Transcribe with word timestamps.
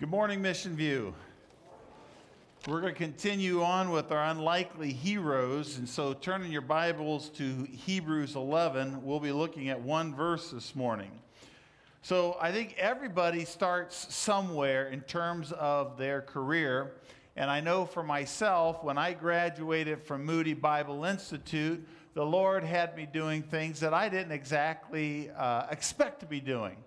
Good 0.00 0.08
morning, 0.08 0.40
Mission 0.40 0.76
View. 0.76 1.12
We're 2.66 2.80
going 2.80 2.94
to 2.94 2.98
continue 2.98 3.62
on 3.62 3.90
with 3.90 4.10
our 4.12 4.24
unlikely 4.30 4.94
heroes. 4.94 5.76
And 5.76 5.86
so, 5.86 6.14
turning 6.14 6.50
your 6.50 6.62
Bibles 6.62 7.28
to 7.36 7.68
Hebrews 7.70 8.34
11, 8.34 9.04
we'll 9.04 9.20
be 9.20 9.30
looking 9.30 9.68
at 9.68 9.78
one 9.78 10.14
verse 10.14 10.52
this 10.52 10.74
morning. 10.74 11.10
So, 12.00 12.38
I 12.40 12.50
think 12.50 12.76
everybody 12.78 13.44
starts 13.44 14.14
somewhere 14.14 14.88
in 14.88 15.02
terms 15.02 15.52
of 15.52 15.98
their 15.98 16.22
career. 16.22 16.92
And 17.36 17.50
I 17.50 17.60
know 17.60 17.84
for 17.84 18.02
myself, 18.02 18.82
when 18.82 18.96
I 18.96 19.12
graduated 19.12 20.02
from 20.02 20.24
Moody 20.24 20.54
Bible 20.54 21.04
Institute, 21.04 21.86
the 22.14 22.24
Lord 22.24 22.64
had 22.64 22.96
me 22.96 23.04
doing 23.04 23.42
things 23.42 23.80
that 23.80 23.92
I 23.92 24.08
didn't 24.08 24.32
exactly 24.32 25.28
uh, 25.36 25.66
expect 25.70 26.20
to 26.20 26.26
be 26.26 26.40
doing. 26.40 26.78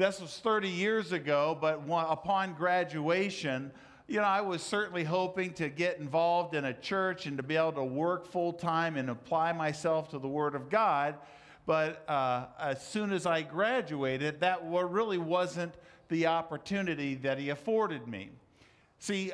This 0.00 0.18
was 0.18 0.38
30 0.38 0.66
years 0.66 1.12
ago, 1.12 1.58
but 1.60 1.82
upon 1.86 2.54
graduation, 2.54 3.70
you 4.08 4.16
know, 4.16 4.24
I 4.24 4.40
was 4.40 4.62
certainly 4.62 5.04
hoping 5.04 5.52
to 5.52 5.68
get 5.68 5.98
involved 5.98 6.54
in 6.54 6.64
a 6.64 6.72
church 6.72 7.26
and 7.26 7.36
to 7.36 7.42
be 7.42 7.54
able 7.54 7.72
to 7.72 7.84
work 7.84 8.24
full 8.24 8.54
time 8.54 8.96
and 8.96 9.10
apply 9.10 9.52
myself 9.52 10.08
to 10.12 10.18
the 10.18 10.26
Word 10.26 10.54
of 10.54 10.70
God. 10.70 11.16
But 11.66 12.08
uh, 12.08 12.46
as 12.58 12.82
soon 12.82 13.12
as 13.12 13.26
I 13.26 13.42
graduated, 13.42 14.40
that 14.40 14.62
really 14.64 15.18
wasn't 15.18 15.74
the 16.08 16.28
opportunity 16.28 17.16
that 17.16 17.36
He 17.36 17.50
afforded 17.50 18.08
me. 18.08 18.30
See, 19.00 19.32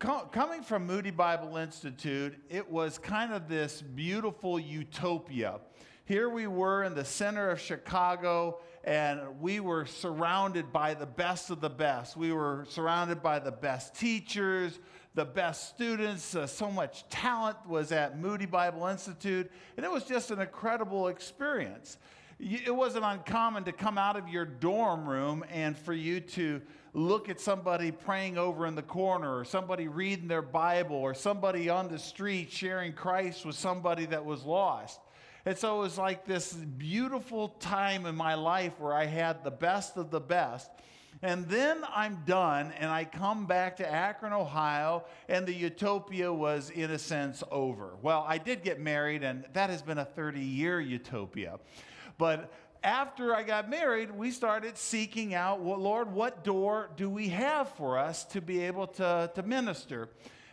co- 0.00 0.26
coming 0.32 0.62
from 0.62 0.84
Moody 0.84 1.12
Bible 1.12 1.58
Institute, 1.58 2.34
it 2.50 2.68
was 2.68 2.98
kind 2.98 3.32
of 3.32 3.48
this 3.48 3.82
beautiful 3.82 4.58
utopia. 4.58 5.60
Here 6.08 6.30
we 6.30 6.46
were 6.46 6.84
in 6.84 6.94
the 6.94 7.04
center 7.04 7.50
of 7.50 7.60
Chicago 7.60 8.60
and 8.82 9.42
we 9.42 9.60
were 9.60 9.84
surrounded 9.84 10.72
by 10.72 10.94
the 10.94 11.04
best 11.04 11.50
of 11.50 11.60
the 11.60 11.68
best. 11.68 12.16
We 12.16 12.32
were 12.32 12.64
surrounded 12.70 13.22
by 13.22 13.40
the 13.40 13.52
best 13.52 13.94
teachers, 13.94 14.80
the 15.14 15.26
best 15.26 15.68
students. 15.68 16.34
Uh, 16.34 16.46
so 16.46 16.70
much 16.70 17.06
talent 17.10 17.58
was 17.68 17.92
at 17.92 18.18
Moody 18.18 18.46
Bible 18.46 18.86
Institute, 18.86 19.50
and 19.76 19.84
it 19.84 19.92
was 19.92 20.04
just 20.04 20.30
an 20.30 20.40
incredible 20.40 21.08
experience. 21.08 21.98
It 22.40 22.74
wasn't 22.74 23.04
uncommon 23.04 23.64
to 23.64 23.72
come 23.72 23.98
out 23.98 24.16
of 24.16 24.30
your 24.30 24.46
dorm 24.46 25.06
room 25.06 25.44
and 25.50 25.76
for 25.76 25.92
you 25.92 26.20
to 26.20 26.62
look 26.94 27.28
at 27.28 27.38
somebody 27.38 27.90
praying 27.90 28.38
over 28.38 28.64
in 28.64 28.74
the 28.74 28.82
corner, 28.82 29.36
or 29.38 29.44
somebody 29.44 29.88
reading 29.88 30.26
their 30.26 30.40
Bible, 30.40 30.96
or 30.96 31.12
somebody 31.12 31.68
on 31.68 31.88
the 31.88 31.98
street 31.98 32.50
sharing 32.50 32.94
Christ 32.94 33.44
with 33.44 33.56
somebody 33.56 34.06
that 34.06 34.24
was 34.24 34.42
lost. 34.44 35.00
And 35.48 35.56
so 35.56 35.78
it 35.78 35.80
was 35.80 35.96
like 35.96 36.26
this 36.26 36.52
beautiful 36.52 37.48
time 37.48 38.04
in 38.04 38.14
my 38.14 38.34
life 38.34 38.78
where 38.78 38.92
I 38.92 39.06
had 39.06 39.44
the 39.44 39.50
best 39.50 39.96
of 39.96 40.10
the 40.10 40.20
best. 40.20 40.70
And 41.22 41.48
then 41.48 41.84
I'm 41.88 42.22
done 42.26 42.70
and 42.78 42.90
I 42.90 43.06
come 43.06 43.46
back 43.46 43.78
to 43.78 43.90
Akron, 43.90 44.34
Ohio, 44.34 45.04
and 45.26 45.46
the 45.46 45.54
utopia 45.54 46.30
was, 46.30 46.68
in 46.68 46.90
a 46.90 46.98
sense, 46.98 47.42
over. 47.50 47.96
Well, 48.02 48.26
I 48.28 48.36
did 48.36 48.62
get 48.62 48.78
married, 48.78 49.22
and 49.22 49.46
that 49.54 49.70
has 49.70 49.80
been 49.80 49.96
a 49.96 50.04
30 50.04 50.38
year 50.38 50.82
utopia. 50.82 51.60
But 52.18 52.52
after 52.82 53.34
I 53.34 53.42
got 53.42 53.70
married, 53.70 54.10
we 54.10 54.32
started 54.32 54.76
seeking 54.76 55.32
out, 55.32 55.60
well, 55.60 55.78
Lord, 55.78 56.12
what 56.12 56.44
door 56.44 56.90
do 56.94 57.08
we 57.08 57.28
have 57.30 57.70
for 57.70 57.96
us 57.96 58.26
to 58.26 58.42
be 58.42 58.64
able 58.64 58.86
to, 58.88 59.30
to 59.34 59.42
minister? 59.42 60.10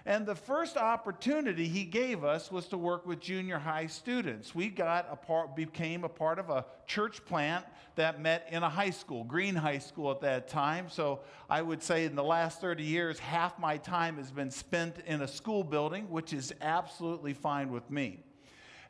And 0.07 0.27
the 0.27 0.35
first 0.35 0.77
opportunity 0.77 1.67
he 1.67 1.83
gave 1.83 2.23
us 2.23 2.51
was 2.51 2.67
to 2.67 2.77
work 2.77 3.07
with 3.07 3.19
junior 3.19 3.57
high 3.57 3.87
students. 3.87 4.53
We 4.53 4.69
got 4.69 5.07
a 5.09 5.15
part, 5.15 5.55
became 5.55 6.03
a 6.03 6.09
part 6.09 6.37
of 6.37 6.51
a 6.51 6.63
church 6.85 7.25
plant 7.25 7.65
that 7.95 8.21
met 8.21 8.47
in 8.51 8.61
a 8.61 8.69
high 8.69 8.91
school, 8.91 9.23
Green 9.23 9.55
High 9.55 9.79
School 9.79 10.11
at 10.11 10.21
that 10.21 10.47
time. 10.47 10.89
So 10.89 11.21
I 11.49 11.63
would 11.63 11.81
say 11.81 12.05
in 12.05 12.13
the 12.13 12.23
last 12.23 12.61
30 12.61 12.83
years, 12.83 13.17
half 13.17 13.57
my 13.57 13.77
time 13.77 14.17
has 14.17 14.29
been 14.31 14.51
spent 14.51 14.97
in 15.07 15.21
a 15.21 15.27
school 15.27 15.63
building, 15.63 16.07
which 16.11 16.33
is 16.33 16.53
absolutely 16.61 17.33
fine 17.33 17.71
with 17.71 17.89
me. 17.89 18.19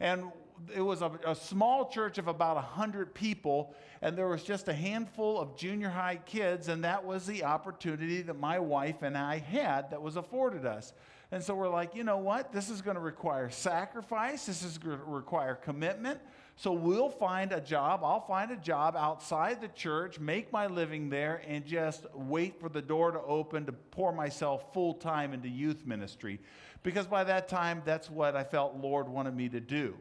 And 0.01 0.25
it 0.73 0.81
was 0.81 1.01
a, 1.01 1.11
a, 1.25 1.35
small 1.35 1.89
church 1.89 2.17
of 2.17 2.27
about 2.27 2.55
100 2.55 3.13
people, 3.13 3.75
and 4.01 4.17
there 4.17 4.27
was 4.27 4.43
just 4.43 4.67
a 4.67 4.73
handful 4.73 5.39
of 5.39 5.57
junior 5.57 5.89
high 5.89 6.17
kids, 6.25 6.67
and 6.67 6.83
that 6.83 7.05
was 7.05 7.25
the 7.25 7.43
opportunity 7.43 8.21
that 8.21 8.39
my 8.39 8.59
wife 8.59 9.01
and 9.01 9.17
I 9.17 9.39
had 9.39 9.91
that 9.91 10.01
was 10.01 10.15
afforded 10.15 10.65
us. 10.65 10.93
And 11.31 11.43
so 11.43 11.55
we're 11.55 11.69
like, 11.69 11.95
you 11.95 12.03
know 12.03 12.17
what? 12.17 12.51
This 12.51 12.69
is 12.69 12.81
going 12.81 12.95
to 12.95 13.01
require 13.01 13.49
sacrifice, 13.49 14.45
this 14.45 14.63
is 14.63 14.77
going 14.77 14.97
to 14.97 15.03
require 15.05 15.55
commitment. 15.55 16.19
So 16.57 16.71
we'll 16.71 17.09
find 17.09 17.51
a 17.51 17.59
job. 17.59 17.99
I'll 18.01 18.25
find 18.25 18.49
a 18.49 18.55
job 18.55 18.95
outside 18.95 19.59
the 19.59 19.67
church, 19.67 20.19
make 20.19 20.53
my 20.53 20.67
living 20.67 21.09
there, 21.09 21.41
and 21.45 21.65
just 21.65 22.05
wait 22.13 22.61
for 22.61 22.69
the 22.69 22.81
door 22.81 23.11
to 23.11 23.21
open 23.21 23.65
to 23.65 23.73
pour 23.73 24.13
myself 24.13 24.73
full 24.73 24.93
time 24.93 25.33
into 25.33 25.49
youth 25.49 25.85
ministry. 25.85 26.39
Because 26.81 27.07
by 27.07 27.25
that 27.25 27.49
time, 27.49 27.81
that's 27.83 28.09
what 28.09 28.37
I 28.37 28.45
felt 28.45 28.77
Lord 28.77 29.09
wanted 29.09 29.35
me 29.35 29.49
to 29.49 29.59
do. 29.59 29.97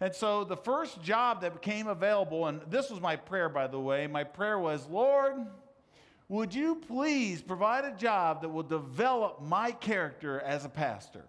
And 0.00 0.14
so 0.14 0.44
the 0.44 0.56
first 0.56 1.02
job 1.02 1.42
that 1.42 1.52
became 1.52 1.86
available, 1.86 2.46
and 2.46 2.62
this 2.68 2.90
was 2.90 3.00
my 3.00 3.16
prayer, 3.16 3.48
by 3.48 3.66
the 3.66 3.78
way, 3.78 4.06
my 4.06 4.24
prayer 4.24 4.58
was, 4.58 4.86
Lord, 4.88 5.34
would 6.28 6.54
you 6.54 6.76
please 6.76 7.42
provide 7.42 7.84
a 7.84 7.94
job 7.94 8.40
that 8.42 8.48
will 8.48 8.62
develop 8.62 9.42
my 9.42 9.72
character 9.72 10.40
as 10.40 10.64
a 10.64 10.68
pastor? 10.68 11.24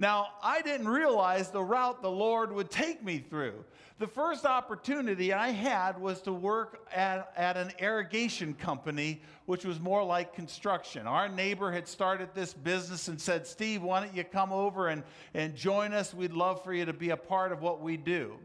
Now, 0.00 0.28
I 0.44 0.62
didn't 0.62 0.88
realize 0.88 1.50
the 1.50 1.62
route 1.62 2.02
the 2.02 2.10
Lord 2.10 2.52
would 2.52 2.70
take 2.70 3.02
me 3.02 3.18
through. 3.18 3.64
The 3.98 4.06
first 4.06 4.46
opportunity 4.46 5.32
I 5.32 5.48
had 5.48 6.00
was 6.00 6.22
to 6.22 6.32
work 6.32 6.86
at, 6.94 7.32
at 7.36 7.56
an 7.56 7.72
irrigation 7.80 8.54
company, 8.54 9.20
which 9.46 9.64
was 9.64 9.80
more 9.80 10.04
like 10.04 10.34
construction. 10.34 11.08
Our 11.08 11.28
neighbor 11.28 11.72
had 11.72 11.88
started 11.88 12.28
this 12.32 12.54
business 12.54 13.08
and 13.08 13.20
said, 13.20 13.44
Steve, 13.44 13.82
why 13.82 13.98
don't 14.04 14.14
you 14.14 14.22
come 14.22 14.52
over 14.52 14.86
and, 14.86 15.02
and 15.34 15.56
join 15.56 15.92
us? 15.92 16.14
We'd 16.14 16.32
love 16.32 16.62
for 16.62 16.72
you 16.72 16.84
to 16.84 16.92
be 16.92 17.10
a 17.10 17.16
part 17.16 17.50
of 17.50 17.60
what 17.60 17.80
we 17.80 17.96
do. 17.96 18.38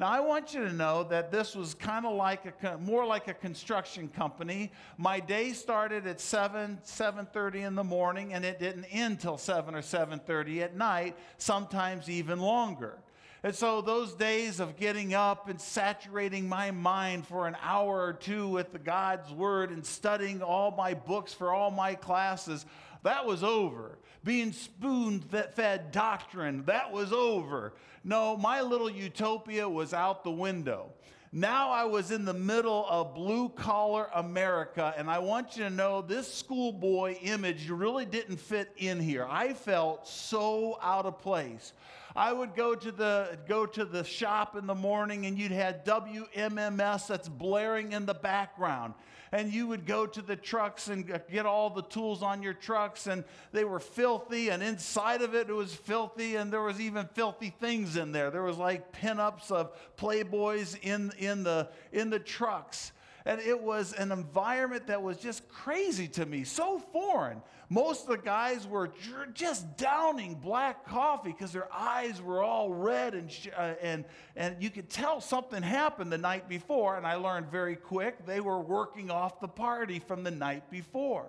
Now, 0.00 0.08
I 0.08 0.20
want 0.20 0.54
you 0.54 0.64
to 0.64 0.72
know 0.72 1.04
that 1.10 1.30
this 1.30 1.54
was 1.54 1.74
kind 1.74 2.06
of 2.06 2.14
like 2.14 2.40
a, 2.62 2.78
more 2.78 3.04
like 3.04 3.28
a 3.28 3.34
construction 3.34 4.08
company. 4.08 4.72
My 4.96 5.20
day 5.20 5.52
started 5.52 6.06
at 6.06 6.22
7, 6.22 6.78
7.30 6.82 7.66
in 7.66 7.74
the 7.74 7.84
morning, 7.84 8.32
and 8.32 8.42
it 8.42 8.58
didn't 8.58 8.86
end 8.86 9.20
till 9.20 9.36
7 9.36 9.74
or 9.74 9.82
7.30 9.82 10.62
at 10.62 10.74
night, 10.74 11.18
sometimes 11.36 12.08
even 12.08 12.40
longer. 12.40 12.96
And 13.42 13.54
so 13.54 13.82
those 13.82 14.14
days 14.14 14.58
of 14.58 14.78
getting 14.78 15.12
up 15.12 15.50
and 15.50 15.60
saturating 15.60 16.48
my 16.48 16.70
mind 16.70 17.26
for 17.26 17.46
an 17.46 17.58
hour 17.60 18.02
or 18.02 18.14
two 18.14 18.48
with 18.48 18.72
the 18.72 18.78
God's 18.78 19.30
word 19.34 19.70
and 19.70 19.84
studying 19.84 20.40
all 20.40 20.70
my 20.70 20.94
books 20.94 21.34
for 21.34 21.52
all 21.52 21.70
my 21.70 21.94
classes, 21.94 22.64
that 23.02 23.26
was 23.26 23.44
over. 23.44 23.98
Being 24.22 24.52
spoon 24.52 25.20
fed 25.20 25.92
doctrine, 25.92 26.64
that 26.66 26.92
was 26.92 27.12
over. 27.12 27.72
No, 28.04 28.36
my 28.36 28.60
little 28.60 28.90
utopia 28.90 29.68
was 29.68 29.94
out 29.94 30.24
the 30.24 30.30
window. 30.30 30.92
Now 31.32 31.70
I 31.70 31.84
was 31.84 32.10
in 32.10 32.24
the 32.24 32.34
middle 32.34 32.84
of 32.90 33.14
blue 33.14 33.50
collar 33.50 34.08
America, 34.16 34.92
and 34.96 35.08
I 35.08 35.20
want 35.20 35.56
you 35.56 35.62
to 35.62 35.70
know 35.70 36.02
this 36.02 36.32
schoolboy 36.32 37.18
image 37.22 37.70
really 37.70 38.04
didn't 38.04 38.38
fit 38.38 38.72
in 38.76 38.98
here. 38.98 39.24
I 39.30 39.52
felt 39.52 40.08
so 40.08 40.76
out 40.82 41.06
of 41.06 41.20
place. 41.20 41.72
I 42.16 42.32
would 42.32 42.56
go 42.56 42.74
to 42.74 42.90
the 42.90 43.38
go 43.46 43.64
to 43.64 43.84
the 43.84 44.02
shop 44.02 44.56
in 44.56 44.66
the 44.66 44.74
morning 44.74 45.26
and 45.26 45.38
you'd 45.38 45.52
had 45.52 45.86
WMMS 45.86 47.06
that's 47.06 47.28
blaring 47.28 47.92
in 47.92 48.06
the 48.06 48.14
background 48.14 48.94
and 49.32 49.52
you 49.52 49.66
would 49.68 49.86
go 49.86 50.06
to 50.06 50.22
the 50.22 50.36
trucks 50.36 50.88
and 50.88 51.06
get 51.30 51.46
all 51.46 51.70
the 51.70 51.82
tools 51.82 52.22
on 52.22 52.42
your 52.42 52.54
trucks, 52.54 53.06
and 53.06 53.24
they 53.52 53.64
were 53.64 53.78
filthy, 53.78 54.48
and 54.48 54.62
inside 54.62 55.22
of 55.22 55.34
it, 55.34 55.48
it 55.48 55.52
was 55.52 55.74
filthy, 55.74 56.36
and 56.36 56.52
there 56.52 56.62
was 56.62 56.80
even 56.80 57.08
filthy 57.14 57.54
things 57.60 57.96
in 57.96 58.12
there. 58.12 58.30
There 58.30 58.42
was 58.42 58.56
like 58.56 58.92
pinups 58.92 59.50
of 59.50 59.72
playboys 59.96 60.76
in, 60.82 61.12
in, 61.20 61.42
the, 61.42 61.68
in 61.92 62.10
the 62.10 62.18
trucks. 62.18 62.92
And 63.26 63.40
it 63.40 63.60
was 63.60 63.92
an 63.92 64.12
environment 64.12 64.86
that 64.86 65.02
was 65.02 65.18
just 65.18 65.46
crazy 65.48 66.08
to 66.08 66.24
me, 66.24 66.44
so 66.44 66.78
foreign. 66.78 67.42
Most 67.68 68.02
of 68.02 68.08
the 68.08 68.18
guys 68.18 68.66
were 68.66 68.90
just 69.34 69.76
downing 69.76 70.34
black 70.34 70.86
coffee 70.86 71.30
because 71.30 71.52
their 71.52 71.68
eyes 71.72 72.20
were 72.20 72.42
all 72.42 72.72
red, 72.72 73.14
and, 73.14 73.30
uh, 73.56 73.74
and, 73.80 74.04
and 74.36 74.60
you 74.60 74.70
could 74.70 74.88
tell 74.88 75.20
something 75.20 75.62
happened 75.62 76.10
the 76.10 76.18
night 76.18 76.48
before. 76.48 76.96
And 76.96 77.06
I 77.06 77.14
learned 77.16 77.50
very 77.50 77.76
quick 77.76 78.26
they 78.26 78.40
were 78.40 78.58
working 78.58 79.10
off 79.10 79.40
the 79.40 79.48
party 79.48 80.00
from 80.00 80.24
the 80.24 80.30
night 80.30 80.70
before. 80.70 81.26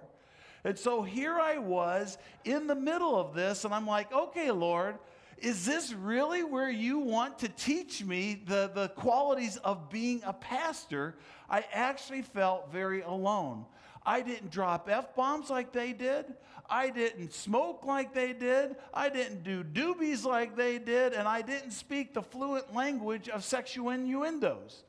And 0.63 0.77
so 0.77 1.03
here 1.03 1.39
I 1.39 1.57
was 1.57 2.17
in 2.45 2.67
the 2.67 2.75
middle 2.75 3.19
of 3.19 3.33
this, 3.33 3.65
and 3.65 3.73
I'm 3.73 3.87
like, 3.87 4.11
okay, 4.13 4.49
Lord, 4.51 4.95
is 5.41 5.65
this 5.65 5.93
really 5.93 6.43
where 6.43 6.69
you 6.69 6.99
want 6.99 7.39
to 7.39 7.49
teach 7.49 8.03
me 8.03 8.41
the, 8.45 8.71
the 8.73 8.89
qualities 8.89 9.57
of 9.57 9.89
being 9.89 10.21
a 10.23 10.33
pastor? 10.33 11.15
I 11.49 11.65
actually 11.73 12.21
felt 12.21 12.71
very 12.71 13.01
alone. 13.01 13.65
I 14.05 14.21
didn't 14.21 14.51
drop 14.51 14.89
F 14.89 15.15
bombs 15.15 15.49
like 15.49 15.71
they 15.71 15.93
did. 15.93 16.25
I 16.69 16.89
didn't 16.89 17.33
smoke 17.33 17.85
like 17.85 18.13
they 18.13 18.33
did. 18.33 18.75
I 18.93 19.09
didn't 19.09 19.43
do 19.43 19.63
doobies 19.63 20.25
like 20.25 20.55
they 20.55 20.77
did. 20.77 21.13
And 21.13 21.27
I 21.27 21.41
didn't 21.41 21.71
speak 21.71 22.13
the 22.13 22.21
fluent 22.21 22.73
language 22.73 23.27
of 23.27 23.43
sexual 23.43 23.89
innuendos. 23.89 24.83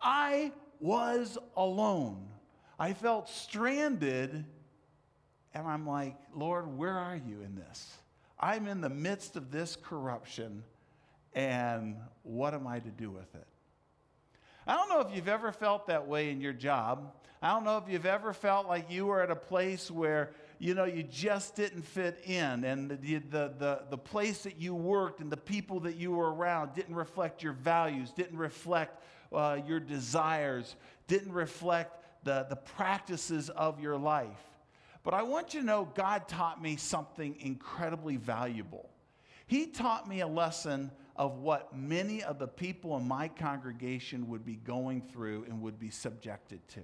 I 0.00 0.52
was 0.80 1.38
alone. 1.56 2.28
I 2.78 2.92
felt 2.92 3.28
stranded, 3.28 4.44
and 5.52 5.66
I'm 5.66 5.86
like, 5.86 6.14
Lord, 6.34 6.78
where 6.78 6.96
are 6.96 7.16
you 7.16 7.42
in 7.42 7.56
this? 7.56 7.98
I'm 8.40 8.68
in 8.68 8.80
the 8.80 8.88
midst 8.88 9.36
of 9.36 9.50
this 9.50 9.76
corruption, 9.76 10.62
and 11.34 11.96
what 12.22 12.54
am 12.54 12.66
I 12.66 12.78
to 12.78 12.90
do 12.90 13.10
with 13.10 13.34
it? 13.34 13.46
I 14.66 14.76
don't 14.76 14.88
know 14.88 15.00
if 15.00 15.14
you've 15.14 15.28
ever 15.28 15.50
felt 15.50 15.86
that 15.86 16.06
way 16.06 16.30
in 16.30 16.40
your 16.40 16.52
job. 16.52 17.12
I 17.40 17.52
don't 17.52 17.64
know 17.64 17.78
if 17.78 17.84
you've 17.88 18.06
ever 18.06 18.32
felt 18.32 18.66
like 18.66 18.90
you 18.90 19.06
were 19.06 19.22
at 19.22 19.30
a 19.30 19.36
place 19.36 19.90
where 19.90 20.30
you 20.58 20.74
know 20.74 20.84
you 20.84 21.04
just 21.04 21.54
didn't 21.54 21.82
fit 21.82 22.20
in 22.24 22.64
and 22.64 22.90
the, 22.90 22.96
the, 22.96 23.54
the, 23.58 23.82
the 23.90 23.98
place 23.98 24.42
that 24.42 24.60
you 24.60 24.74
worked 24.74 25.20
and 25.20 25.30
the 25.30 25.36
people 25.36 25.80
that 25.80 25.96
you 25.96 26.10
were 26.10 26.34
around 26.34 26.74
didn't 26.74 26.96
reflect 26.96 27.44
your 27.44 27.52
values 27.52 28.10
didn't 28.10 28.38
reflect 28.38 29.02
uh, 29.32 29.58
your 29.66 29.78
desires 29.78 30.74
didn't 31.06 31.32
reflect 31.32 32.24
the, 32.24 32.44
the 32.50 32.56
practices 32.56 33.50
of 33.50 33.80
your 33.80 33.96
life 33.96 34.47
but 35.08 35.14
i 35.14 35.22
want 35.22 35.54
you 35.54 35.60
to 35.60 35.66
know 35.66 35.88
god 35.94 36.28
taught 36.28 36.60
me 36.60 36.76
something 36.76 37.34
incredibly 37.40 38.16
valuable 38.16 38.90
he 39.48 39.66
taught 39.66 40.06
me 40.06 40.20
a 40.20 40.26
lesson 40.26 40.90
of 41.16 41.38
what 41.38 41.74
many 41.74 42.22
of 42.22 42.38
the 42.38 42.46
people 42.46 42.94
in 42.98 43.08
my 43.08 43.28
congregation 43.28 44.28
would 44.28 44.44
be 44.44 44.56
going 44.56 45.00
through 45.00 45.44
and 45.44 45.62
would 45.62 45.78
be 45.80 45.88
subjected 45.88 46.60
to. 46.68 46.82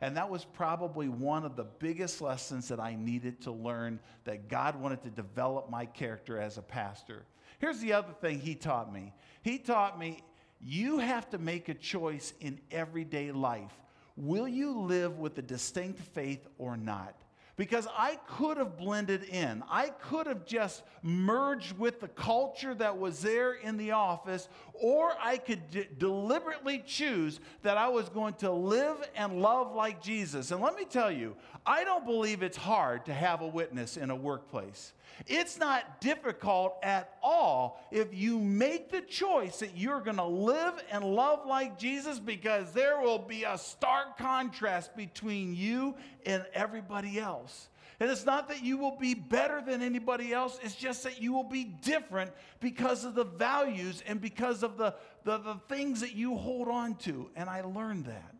And 0.00 0.16
that 0.16 0.30
was 0.30 0.46
probably 0.46 1.10
one 1.10 1.44
of 1.44 1.56
the 1.56 1.66
biggest 1.78 2.22
lessons 2.22 2.68
that 2.68 2.80
I 2.80 2.96
needed 2.96 3.42
to 3.42 3.52
learn 3.52 4.00
that 4.24 4.48
God 4.48 4.80
wanted 4.80 5.02
to 5.02 5.10
develop 5.10 5.68
my 5.68 5.84
character 5.84 6.40
as 6.40 6.56
a 6.56 6.62
pastor. 6.62 7.26
Here's 7.58 7.80
the 7.80 7.92
other 7.92 8.14
thing 8.22 8.40
he 8.40 8.54
taught 8.54 8.90
me 8.92 9.12
He 9.42 9.58
taught 9.58 9.98
me 9.98 10.22
you 10.58 10.98
have 10.98 11.28
to 11.30 11.38
make 11.38 11.68
a 11.68 11.74
choice 11.74 12.32
in 12.40 12.60
everyday 12.70 13.30
life. 13.30 13.72
Will 14.16 14.48
you 14.48 14.80
live 14.80 15.18
with 15.18 15.36
a 15.38 15.42
distinct 15.42 16.00
faith 16.00 16.46
or 16.58 16.78
not? 16.78 17.14
Because 17.60 17.86
I 17.94 18.18
could 18.26 18.56
have 18.56 18.78
blended 18.78 19.22
in. 19.24 19.62
I 19.70 19.90
could 19.90 20.26
have 20.26 20.46
just 20.46 20.82
merged 21.02 21.76
with 21.76 22.00
the 22.00 22.08
culture 22.08 22.72
that 22.76 22.96
was 22.96 23.20
there 23.20 23.52
in 23.52 23.76
the 23.76 23.90
office, 23.90 24.48
or 24.72 25.12
I 25.22 25.36
could 25.36 25.70
d- 25.70 25.86
deliberately 25.98 26.82
choose 26.86 27.38
that 27.60 27.76
I 27.76 27.90
was 27.90 28.08
going 28.08 28.32
to 28.36 28.50
live 28.50 28.96
and 29.14 29.42
love 29.42 29.74
like 29.74 30.00
Jesus. 30.00 30.52
And 30.52 30.62
let 30.62 30.74
me 30.74 30.86
tell 30.86 31.12
you, 31.12 31.36
I 31.66 31.84
don't 31.84 32.06
believe 32.06 32.42
it's 32.42 32.56
hard 32.56 33.04
to 33.04 33.12
have 33.12 33.42
a 33.42 33.46
witness 33.46 33.98
in 33.98 34.08
a 34.08 34.16
workplace. 34.16 34.94
It's 35.26 35.58
not 35.58 36.00
difficult 36.00 36.76
at 36.82 37.16
all 37.22 37.80
if 37.90 38.14
you 38.14 38.38
make 38.38 38.90
the 38.90 39.02
choice 39.02 39.58
that 39.58 39.76
you're 39.76 40.00
going 40.00 40.16
to 40.16 40.24
live 40.24 40.82
and 40.90 41.04
love 41.04 41.46
like 41.46 41.78
Jesus 41.78 42.18
because 42.18 42.72
there 42.72 43.00
will 43.00 43.18
be 43.18 43.44
a 43.44 43.58
stark 43.58 44.18
contrast 44.18 44.96
between 44.96 45.54
you 45.54 45.94
and 46.24 46.44
everybody 46.54 47.18
else. 47.18 47.68
And 48.00 48.10
it's 48.10 48.24
not 48.24 48.48
that 48.48 48.64
you 48.64 48.78
will 48.78 48.96
be 48.96 49.12
better 49.12 49.60
than 49.60 49.82
anybody 49.82 50.32
else, 50.32 50.58
it's 50.62 50.74
just 50.74 51.04
that 51.04 51.20
you 51.20 51.34
will 51.34 51.44
be 51.44 51.64
different 51.64 52.30
because 52.58 53.04
of 53.04 53.14
the 53.14 53.24
values 53.24 54.02
and 54.06 54.22
because 54.22 54.62
of 54.62 54.78
the, 54.78 54.94
the, 55.24 55.36
the 55.36 55.56
things 55.68 56.00
that 56.00 56.14
you 56.14 56.34
hold 56.34 56.68
on 56.68 56.94
to. 56.96 57.28
And 57.36 57.50
I 57.50 57.60
learned 57.60 58.06
that. 58.06 58.34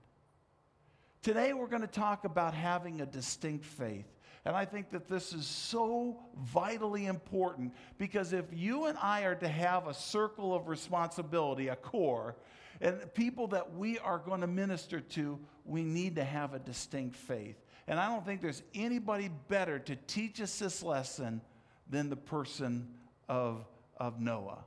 Today, 1.22 1.52
we're 1.52 1.66
going 1.66 1.82
to 1.82 1.86
talk 1.86 2.24
about 2.24 2.54
having 2.54 3.02
a 3.02 3.06
distinct 3.06 3.66
faith. 3.66 4.06
And 4.44 4.56
I 4.56 4.64
think 4.64 4.90
that 4.90 5.06
this 5.06 5.34
is 5.34 5.46
so 5.46 6.16
vitally 6.44 7.06
important 7.06 7.74
because 7.98 8.32
if 8.32 8.46
you 8.52 8.86
and 8.86 8.96
I 8.98 9.22
are 9.22 9.34
to 9.34 9.48
have 9.48 9.86
a 9.86 9.94
circle 9.94 10.54
of 10.54 10.68
responsibility, 10.68 11.68
a 11.68 11.76
core, 11.76 12.36
and 12.80 13.12
people 13.14 13.48
that 13.48 13.74
we 13.74 13.98
are 13.98 14.18
going 14.18 14.40
to 14.40 14.46
minister 14.46 15.00
to, 15.00 15.38
we 15.66 15.84
need 15.84 16.16
to 16.16 16.24
have 16.24 16.54
a 16.54 16.58
distinct 16.58 17.16
faith. 17.16 17.56
And 17.86 18.00
I 18.00 18.08
don't 18.08 18.24
think 18.24 18.40
there's 18.40 18.62
anybody 18.74 19.30
better 19.48 19.78
to 19.80 19.96
teach 20.06 20.40
us 20.40 20.58
this 20.58 20.82
lesson 20.82 21.42
than 21.88 22.08
the 22.08 22.16
person 22.16 22.88
of, 23.28 23.66
of 23.98 24.20
Noah. 24.20 24.64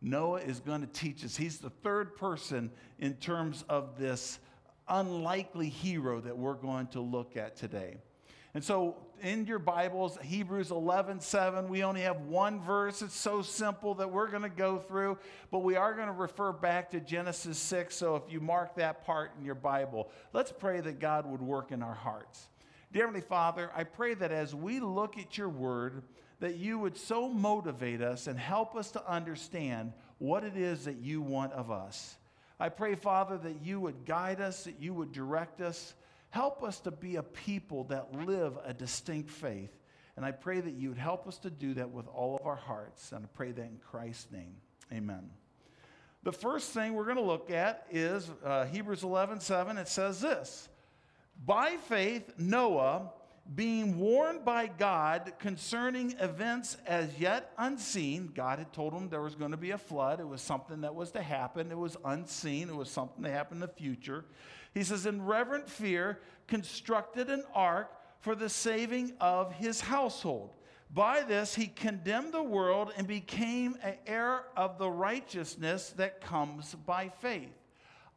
Noah 0.00 0.40
is 0.40 0.60
going 0.60 0.80
to 0.80 0.86
teach 0.86 1.24
us. 1.24 1.36
He's 1.36 1.58
the 1.58 1.70
third 1.70 2.16
person 2.16 2.70
in 2.98 3.14
terms 3.14 3.64
of 3.68 3.98
this 3.98 4.38
unlikely 4.88 5.68
hero 5.68 6.20
that 6.20 6.38
we're 6.38 6.54
going 6.54 6.86
to 6.88 7.00
look 7.00 7.36
at 7.36 7.56
today. 7.56 7.98
And 8.52 8.64
so 8.64 8.96
in 9.22 9.46
your 9.46 9.60
Bibles, 9.60 10.18
Hebrews 10.22 10.72
11, 10.72 11.20
7, 11.20 11.68
we 11.68 11.84
only 11.84 12.00
have 12.00 12.22
one 12.22 12.60
verse. 12.60 13.00
It's 13.00 13.14
so 13.14 13.42
simple 13.42 13.94
that 13.94 14.10
we're 14.10 14.28
going 14.28 14.42
to 14.42 14.48
go 14.48 14.78
through, 14.78 15.18
but 15.52 15.60
we 15.60 15.76
are 15.76 15.94
going 15.94 16.08
to 16.08 16.12
refer 16.12 16.52
back 16.52 16.90
to 16.90 17.00
Genesis 17.00 17.58
6. 17.58 17.94
So 17.94 18.16
if 18.16 18.22
you 18.28 18.40
mark 18.40 18.74
that 18.76 19.04
part 19.04 19.32
in 19.38 19.44
your 19.44 19.54
Bible, 19.54 20.10
let's 20.32 20.52
pray 20.52 20.80
that 20.80 20.98
God 20.98 21.26
would 21.26 21.42
work 21.42 21.70
in 21.70 21.82
our 21.82 21.94
hearts. 21.94 22.48
Dear 22.92 23.04
Heavenly 23.04 23.20
Father, 23.20 23.70
I 23.76 23.84
pray 23.84 24.14
that 24.14 24.32
as 24.32 24.52
we 24.52 24.80
look 24.80 25.16
at 25.16 25.38
your 25.38 25.48
word, 25.48 26.02
that 26.40 26.56
you 26.56 26.78
would 26.78 26.96
so 26.96 27.28
motivate 27.28 28.02
us 28.02 28.26
and 28.26 28.36
help 28.36 28.74
us 28.74 28.90
to 28.92 29.08
understand 29.08 29.92
what 30.18 30.42
it 30.42 30.56
is 30.56 30.86
that 30.86 30.96
you 30.96 31.22
want 31.22 31.52
of 31.52 31.70
us. 31.70 32.16
I 32.58 32.68
pray, 32.68 32.96
Father, 32.96 33.38
that 33.38 33.62
you 33.62 33.78
would 33.78 34.04
guide 34.04 34.40
us, 34.40 34.64
that 34.64 34.80
you 34.80 34.92
would 34.92 35.12
direct 35.12 35.60
us, 35.60 35.94
Help 36.30 36.62
us 36.62 36.80
to 36.80 36.90
be 36.90 37.16
a 37.16 37.22
people 37.22 37.84
that 37.84 38.14
live 38.14 38.56
a 38.64 38.72
distinct 38.72 39.30
faith. 39.30 39.70
And 40.16 40.24
I 40.24 40.32
pray 40.32 40.60
that 40.60 40.74
you 40.74 40.90
would 40.90 40.98
help 40.98 41.26
us 41.26 41.38
to 41.38 41.50
do 41.50 41.74
that 41.74 41.90
with 41.90 42.06
all 42.08 42.36
of 42.36 42.46
our 42.46 42.56
hearts. 42.56 43.12
And 43.12 43.24
I 43.24 43.28
pray 43.34 43.52
that 43.52 43.62
in 43.62 43.78
Christ's 43.90 44.30
name. 44.30 44.56
Amen. 44.92 45.30
The 46.22 46.32
first 46.32 46.72
thing 46.72 46.94
we're 46.94 47.04
going 47.04 47.16
to 47.16 47.22
look 47.22 47.50
at 47.50 47.86
is 47.90 48.30
uh, 48.44 48.66
Hebrews 48.66 49.02
11 49.02 49.40
7. 49.40 49.78
It 49.78 49.88
says 49.88 50.20
this 50.20 50.68
By 51.44 51.76
faith, 51.88 52.34
Noah, 52.38 53.10
being 53.54 53.98
warned 53.98 54.44
by 54.44 54.66
God 54.66 55.32
concerning 55.38 56.14
events 56.20 56.76
as 56.86 57.18
yet 57.18 57.52
unseen, 57.58 58.30
God 58.34 58.58
had 58.58 58.72
told 58.72 58.92
him 58.92 59.08
there 59.08 59.22
was 59.22 59.34
going 59.34 59.50
to 59.50 59.56
be 59.56 59.70
a 59.70 59.78
flood. 59.78 60.20
It 60.20 60.28
was 60.28 60.42
something 60.42 60.82
that 60.82 60.94
was 60.94 61.10
to 61.12 61.22
happen, 61.22 61.72
it 61.72 61.78
was 61.78 61.96
unseen, 62.04 62.68
it 62.68 62.76
was 62.76 62.90
something 62.90 63.24
to 63.24 63.30
happen 63.30 63.56
in 63.56 63.60
the 63.60 63.68
future. 63.68 64.24
He 64.74 64.84
says, 64.84 65.06
in 65.06 65.24
reverent 65.24 65.68
fear, 65.68 66.20
constructed 66.46 67.28
an 67.28 67.44
ark 67.54 67.90
for 68.20 68.34
the 68.34 68.48
saving 68.48 69.14
of 69.20 69.52
his 69.52 69.80
household. 69.80 70.54
By 70.92 71.22
this, 71.22 71.54
he 71.54 71.68
condemned 71.68 72.32
the 72.32 72.42
world 72.42 72.92
and 72.96 73.06
became 73.06 73.76
an 73.82 73.94
heir 74.06 74.42
of 74.56 74.78
the 74.78 74.90
righteousness 74.90 75.94
that 75.96 76.20
comes 76.20 76.74
by 76.74 77.08
faith. 77.20 77.52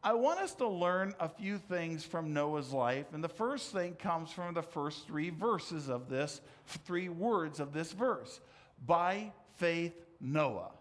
I 0.04 0.14
want 0.14 0.40
us 0.40 0.54
to 0.56 0.68
learn 0.68 1.16
a 1.20 1.30
few 1.30 1.58
things 1.58 2.04
from 2.04 2.34
Noah's 2.34 2.74
life, 2.74 3.06
and 3.14 3.24
the 3.24 3.30
first 3.30 3.72
thing 3.72 3.94
comes 3.94 4.32
from 4.32 4.54
the 4.54 4.62
first 4.62 5.08
three 5.08 5.30
verses 5.30 5.88
of 5.88 6.10
this, 6.10 6.42
three 6.66 7.08
words 7.08 7.62
of 7.62 7.72
this 7.72 7.94
verse. 7.94 8.42
By 8.86 9.32
faith, 9.56 9.94
Noah. 10.20 10.72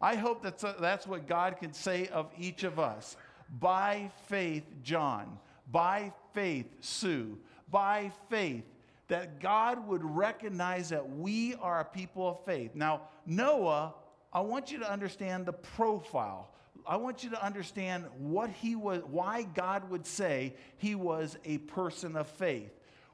I 0.00 0.16
hope 0.16 0.42
that's, 0.42 0.64
a, 0.64 0.74
that's 0.80 1.06
what 1.06 1.28
God 1.28 1.58
can 1.58 1.72
say 1.72 2.08
of 2.08 2.30
each 2.36 2.64
of 2.64 2.80
us. 2.80 3.16
By 3.60 4.10
faith, 4.28 4.64
John. 4.82 5.38
By 5.70 6.12
faith, 6.32 6.66
Sue. 6.80 7.38
By 7.70 8.12
faith, 8.28 8.64
that 9.08 9.40
God 9.40 9.86
would 9.86 10.04
recognize 10.04 10.88
that 10.88 11.08
we 11.08 11.54
are 11.56 11.80
a 11.80 11.84
people 11.84 12.28
of 12.28 12.44
faith. 12.44 12.74
Now, 12.74 13.02
Noah, 13.26 13.94
I 14.32 14.40
want 14.40 14.72
you 14.72 14.78
to 14.80 14.90
understand 14.90 15.46
the 15.46 15.52
profile. 15.52 16.50
I 16.86 16.96
want 16.96 17.24
you 17.24 17.30
to 17.30 17.44
understand 17.44 18.04
what 18.18 18.50
he 18.50 18.76
was, 18.76 19.02
why 19.10 19.42
God 19.42 19.90
would 19.90 20.06
say 20.06 20.54
he 20.76 20.94
was 20.94 21.38
a 21.44 21.58
person 21.58 22.16
of 22.16 22.26
faith. 22.26 22.70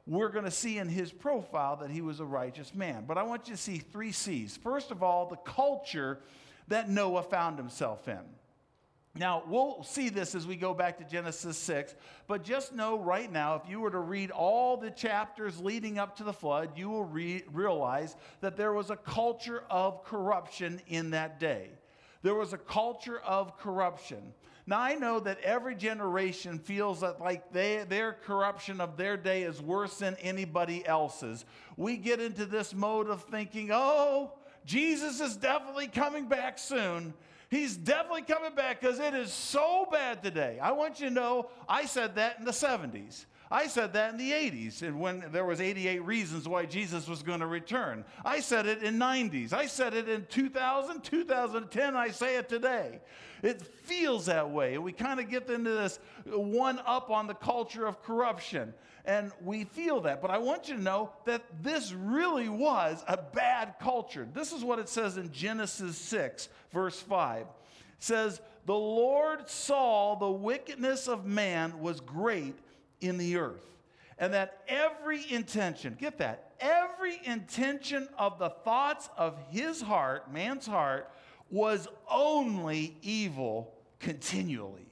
We're 0.06 0.30
going 0.30 0.44
to 0.44 0.50
see 0.50 0.78
in 0.78 0.88
his 0.88 1.12
profile 1.12 1.76
that 1.76 1.90
he 1.90 2.00
was 2.00 2.20
a 2.20 2.24
righteous 2.24 2.74
man. 2.74 3.04
But 3.06 3.18
I 3.18 3.22
want 3.22 3.48
you 3.48 3.54
to 3.54 3.60
see 3.60 3.78
three 3.78 4.12
C's. 4.12 4.56
First 4.56 4.90
of 4.90 5.02
all, 5.02 5.26
the 5.26 5.36
culture 5.36 6.18
that 6.68 6.88
Noah 6.88 7.22
found 7.22 7.58
himself 7.58 8.08
in. 8.08 8.20
Now, 9.16 9.42
we'll 9.48 9.82
see 9.82 10.08
this 10.08 10.36
as 10.36 10.46
we 10.46 10.54
go 10.54 10.72
back 10.72 10.98
to 10.98 11.04
Genesis 11.04 11.58
6, 11.58 11.96
but 12.28 12.44
just 12.44 12.72
know 12.72 12.96
right 12.96 13.30
now, 13.30 13.56
if 13.56 13.68
you 13.68 13.80
were 13.80 13.90
to 13.90 13.98
read 13.98 14.30
all 14.30 14.76
the 14.76 14.90
chapters 14.90 15.58
leading 15.58 15.98
up 15.98 16.16
to 16.18 16.24
the 16.24 16.32
flood, 16.32 16.78
you 16.78 16.88
will 16.88 17.04
re- 17.04 17.42
realize 17.52 18.14
that 18.40 18.56
there 18.56 18.72
was 18.72 18.90
a 18.90 18.96
culture 18.96 19.64
of 19.68 20.04
corruption 20.04 20.80
in 20.86 21.10
that 21.10 21.40
day. 21.40 21.70
There 22.22 22.36
was 22.36 22.52
a 22.52 22.58
culture 22.58 23.18
of 23.18 23.58
corruption. 23.58 24.32
Now, 24.66 24.78
I 24.78 24.94
know 24.94 25.18
that 25.18 25.40
every 25.40 25.74
generation 25.74 26.60
feels 26.60 27.00
that 27.00 27.20
like 27.20 27.52
they, 27.52 27.84
their 27.88 28.12
corruption 28.12 28.80
of 28.80 28.96
their 28.96 29.16
day 29.16 29.42
is 29.42 29.60
worse 29.60 29.98
than 29.98 30.14
anybody 30.20 30.86
else's. 30.86 31.44
We 31.76 31.96
get 31.96 32.20
into 32.20 32.46
this 32.46 32.72
mode 32.72 33.08
of 33.08 33.24
thinking, 33.24 33.70
oh, 33.72 34.34
Jesus 34.64 35.20
is 35.20 35.36
definitely 35.36 35.88
coming 35.88 36.26
back 36.26 36.58
soon. 36.58 37.14
He's 37.50 37.76
definitely 37.76 38.22
coming 38.22 38.54
back 38.54 38.80
because 38.80 39.00
it 39.00 39.12
is 39.12 39.32
so 39.32 39.86
bad 39.90 40.22
today. 40.22 40.60
I 40.62 40.70
want 40.70 41.00
you 41.00 41.08
to 41.08 41.14
know 41.14 41.50
I 41.68 41.84
said 41.84 42.14
that 42.14 42.38
in 42.38 42.44
the 42.44 42.52
70s. 42.52 43.24
I 43.52 43.66
said 43.66 43.94
that 43.94 44.12
in 44.12 44.16
the 44.16 44.30
80s, 44.30 44.82
and 44.82 45.00
when 45.00 45.24
there 45.32 45.44
was 45.44 45.60
88 45.60 46.04
reasons 46.04 46.46
why 46.46 46.66
Jesus 46.66 47.08
was 47.08 47.22
going 47.22 47.40
to 47.40 47.48
return. 47.48 48.04
I 48.24 48.38
said 48.38 48.66
it 48.66 48.84
in 48.84 48.96
90s. 48.96 49.52
I 49.52 49.66
said 49.66 49.92
it 49.92 50.08
in 50.08 50.26
2000, 50.26 51.02
2010. 51.02 51.96
I 51.96 52.10
say 52.10 52.36
it 52.36 52.48
today. 52.48 53.00
It 53.42 53.60
feels 53.60 54.26
that 54.26 54.50
way. 54.50 54.78
We 54.78 54.92
kind 54.92 55.18
of 55.18 55.28
get 55.28 55.50
into 55.50 55.70
this 55.70 55.98
one 56.26 56.80
up 56.86 57.10
on 57.10 57.26
the 57.26 57.34
culture 57.34 57.86
of 57.86 58.00
corruption, 58.04 58.72
and 59.04 59.32
we 59.42 59.64
feel 59.64 60.00
that. 60.02 60.22
But 60.22 60.30
I 60.30 60.38
want 60.38 60.68
you 60.68 60.76
to 60.76 60.82
know 60.82 61.10
that 61.24 61.42
this 61.60 61.92
really 61.92 62.48
was 62.48 63.02
a 63.08 63.16
bad 63.16 63.74
culture. 63.80 64.28
This 64.32 64.52
is 64.52 64.62
what 64.62 64.78
it 64.78 64.88
says 64.88 65.16
in 65.16 65.32
Genesis 65.32 65.98
6, 65.98 66.50
verse 66.72 67.00
5. 67.00 67.40
It 67.40 67.46
says, 67.98 68.40
The 68.66 68.74
Lord 68.74 69.50
saw 69.50 70.14
the 70.14 70.30
wickedness 70.30 71.08
of 71.08 71.26
man 71.26 71.80
was 71.80 71.98
great 71.98 72.56
in 73.00 73.18
the 73.18 73.36
earth. 73.36 73.64
And 74.18 74.34
that 74.34 74.62
every 74.68 75.30
intention, 75.32 75.96
get 75.98 76.18
that, 76.18 76.52
every 76.60 77.20
intention 77.24 78.08
of 78.18 78.38
the 78.38 78.50
thoughts 78.50 79.08
of 79.16 79.38
his 79.50 79.80
heart, 79.80 80.32
man's 80.32 80.66
heart, 80.66 81.10
was 81.50 81.88
only 82.10 82.96
evil 83.02 83.74
continually. 83.98 84.86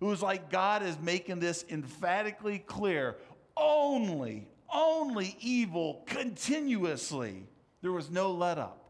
It 0.00 0.04
was 0.04 0.22
like 0.22 0.50
God 0.50 0.82
is 0.82 0.98
making 1.00 1.40
this 1.40 1.64
emphatically 1.70 2.58
clear 2.58 3.16
only, 3.56 4.48
only 4.72 5.36
evil 5.40 6.02
continuously. 6.06 7.46
There 7.80 7.92
was 7.92 8.10
no 8.10 8.32
let 8.32 8.58
up. 8.58 8.80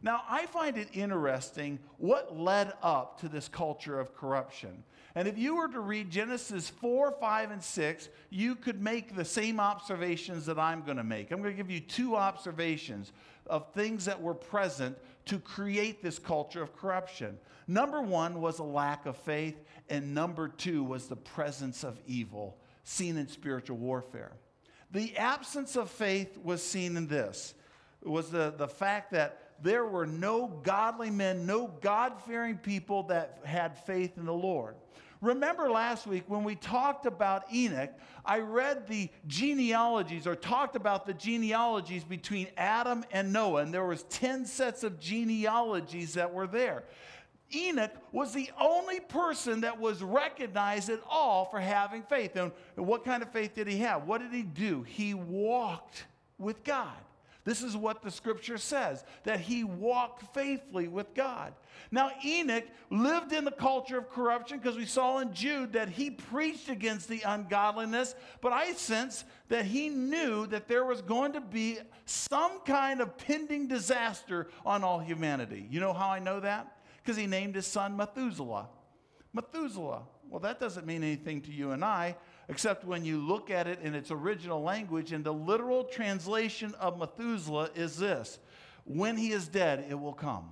Now, 0.00 0.22
I 0.28 0.46
find 0.46 0.76
it 0.78 0.88
interesting 0.92 1.78
what 1.96 2.36
led 2.36 2.72
up 2.82 3.20
to 3.20 3.28
this 3.28 3.48
culture 3.48 3.98
of 3.98 4.14
corruption. 4.14 4.84
And 5.18 5.26
if 5.26 5.36
you 5.36 5.56
were 5.56 5.66
to 5.66 5.80
read 5.80 6.12
Genesis 6.12 6.70
4, 6.70 7.16
5, 7.18 7.50
and 7.50 7.60
6, 7.60 8.08
you 8.30 8.54
could 8.54 8.80
make 8.80 9.16
the 9.16 9.24
same 9.24 9.58
observations 9.58 10.46
that 10.46 10.60
I'm 10.60 10.82
going 10.82 10.96
to 10.96 11.02
make. 11.02 11.32
I'm 11.32 11.42
going 11.42 11.50
to 11.50 11.56
give 11.56 11.72
you 11.72 11.80
two 11.80 12.14
observations 12.14 13.10
of 13.48 13.72
things 13.72 14.04
that 14.04 14.22
were 14.22 14.32
present 14.32 14.96
to 15.24 15.40
create 15.40 16.04
this 16.04 16.20
culture 16.20 16.62
of 16.62 16.72
corruption. 16.76 17.36
Number 17.66 18.00
one 18.00 18.40
was 18.40 18.60
a 18.60 18.62
lack 18.62 19.06
of 19.06 19.16
faith, 19.16 19.60
and 19.88 20.14
number 20.14 20.46
two 20.46 20.84
was 20.84 21.08
the 21.08 21.16
presence 21.16 21.82
of 21.82 21.98
evil 22.06 22.56
seen 22.84 23.16
in 23.16 23.26
spiritual 23.26 23.76
warfare. 23.76 24.34
The 24.92 25.16
absence 25.16 25.74
of 25.74 25.90
faith 25.90 26.38
was 26.38 26.62
seen 26.62 26.96
in 26.96 27.08
this. 27.08 27.54
Was 28.04 28.30
the, 28.30 28.54
the 28.56 28.68
fact 28.68 29.10
that 29.10 29.48
there 29.60 29.84
were 29.84 30.06
no 30.06 30.46
godly 30.46 31.10
men, 31.10 31.44
no 31.44 31.66
God 31.80 32.22
fearing 32.22 32.56
people 32.56 33.02
that 33.04 33.40
had 33.42 33.76
faith 33.84 34.16
in 34.16 34.24
the 34.24 34.32
Lord. 34.32 34.76
Remember 35.20 35.68
last 35.68 36.06
week 36.06 36.24
when 36.28 36.44
we 36.44 36.54
talked 36.54 37.04
about 37.04 37.52
Enoch, 37.52 37.90
I 38.24 38.38
read 38.38 38.86
the 38.86 39.08
genealogies 39.26 40.26
or 40.26 40.36
talked 40.36 40.76
about 40.76 41.06
the 41.06 41.14
genealogies 41.14 42.04
between 42.04 42.46
Adam 42.56 43.04
and 43.10 43.32
Noah, 43.32 43.62
and 43.62 43.74
there 43.74 43.84
was 43.84 44.04
10 44.04 44.46
sets 44.46 44.84
of 44.84 45.00
genealogies 45.00 46.14
that 46.14 46.32
were 46.32 46.46
there. 46.46 46.84
Enoch 47.54 47.92
was 48.12 48.32
the 48.32 48.50
only 48.60 49.00
person 49.00 49.62
that 49.62 49.80
was 49.80 50.02
recognized 50.02 50.90
at 50.90 51.00
all 51.08 51.46
for 51.46 51.58
having 51.58 52.02
faith. 52.02 52.36
And 52.36 52.52
what 52.76 53.04
kind 53.04 53.22
of 53.22 53.32
faith 53.32 53.54
did 53.54 53.66
he 53.66 53.78
have? 53.78 54.06
What 54.06 54.20
did 54.20 54.32
he 54.32 54.42
do? 54.42 54.82
He 54.82 55.14
walked 55.14 56.04
with 56.38 56.62
God. 56.62 56.94
This 57.48 57.62
is 57.62 57.74
what 57.74 58.02
the 58.02 58.10
scripture 58.10 58.58
says 58.58 59.02
that 59.24 59.40
he 59.40 59.64
walked 59.64 60.34
faithfully 60.34 60.86
with 60.86 61.14
God. 61.14 61.54
Now, 61.90 62.10
Enoch 62.22 62.66
lived 62.90 63.32
in 63.32 63.46
the 63.46 63.50
culture 63.50 63.96
of 63.96 64.10
corruption 64.10 64.58
because 64.58 64.76
we 64.76 64.84
saw 64.84 65.20
in 65.20 65.32
Jude 65.32 65.72
that 65.72 65.88
he 65.88 66.10
preached 66.10 66.68
against 66.68 67.08
the 67.08 67.22
ungodliness, 67.22 68.14
but 68.42 68.52
I 68.52 68.72
sense 68.72 69.24
that 69.48 69.64
he 69.64 69.88
knew 69.88 70.46
that 70.48 70.68
there 70.68 70.84
was 70.84 71.00
going 71.00 71.32
to 71.32 71.40
be 71.40 71.78
some 72.04 72.60
kind 72.66 73.00
of 73.00 73.16
pending 73.16 73.66
disaster 73.66 74.48
on 74.66 74.84
all 74.84 74.98
humanity. 74.98 75.66
You 75.70 75.80
know 75.80 75.94
how 75.94 76.10
I 76.10 76.18
know 76.18 76.40
that? 76.40 76.76
Because 77.02 77.16
he 77.16 77.26
named 77.26 77.54
his 77.54 77.66
son 77.66 77.96
Methuselah. 77.96 78.68
Methuselah. 79.32 80.02
Well, 80.28 80.40
that 80.40 80.60
doesn't 80.60 80.84
mean 80.86 81.02
anything 81.02 81.40
to 81.40 81.50
you 81.50 81.70
and 81.70 81.82
I, 81.82 82.14
except 82.48 82.84
when 82.84 83.04
you 83.04 83.18
look 83.18 83.50
at 83.50 83.66
it 83.66 83.80
in 83.82 83.94
its 83.94 84.10
original 84.10 84.62
language. 84.62 85.12
And 85.12 85.24
the 85.24 85.32
literal 85.32 85.84
translation 85.84 86.74
of 86.80 86.98
Methuselah 86.98 87.70
is 87.74 87.96
this 87.96 88.38
When 88.84 89.16
he 89.16 89.32
is 89.32 89.48
dead, 89.48 89.86
it 89.88 89.94
will 89.94 90.14
come. 90.14 90.50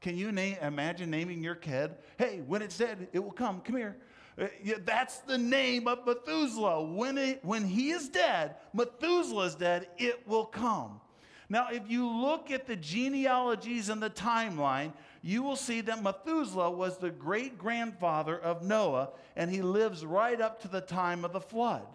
Can 0.00 0.16
you 0.16 0.32
name, 0.32 0.56
imagine 0.60 1.10
naming 1.10 1.42
your 1.42 1.54
kid? 1.54 1.94
Hey, 2.18 2.42
when 2.46 2.60
it's 2.60 2.76
dead, 2.76 3.08
it 3.12 3.18
will 3.18 3.32
come. 3.32 3.60
Come 3.60 3.76
here. 3.76 3.96
Uh, 4.38 4.48
that's 4.84 5.18
the 5.20 5.38
name 5.38 5.86
of 5.86 6.06
Methuselah. 6.06 6.84
When, 6.84 7.16
it, 7.16 7.44
when 7.44 7.64
he 7.64 7.90
is 7.90 8.08
dead, 8.08 8.56
Methuselah 8.72 9.46
is 9.46 9.54
dead, 9.54 9.88
it 9.96 10.26
will 10.26 10.44
come. 10.44 11.00
Now, 11.48 11.68
if 11.70 11.88
you 11.88 12.08
look 12.08 12.50
at 12.50 12.66
the 12.66 12.76
genealogies 12.76 13.88
and 13.88 14.02
the 14.02 14.10
timeline, 14.10 14.92
you 15.26 15.42
will 15.42 15.56
see 15.56 15.80
that 15.80 16.02
Methuselah 16.02 16.70
was 16.70 16.98
the 16.98 17.08
great 17.08 17.56
grandfather 17.56 18.38
of 18.38 18.62
Noah, 18.62 19.08
and 19.36 19.50
he 19.50 19.62
lives 19.62 20.04
right 20.04 20.38
up 20.38 20.60
to 20.60 20.68
the 20.68 20.82
time 20.82 21.24
of 21.24 21.32
the 21.32 21.40
flood. 21.40 21.86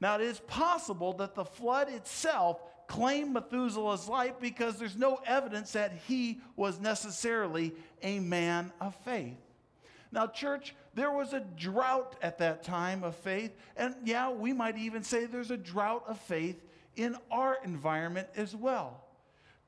Now, 0.00 0.16
it 0.16 0.22
is 0.22 0.40
possible 0.40 1.12
that 1.12 1.36
the 1.36 1.44
flood 1.44 1.88
itself 1.88 2.60
claimed 2.88 3.34
Methuselah's 3.34 4.08
life 4.08 4.34
because 4.40 4.80
there's 4.80 4.96
no 4.96 5.20
evidence 5.24 5.70
that 5.72 5.92
he 6.08 6.40
was 6.56 6.80
necessarily 6.80 7.72
a 8.02 8.18
man 8.18 8.72
of 8.80 8.96
faith. 9.04 9.38
Now, 10.10 10.26
church, 10.26 10.74
there 10.92 11.12
was 11.12 11.34
a 11.34 11.40
drought 11.56 12.16
at 12.20 12.38
that 12.38 12.64
time 12.64 13.04
of 13.04 13.14
faith, 13.14 13.52
and 13.76 13.94
yeah, 14.02 14.28
we 14.28 14.52
might 14.52 14.76
even 14.76 15.04
say 15.04 15.26
there's 15.26 15.52
a 15.52 15.56
drought 15.56 16.02
of 16.08 16.18
faith 16.18 16.60
in 16.96 17.16
our 17.30 17.58
environment 17.62 18.26
as 18.34 18.56
well. 18.56 19.04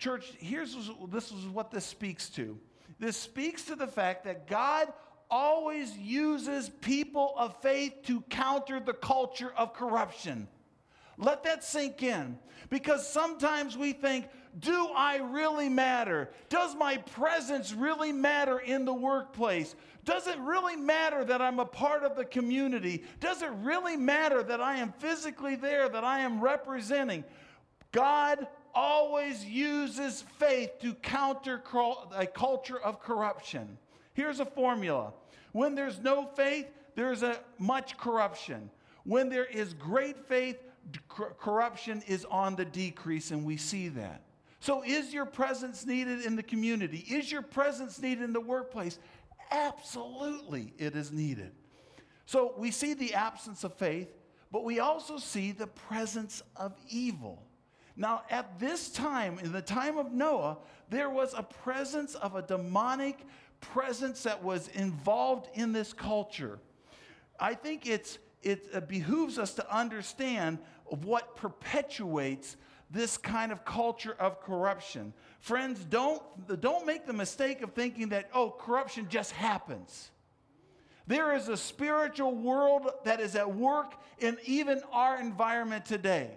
Church, 0.00 0.32
here's 0.38 0.76
this 1.12 1.30
is 1.30 1.46
what 1.46 1.70
this 1.70 1.84
speaks 1.84 2.28
to. 2.30 2.58
This 2.98 3.16
speaks 3.16 3.64
to 3.64 3.76
the 3.76 3.86
fact 3.86 4.24
that 4.24 4.46
God 4.46 4.92
always 5.30 5.96
uses 5.96 6.68
people 6.68 7.34
of 7.36 7.60
faith 7.60 7.92
to 8.04 8.20
counter 8.22 8.80
the 8.80 8.92
culture 8.92 9.52
of 9.56 9.74
corruption. 9.74 10.48
Let 11.16 11.44
that 11.44 11.64
sink 11.64 12.02
in. 12.02 12.38
Because 12.70 13.08
sometimes 13.08 13.76
we 13.76 13.92
think, 13.92 14.26
do 14.58 14.88
I 14.96 15.16
really 15.16 15.68
matter? 15.68 16.30
Does 16.48 16.74
my 16.74 16.96
presence 16.96 17.72
really 17.72 18.12
matter 18.12 18.58
in 18.58 18.84
the 18.84 18.94
workplace? 18.94 19.74
Does 20.04 20.26
it 20.26 20.38
really 20.38 20.76
matter 20.76 21.24
that 21.24 21.40
I'm 21.40 21.58
a 21.58 21.64
part 21.64 22.04
of 22.04 22.16
the 22.16 22.24
community? 22.24 23.04
Does 23.20 23.42
it 23.42 23.50
really 23.62 23.96
matter 23.96 24.42
that 24.42 24.60
I 24.60 24.76
am 24.76 24.92
physically 24.92 25.56
there, 25.56 25.88
that 25.88 26.04
I 26.04 26.20
am 26.20 26.40
representing? 26.40 27.24
God 27.92 28.46
always 28.74 29.44
uses 29.44 30.24
faith 30.38 30.78
to 30.80 30.94
counter 30.94 31.62
a 32.14 32.26
culture 32.26 32.80
of 32.80 33.00
corruption. 33.00 33.78
Here's 34.14 34.40
a 34.40 34.44
formula 34.44 35.12
when 35.52 35.76
there's 35.76 36.00
no 36.00 36.26
faith, 36.26 36.66
there's 36.96 37.22
a 37.22 37.38
much 37.58 37.96
corruption. 37.96 38.70
When 39.04 39.28
there 39.28 39.44
is 39.44 39.72
great 39.74 40.26
faith, 40.26 40.56
corruption 41.08 42.02
is 42.08 42.24
on 42.24 42.56
the 42.56 42.64
decrease, 42.64 43.30
and 43.30 43.44
we 43.44 43.56
see 43.56 43.88
that. 43.88 44.22
So, 44.60 44.82
is 44.82 45.12
your 45.12 45.26
presence 45.26 45.86
needed 45.86 46.22
in 46.22 46.36
the 46.36 46.42
community? 46.42 47.04
Is 47.08 47.30
your 47.30 47.42
presence 47.42 48.00
needed 48.00 48.24
in 48.24 48.32
the 48.32 48.40
workplace? 48.40 48.98
Absolutely, 49.50 50.72
it 50.78 50.96
is 50.96 51.12
needed. 51.12 51.52
So, 52.26 52.54
we 52.56 52.70
see 52.70 52.94
the 52.94 53.14
absence 53.14 53.62
of 53.62 53.74
faith, 53.74 54.08
but 54.50 54.64
we 54.64 54.80
also 54.80 55.18
see 55.18 55.52
the 55.52 55.66
presence 55.66 56.42
of 56.56 56.74
evil. 56.88 57.42
Now, 57.96 58.22
at 58.28 58.58
this 58.58 58.90
time, 58.90 59.38
in 59.38 59.52
the 59.52 59.62
time 59.62 59.98
of 59.98 60.12
Noah, 60.12 60.58
there 60.90 61.10
was 61.10 61.32
a 61.36 61.42
presence 61.42 62.14
of 62.16 62.34
a 62.34 62.42
demonic 62.42 63.24
presence 63.60 64.24
that 64.24 64.42
was 64.42 64.68
involved 64.68 65.48
in 65.54 65.72
this 65.72 65.92
culture. 65.92 66.58
I 67.38 67.54
think 67.54 67.86
it's, 67.86 68.18
it 68.42 68.68
uh, 68.74 68.80
behooves 68.80 69.38
us 69.38 69.54
to 69.54 69.74
understand 69.74 70.58
what 70.84 71.36
perpetuates 71.36 72.56
this 72.90 73.16
kind 73.16 73.50
of 73.52 73.64
culture 73.64 74.14
of 74.18 74.40
corruption. 74.40 75.12
Friends, 75.40 75.84
don't, 75.84 76.22
don't 76.60 76.86
make 76.86 77.06
the 77.06 77.12
mistake 77.12 77.62
of 77.62 77.72
thinking 77.72 78.10
that, 78.10 78.28
oh, 78.34 78.50
corruption 78.50 79.06
just 79.08 79.32
happens. 79.32 80.10
There 81.06 81.34
is 81.34 81.48
a 81.48 81.56
spiritual 81.56 82.34
world 82.34 82.90
that 83.04 83.20
is 83.20 83.34
at 83.36 83.54
work 83.54 83.94
in 84.18 84.38
even 84.44 84.82
our 84.92 85.20
environment 85.20 85.84
today. 85.84 86.30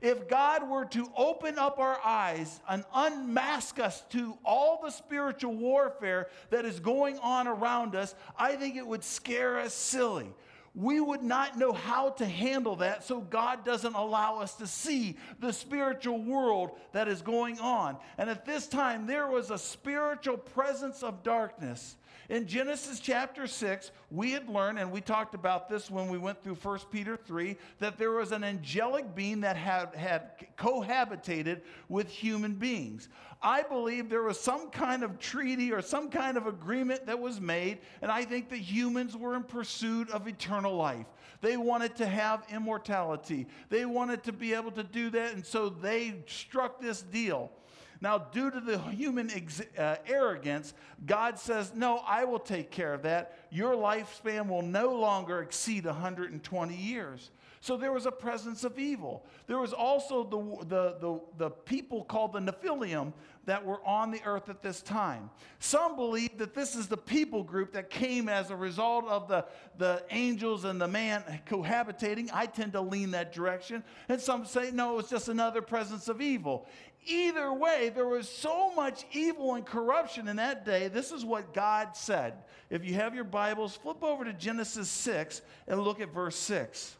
If 0.00 0.28
God 0.28 0.68
were 0.68 0.84
to 0.86 1.10
open 1.16 1.58
up 1.58 1.78
our 1.78 1.98
eyes 2.04 2.60
and 2.68 2.84
unmask 2.94 3.78
us 3.78 4.02
to 4.10 4.36
all 4.44 4.80
the 4.82 4.90
spiritual 4.90 5.54
warfare 5.54 6.28
that 6.50 6.64
is 6.64 6.80
going 6.80 7.18
on 7.18 7.46
around 7.46 7.94
us, 7.94 8.14
I 8.38 8.56
think 8.56 8.76
it 8.76 8.86
would 8.86 9.04
scare 9.04 9.58
us 9.58 9.74
silly. 9.74 10.32
We 10.74 11.00
would 11.00 11.22
not 11.22 11.58
know 11.58 11.72
how 11.72 12.10
to 12.10 12.26
handle 12.26 12.76
that, 12.76 13.02
so 13.02 13.20
God 13.20 13.64
doesn't 13.64 13.94
allow 13.94 14.40
us 14.40 14.56
to 14.56 14.66
see 14.66 15.16
the 15.40 15.52
spiritual 15.52 16.22
world 16.22 16.72
that 16.92 17.08
is 17.08 17.22
going 17.22 17.58
on. 17.60 17.96
And 18.18 18.28
at 18.28 18.44
this 18.44 18.66
time, 18.66 19.06
there 19.06 19.26
was 19.26 19.50
a 19.50 19.56
spiritual 19.56 20.36
presence 20.36 21.02
of 21.02 21.22
darkness 21.22 21.96
In 22.28 22.46
Genesis 22.46 22.98
chapter 22.98 23.46
6, 23.46 23.92
we 24.10 24.32
had 24.32 24.48
learned, 24.48 24.80
and 24.80 24.90
we 24.90 25.00
talked 25.00 25.34
about 25.34 25.68
this 25.68 25.90
when 25.90 26.08
we 26.08 26.18
went 26.18 26.42
through 26.42 26.56
1 26.56 26.78
Peter 26.90 27.16
3, 27.16 27.56
that 27.78 27.98
there 27.98 28.10
was 28.10 28.32
an 28.32 28.42
angelic 28.42 29.14
being 29.14 29.40
that 29.42 29.56
had, 29.56 29.94
had 29.94 30.46
cohabitated 30.56 31.60
with 31.88 32.08
human 32.08 32.54
beings. 32.54 33.08
I 33.40 33.62
believe 33.62 34.08
there 34.08 34.22
was 34.22 34.40
some 34.40 34.70
kind 34.70 35.04
of 35.04 35.20
treaty 35.20 35.72
or 35.72 35.80
some 35.80 36.10
kind 36.10 36.36
of 36.36 36.48
agreement 36.48 37.06
that 37.06 37.20
was 37.20 37.40
made, 37.40 37.78
and 38.02 38.10
I 38.10 38.24
think 38.24 38.48
that 38.48 38.58
humans 38.58 39.16
were 39.16 39.36
in 39.36 39.44
pursuit 39.44 40.10
of 40.10 40.26
eternal 40.26 40.74
life. 40.74 41.06
They 41.42 41.56
wanted 41.56 41.94
to 41.96 42.06
have 42.06 42.44
immortality, 42.50 43.46
they 43.68 43.84
wanted 43.84 44.24
to 44.24 44.32
be 44.32 44.52
able 44.54 44.72
to 44.72 44.82
do 44.82 45.10
that, 45.10 45.34
and 45.34 45.46
so 45.46 45.68
they 45.68 46.22
struck 46.26 46.80
this 46.80 47.02
deal. 47.02 47.52
Now, 48.00 48.18
due 48.18 48.50
to 48.50 48.60
the 48.60 48.78
human 48.78 49.30
ex- 49.30 49.62
uh, 49.78 49.96
arrogance, 50.06 50.74
God 51.04 51.38
says, 51.38 51.72
No, 51.74 51.98
I 52.06 52.24
will 52.24 52.38
take 52.38 52.70
care 52.70 52.92
of 52.94 53.02
that. 53.02 53.38
Your 53.50 53.74
lifespan 53.74 54.48
will 54.48 54.62
no 54.62 54.94
longer 54.94 55.40
exceed 55.40 55.86
120 55.86 56.74
years. 56.74 57.30
So 57.66 57.76
there 57.76 57.90
was 57.90 58.06
a 58.06 58.12
presence 58.12 58.62
of 58.62 58.78
evil. 58.78 59.24
There 59.48 59.58
was 59.58 59.72
also 59.72 60.22
the, 60.22 60.66
the, 60.66 60.96
the, 61.00 61.20
the, 61.36 61.50
people 61.50 62.04
called 62.04 62.34
the 62.34 62.38
Nephilim 62.38 63.12
that 63.46 63.66
were 63.66 63.84
on 63.84 64.12
the 64.12 64.22
earth 64.24 64.48
at 64.48 64.62
this 64.62 64.80
time. 64.80 65.30
Some 65.58 65.96
believe 65.96 66.38
that 66.38 66.54
this 66.54 66.76
is 66.76 66.86
the 66.86 66.96
people 66.96 67.42
group 67.42 67.72
that 67.72 67.90
came 67.90 68.28
as 68.28 68.52
a 68.52 68.56
result 68.56 69.06
of 69.08 69.26
the, 69.26 69.46
the 69.78 70.04
angels 70.12 70.64
and 70.64 70.80
the 70.80 70.86
man 70.86 71.24
cohabitating. 71.50 72.30
I 72.32 72.46
tend 72.46 72.74
to 72.74 72.80
lean 72.80 73.10
that 73.10 73.32
direction. 73.32 73.82
And 74.08 74.20
some 74.20 74.46
say, 74.46 74.70
no, 74.70 75.00
it's 75.00 75.10
just 75.10 75.28
another 75.28 75.60
presence 75.60 76.06
of 76.06 76.20
evil. 76.20 76.68
Either 77.04 77.52
way, 77.52 77.90
there 77.92 78.06
was 78.06 78.28
so 78.28 78.72
much 78.76 79.06
evil 79.10 79.56
and 79.56 79.66
corruption 79.66 80.28
in 80.28 80.36
that 80.36 80.64
day. 80.64 80.86
This 80.86 81.10
is 81.10 81.24
what 81.24 81.52
God 81.52 81.96
said. 81.96 82.34
If 82.70 82.84
you 82.84 82.94
have 82.94 83.16
your 83.16 83.24
Bibles, 83.24 83.74
flip 83.74 84.04
over 84.04 84.24
to 84.24 84.32
Genesis 84.32 84.88
6 84.88 85.42
and 85.66 85.80
look 85.82 86.00
at 86.00 86.14
verse 86.14 86.36
6. 86.36 86.98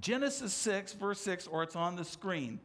Genesis 0.00 0.52
6, 0.54 0.94
verse 0.94 1.20
6, 1.20 1.46
or 1.46 1.62
it's 1.62 1.76
on 1.76 1.96
the 1.96 2.04
screen. 2.04 2.60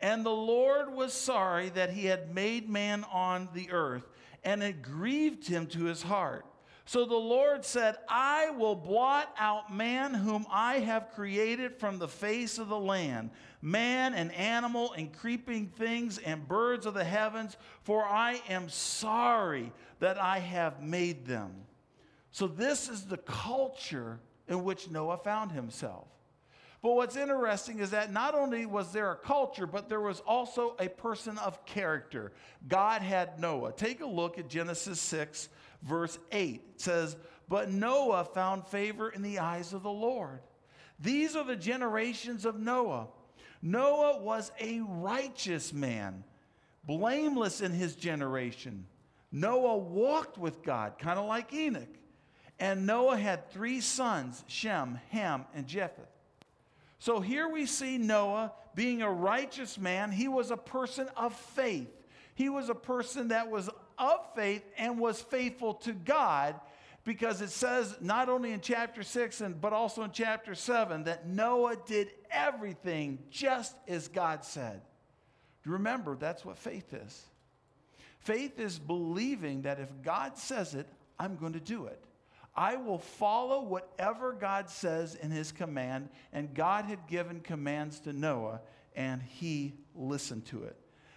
And 0.00 0.24
the 0.24 0.30
Lord 0.30 0.92
was 0.92 1.12
sorry 1.12 1.68
that 1.70 1.90
he 1.90 2.06
had 2.06 2.34
made 2.34 2.68
man 2.68 3.04
on 3.12 3.48
the 3.54 3.70
earth, 3.70 4.08
and 4.44 4.62
it 4.62 4.82
grieved 4.82 5.46
him 5.46 5.66
to 5.68 5.84
his 5.84 6.02
heart. 6.02 6.46
So 6.86 7.04
the 7.04 7.14
Lord 7.14 7.64
said, 7.64 7.98
I 8.08 8.50
will 8.50 8.74
blot 8.74 9.32
out 9.38 9.72
man 9.72 10.12
whom 10.12 10.44
I 10.50 10.80
have 10.80 11.12
created 11.12 11.76
from 11.78 11.98
the 11.98 12.08
face 12.08 12.58
of 12.58 12.68
the 12.68 12.80
land, 12.80 13.30
man 13.62 14.12
and 14.14 14.32
animal 14.32 14.92
and 14.94 15.12
creeping 15.12 15.68
things 15.68 16.18
and 16.18 16.48
birds 16.48 16.86
of 16.86 16.94
the 16.94 17.04
heavens, 17.04 17.56
for 17.84 18.04
I 18.04 18.40
am 18.48 18.68
sorry 18.68 19.72
that 20.00 20.18
I 20.18 20.40
have 20.40 20.82
made 20.82 21.26
them. 21.26 21.52
So 22.32 22.48
this 22.48 22.88
is 22.88 23.04
the 23.04 23.18
culture 23.18 24.18
in 24.48 24.64
which 24.64 24.90
Noah 24.90 25.18
found 25.18 25.52
himself. 25.52 26.08
But 26.82 26.94
what's 26.94 27.16
interesting 27.16 27.80
is 27.80 27.90
that 27.90 28.10
not 28.10 28.34
only 28.34 28.64
was 28.64 28.92
there 28.92 29.12
a 29.12 29.16
culture, 29.16 29.66
but 29.66 29.88
there 29.88 30.00
was 30.00 30.20
also 30.20 30.76
a 30.78 30.88
person 30.88 31.36
of 31.38 31.64
character. 31.66 32.32
God 32.68 33.02
had 33.02 33.38
Noah. 33.38 33.72
Take 33.72 34.00
a 34.00 34.06
look 34.06 34.38
at 34.38 34.48
Genesis 34.48 34.98
6, 35.00 35.50
verse 35.82 36.18
8. 36.32 36.54
It 36.54 36.80
says, 36.80 37.16
But 37.48 37.70
Noah 37.70 38.24
found 38.24 38.66
favor 38.66 39.10
in 39.10 39.20
the 39.20 39.40
eyes 39.40 39.74
of 39.74 39.82
the 39.82 39.90
Lord. 39.90 40.40
These 40.98 41.36
are 41.36 41.44
the 41.44 41.56
generations 41.56 42.46
of 42.46 42.58
Noah. 42.58 43.08
Noah 43.60 44.22
was 44.22 44.50
a 44.58 44.80
righteous 44.80 45.74
man, 45.74 46.24
blameless 46.84 47.60
in 47.60 47.72
his 47.72 47.94
generation. 47.94 48.86
Noah 49.30 49.76
walked 49.76 50.38
with 50.38 50.62
God, 50.62 50.98
kind 50.98 51.18
of 51.18 51.26
like 51.26 51.52
Enoch. 51.52 51.88
And 52.58 52.86
Noah 52.86 53.18
had 53.18 53.50
three 53.50 53.80
sons 53.80 54.44
Shem, 54.46 54.98
Ham, 55.10 55.44
and 55.54 55.66
Japheth. 55.66 56.08
So 57.00 57.20
here 57.20 57.48
we 57.48 57.64
see 57.66 57.96
Noah 57.98 58.52
being 58.74 59.00
a 59.02 59.10
righteous 59.10 59.78
man. 59.78 60.12
He 60.12 60.28
was 60.28 60.50
a 60.50 60.56
person 60.56 61.08
of 61.16 61.34
faith. 61.34 61.88
He 62.34 62.48
was 62.50 62.68
a 62.68 62.74
person 62.74 63.28
that 63.28 63.50
was 63.50 63.68
of 63.98 64.34
faith 64.34 64.62
and 64.76 64.98
was 64.98 65.20
faithful 65.20 65.74
to 65.74 65.92
God 65.92 66.60
because 67.04 67.40
it 67.40 67.50
says 67.50 67.96
not 68.00 68.28
only 68.28 68.52
in 68.52 68.60
chapter 68.60 69.02
6 69.02 69.40
and 69.40 69.60
but 69.60 69.72
also 69.72 70.02
in 70.02 70.10
chapter 70.12 70.54
7 70.54 71.04
that 71.04 71.26
Noah 71.26 71.76
did 71.86 72.10
everything 72.30 73.18
just 73.30 73.74
as 73.88 74.08
God 74.08 74.44
said. 74.44 74.82
Remember, 75.64 76.16
that's 76.16 76.44
what 76.44 76.58
faith 76.58 76.92
is. 76.92 77.26
Faith 78.18 78.60
is 78.60 78.78
believing 78.78 79.62
that 79.62 79.80
if 79.80 79.88
God 80.02 80.36
says 80.36 80.74
it, 80.74 80.86
I'm 81.18 81.36
going 81.36 81.54
to 81.54 81.60
do 81.60 81.86
it. 81.86 82.04
I 82.54 82.76
will 82.76 82.98
follow 82.98 83.62
whatever 83.62 84.32
God 84.32 84.68
says 84.68 85.14
in 85.14 85.30
his 85.30 85.52
command. 85.52 86.08
And 86.32 86.54
God 86.54 86.84
had 86.84 87.06
given 87.06 87.40
commands 87.40 88.00
to 88.00 88.12
Noah, 88.12 88.60
and 88.94 89.22
he 89.22 89.74
listened 89.94 90.46
to 90.46 90.64
it. 90.64 90.76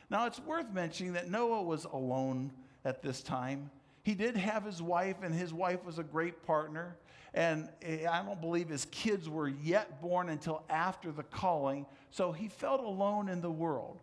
Now, 0.09 0.27
it's 0.27 0.39
worth 0.39 0.71
mentioning 0.71 1.13
that 1.13 1.29
Noah 1.29 1.63
was 1.63 1.85
alone 1.85 2.51
at 2.85 3.01
this 3.01 3.21
time. 3.21 3.71
He 4.03 4.13
did 4.13 4.35
have 4.37 4.63
his 4.63 4.81
wife, 4.81 5.17
and 5.23 5.33
his 5.33 5.53
wife 5.53 5.83
was 5.83 5.97
a 5.97 6.03
great 6.03 6.43
partner. 6.43 6.97
And 7.33 7.69
I 7.83 8.21
don't 8.23 8.39
believe 8.39 8.69
his 8.69 8.85
kids 8.91 9.27
were 9.27 9.47
yet 9.47 10.01
born 10.01 10.29
until 10.29 10.63
after 10.69 11.11
the 11.11 11.23
calling, 11.23 11.87
so 12.11 12.31
he 12.31 12.47
felt 12.47 12.79
alone 12.81 13.27
in 13.27 13.41
the 13.41 13.51
world. 13.51 14.01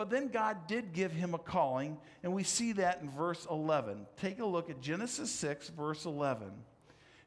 But 0.00 0.08
then 0.08 0.28
God 0.28 0.66
did 0.66 0.94
give 0.94 1.12
him 1.12 1.34
a 1.34 1.38
calling, 1.38 1.98
and 2.22 2.32
we 2.32 2.42
see 2.42 2.72
that 2.72 3.02
in 3.02 3.10
verse 3.10 3.46
11. 3.50 4.06
Take 4.16 4.38
a 4.38 4.46
look 4.46 4.70
at 4.70 4.80
Genesis 4.80 5.30
6, 5.30 5.68
verse 5.68 6.06
11. 6.06 6.50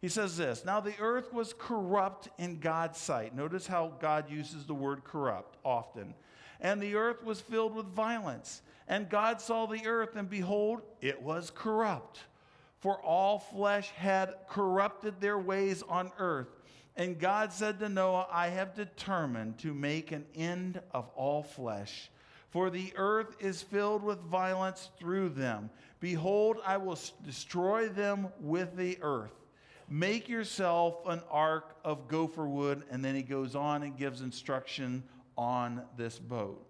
He 0.02 0.10
says 0.10 0.38
this 0.38 0.66
Now 0.66 0.80
the 0.80 0.98
earth 1.00 1.32
was 1.32 1.54
corrupt 1.56 2.30
in 2.40 2.60
God's 2.60 2.98
sight. 2.98 3.36
Notice 3.36 3.68
how 3.68 3.94
God 4.00 4.28
uses 4.28 4.66
the 4.66 4.74
word 4.74 5.04
corrupt 5.04 5.56
often. 5.64 6.16
And 6.62 6.82
the 6.82 6.96
earth 6.96 7.24
was 7.24 7.40
filled 7.40 7.76
with 7.76 7.86
violence. 7.86 8.64
And 8.88 9.08
God 9.08 9.40
saw 9.40 9.68
the 9.68 9.86
earth, 9.86 10.16
and 10.16 10.28
behold, 10.28 10.82
it 11.00 11.22
was 11.22 11.52
corrupt. 11.54 12.22
For 12.80 13.00
all 13.04 13.38
flesh 13.38 13.90
had 13.90 14.34
corrupted 14.50 15.22
their 15.22 15.38
ways 15.38 15.84
on 15.88 16.12
earth. 16.18 16.48
And 16.96 17.20
God 17.20 17.54
said 17.54 17.78
to 17.82 17.90
Noah, 17.90 18.26
I 18.32 18.48
have 18.48 18.74
determined 18.74 19.60
to 19.60 19.76
make 19.76 20.12
an 20.12 20.26
end 20.34 20.82
of 20.92 21.08
all 21.16 21.44
flesh, 21.44 22.10
for 22.54 22.70
the 22.70 22.94
earth 22.98 23.36
is 23.40 23.64
filled 23.64 24.04
with 24.04 24.20
violence 24.20 24.92
through 25.00 25.30
them. 25.30 25.72
Behold, 26.00 26.58
I 26.64 26.78
will 26.78 27.00
destroy 27.26 27.90
them 27.90 28.28
with 28.40 28.78
the 28.78 29.00
earth. 29.02 29.34
Make 29.90 30.30
yourself 30.30 31.00
an 31.08 31.24
ark 31.32 31.76
of 31.84 32.08
gopher 32.08 32.48
wood. 32.48 32.84
And 32.92 33.04
then 33.04 33.16
he 33.16 33.24
goes 33.24 33.56
on 33.56 33.82
and 33.82 33.98
gives 33.98 34.22
instruction 34.22 35.02
on 35.36 35.82
this 35.98 36.20
boat. 36.20 36.64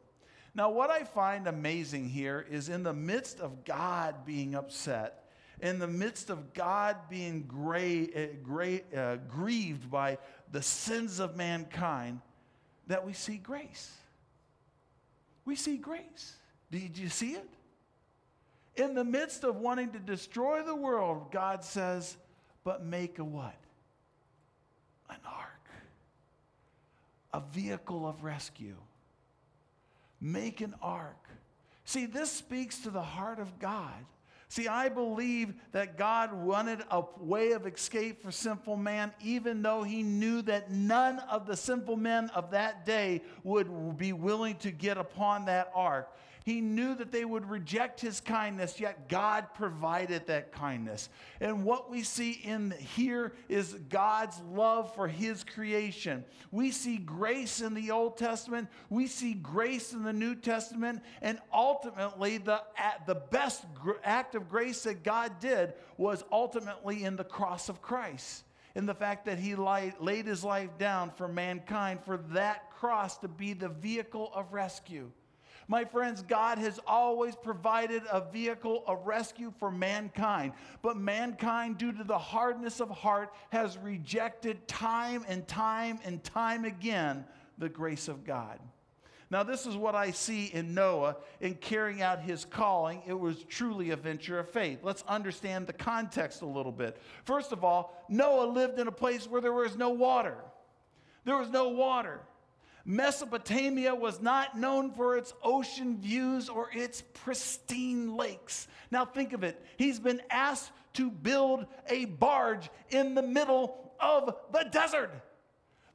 Now, 0.56 0.70
what 0.70 0.90
I 0.90 1.04
find 1.04 1.48
amazing 1.48 2.08
here 2.08 2.46
is 2.50 2.70
in 2.70 2.84
the 2.84 2.94
midst 2.94 3.42
of 3.42 3.66
God 3.66 4.26
being 4.26 4.56
upset, 4.56 5.26
in 5.60 5.80
the 5.80 5.88
midst 5.88 6.30
of 6.30 6.54
God 6.54 6.96
being 7.10 7.44
gray, 7.44 8.08
uh, 8.16 8.38
gray, 8.42 8.84
uh, 8.96 9.18
grieved 9.28 9.92
by 9.92 10.18
the 10.50 10.62
sins 10.62 11.20
of 11.20 11.36
mankind, 11.36 12.22
that 12.88 13.06
we 13.06 13.12
see 13.12 13.36
grace. 13.36 13.98
We 15.46 15.56
see 15.56 15.78
grace. 15.78 16.36
Did 16.72 16.98
you 16.98 17.10
see 17.10 17.32
it? 17.32 17.50
In 18.76 18.96
the 18.96 19.04
midst 19.04 19.44
of 19.44 19.58
wanting 19.58 19.92
to 19.92 20.00
destroy 20.00 20.64
the 20.64 20.76
world, 20.76 21.32
God 21.32 21.64
says, 21.64 22.18
but 22.64 22.84
make 22.84 23.20
a 23.20 23.24
what? 23.24 23.56
An 25.10 25.18
ark, 25.26 25.70
a 27.34 27.42
vehicle 27.54 28.08
of 28.08 28.24
rescue 28.24 28.76
make 30.24 30.62
an 30.62 30.74
ark. 30.82 31.28
See, 31.86 32.06
this 32.06 32.32
speaks 32.32 32.80
to 32.80 32.90
the 32.90 33.02
heart 33.02 33.40
of 33.40 33.60
God. 33.60 34.06
See, 34.54 34.68
I 34.68 34.88
believe 34.88 35.56
that 35.72 35.98
God 35.98 36.32
wanted 36.32 36.84
a 36.92 37.02
way 37.18 37.54
of 37.54 37.66
escape 37.66 38.22
for 38.22 38.32
sinful 38.32 38.78
man, 38.78 39.12
even 39.20 39.64
though 39.64 39.82
he 39.82 40.04
knew 40.04 40.44
that 40.44 40.70
none 40.70 41.18
of 41.18 41.48
the 41.48 41.58
sinful 41.58 41.98
men 41.98 42.30
of 42.36 42.52
that 42.52 42.86
day 42.86 43.24
would 43.44 43.98
be 43.98 44.14
willing 44.14 44.58
to 44.58 44.70
get 44.70 45.00
upon 45.00 45.46
that 45.46 45.72
ark. 45.74 46.16
He 46.44 46.60
knew 46.60 46.94
that 46.96 47.12
they 47.12 47.24
would 47.24 47.50
reject 47.50 48.02
his 48.02 48.20
kindness, 48.20 48.80
yet 48.80 49.08
God 49.08 49.48
provided 49.54 50.28
that 50.28 50.52
kindness. 50.52 51.10
And 51.40 51.64
what 51.64 51.90
we 51.90 52.04
see 52.04 52.32
in 52.32 52.72
here 52.72 53.34
is 53.48 53.74
God's 53.90 54.40
love 54.52 54.94
for 54.94 55.08
his 55.08 55.46
creation. 55.46 56.26
We 56.52 56.72
see 56.72 56.98
grace 56.98 57.62
in 57.62 57.74
the 57.74 57.92
Old 57.92 58.18
Testament, 58.18 58.68
we 58.90 59.08
see 59.08 59.34
grace 59.34 59.94
in 59.94 60.04
the 60.04 60.12
New 60.12 60.36
Testament, 60.36 61.02
and 61.22 61.40
ultimately 61.54 62.40
the, 62.40 62.62
the 63.06 63.16
best 63.16 63.66
act 64.04 64.36
of 64.36 64.50
grace 64.50 64.84
that 64.84 65.04
God 65.04 65.40
did 65.40 65.74
was 65.98 66.26
ultimately 66.30 67.06
in 67.06 67.16
the 67.16 67.24
cross 67.24 67.70
of 67.70 67.82
Christ 67.82 68.44
in 68.76 68.86
the 68.86 68.96
fact 68.96 69.26
that 69.26 69.38
he 69.38 69.56
laid 69.56 70.26
his 70.26 70.44
life 70.44 70.78
down 70.78 71.12
for 71.12 71.28
mankind, 71.28 72.00
for 72.04 72.18
that 72.32 72.72
cross 72.72 73.18
to 73.20 73.28
be 73.28 73.54
the 73.54 73.70
vehicle 73.70 74.32
of 74.34 74.52
rescue. 74.52 75.12
My 75.68 75.86
friends, 75.86 76.22
God 76.22 76.58
has 76.58 76.80
always 76.86 77.36
provided 77.36 78.04
a 78.12 78.22
vehicle 78.22 78.84
of 78.86 79.06
rescue 79.06 79.54
for 79.60 79.72
mankind, 79.72 80.54
but 80.82 80.98
mankind, 80.98 81.78
due 81.78 81.92
to 81.94 82.04
the 82.04 82.18
hardness 82.18 82.82
of 82.82 82.90
heart, 82.90 83.34
has 83.50 83.78
rejected 83.78 84.68
time 84.68 85.24
and 85.28 85.48
time 85.48 86.00
and 86.04 86.24
time 86.24 86.66
again 86.66 87.26
the 87.58 87.70
grace 87.70 88.08
of 88.08 88.26
God. 88.26 88.60
Now, 89.34 89.42
this 89.42 89.66
is 89.66 89.76
what 89.76 89.96
I 89.96 90.12
see 90.12 90.46
in 90.46 90.76
Noah 90.76 91.16
in 91.42 91.56
carrying 91.56 92.04
out 92.04 92.22
his 92.22 92.46
calling. 92.46 93.02
It 93.08 93.20
was 93.20 93.44
truly 93.46 93.90
a 93.90 93.96
venture 93.96 94.38
of 94.38 94.50
faith. 94.52 94.80
Let's 94.84 95.04
understand 95.08 95.66
the 95.66 95.74
context 95.74 96.44
a 96.44 96.46
little 96.46 96.72
bit. 96.72 96.98
First 97.26 97.52
of 97.52 97.64
all, 97.64 98.06
Noah 98.10 98.46
lived 98.46 98.78
in 98.78 98.88
a 98.88 98.92
place 98.92 99.28
where 99.28 99.42
there 99.42 99.54
was 99.54 99.76
no 99.76 99.90
water. 99.90 100.38
There 101.26 101.38
was 101.38 101.50
no 101.50 101.70
water. 101.70 102.22
Mesopotamia 102.86 103.96
was 103.96 104.22
not 104.22 104.58
known 104.58 104.92
for 104.92 105.16
its 105.16 105.34
ocean 105.42 105.98
views 106.00 106.50
or 106.50 106.70
its 106.74 107.02
pristine 107.14 108.16
lakes. 108.18 108.68
Now, 108.92 109.06
think 109.06 109.32
of 109.34 109.44
it. 109.44 109.64
He's 109.78 110.00
been 110.00 110.22
asked 110.30 110.72
to 110.94 111.10
build 111.10 111.66
a 111.88 112.06
barge 112.06 112.70
in 112.90 113.16
the 113.16 113.22
middle 113.22 113.94
of 114.00 114.36
the 114.52 114.68
desert. 114.70 115.12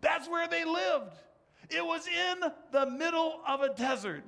That's 0.00 0.28
where 0.28 0.48
they 0.48 0.64
lived. 0.64 1.14
It 1.70 1.84
was 1.84 2.06
in 2.06 2.40
the 2.72 2.90
middle 2.90 3.40
of 3.46 3.60
a 3.60 3.74
desert. 3.74 4.24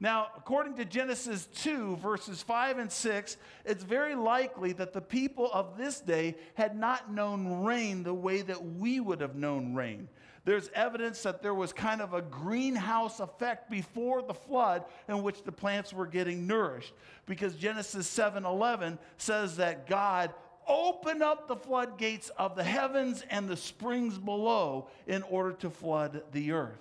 Now, 0.00 0.26
according 0.36 0.74
to 0.78 0.84
Genesis 0.84 1.46
2, 1.54 1.96
verses 1.98 2.42
5 2.42 2.78
and 2.78 2.90
6, 2.90 3.36
it's 3.64 3.84
very 3.84 4.16
likely 4.16 4.72
that 4.72 4.92
the 4.92 5.00
people 5.00 5.48
of 5.52 5.78
this 5.78 6.00
day 6.00 6.34
had 6.54 6.76
not 6.76 7.12
known 7.12 7.62
rain 7.62 8.02
the 8.02 8.12
way 8.12 8.42
that 8.42 8.64
we 8.64 8.98
would 8.98 9.20
have 9.20 9.36
known 9.36 9.76
rain. 9.76 10.08
There's 10.44 10.68
evidence 10.74 11.22
that 11.22 11.42
there 11.42 11.54
was 11.54 11.72
kind 11.72 12.00
of 12.00 12.14
a 12.14 12.22
greenhouse 12.22 13.20
effect 13.20 13.70
before 13.70 14.22
the 14.22 14.34
flood 14.34 14.84
in 15.08 15.22
which 15.22 15.44
the 15.44 15.52
plants 15.52 15.92
were 15.92 16.06
getting 16.06 16.46
nourished 16.46 16.92
because 17.26 17.54
Genesis 17.54 18.08
7:11 18.08 18.98
says 19.18 19.56
that 19.56 19.86
God 19.86 20.34
opened 20.66 21.22
up 21.22 21.46
the 21.46 21.56
floodgates 21.56 22.30
of 22.30 22.56
the 22.56 22.64
heavens 22.64 23.24
and 23.30 23.48
the 23.48 23.56
springs 23.56 24.18
below 24.18 24.88
in 25.06 25.22
order 25.24 25.52
to 25.52 25.70
flood 25.70 26.22
the 26.32 26.52
earth. 26.52 26.78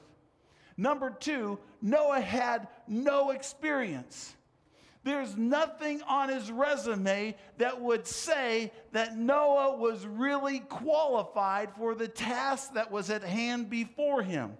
Number 0.77 1.11
two, 1.11 1.59
Noah 1.81 2.21
had 2.21 2.67
no 2.87 3.31
experience. 3.31 4.35
There's 5.03 5.35
nothing 5.35 6.01
on 6.03 6.29
his 6.29 6.51
resume 6.51 7.35
that 7.57 7.81
would 7.81 8.05
say 8.05 8.71
that 8.91 9.17
Noah 9.17 9.77
was 9.77 10.05
really 10.05 10.59
qualified 10.59 11.69
for 11.75 11.95
the 11.95 12.07
task 12.07 12.73
that 12.75 12.91
was 12.91 13.09
at 13.09 13.23
hand 13.23 13.69
before 13.69 14.21
him. 14.21 14.57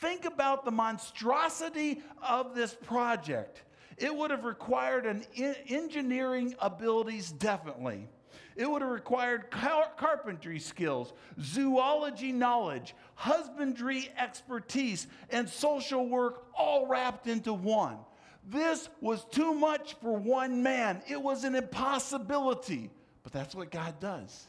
Think 0.00 0.24
about 0.24 0.64
the 0.64 0.72
monstrosity 0.72 2.02
of 2.20 2.54
this 2.54 2.74
project. 2.74 3.62
It 3.96 4.14
would 4.14 4.30
have 4.30 4.44
required 4.44 5.06
an 5.06 5.24
engineering 5.36 6.54
abilities 6.58 7.30
definitely. 7.30 8.08
It 8.56 8.70
would 8.70 8.82
have 8.82 8.90
required 8.90 9.50
car- 9.50 9.92
carpentry 9.96 10.58
skills, 10.58 11.12
zoology 11.40 12.32
knowledge, 12.32 12.94
husbandry 13.14 14.10
expertise, 14.18 15.06
and 15.30 15.48
social 15.48 16.08
work 16.08 16.46
all 16.56 16.86
wrapped 16.86 17.26
into 17.26 17.52
one. 17.52 17.98
This 18.48 18.88
was 19.00 19.24
too 19.24 19.54
much 19.54 19.94
for 19.94 20.16
one 20.16 20.62
man. 20.62 21.02
It 21.08 21.20
was 21.20 21.44
an 21.44 21.54
impossibility. 21.54 22.90
But 23.24 23.32
that's 23.32 23.54
what 23.54 23.72
God 23.72 23.98
does. 23.98 24.46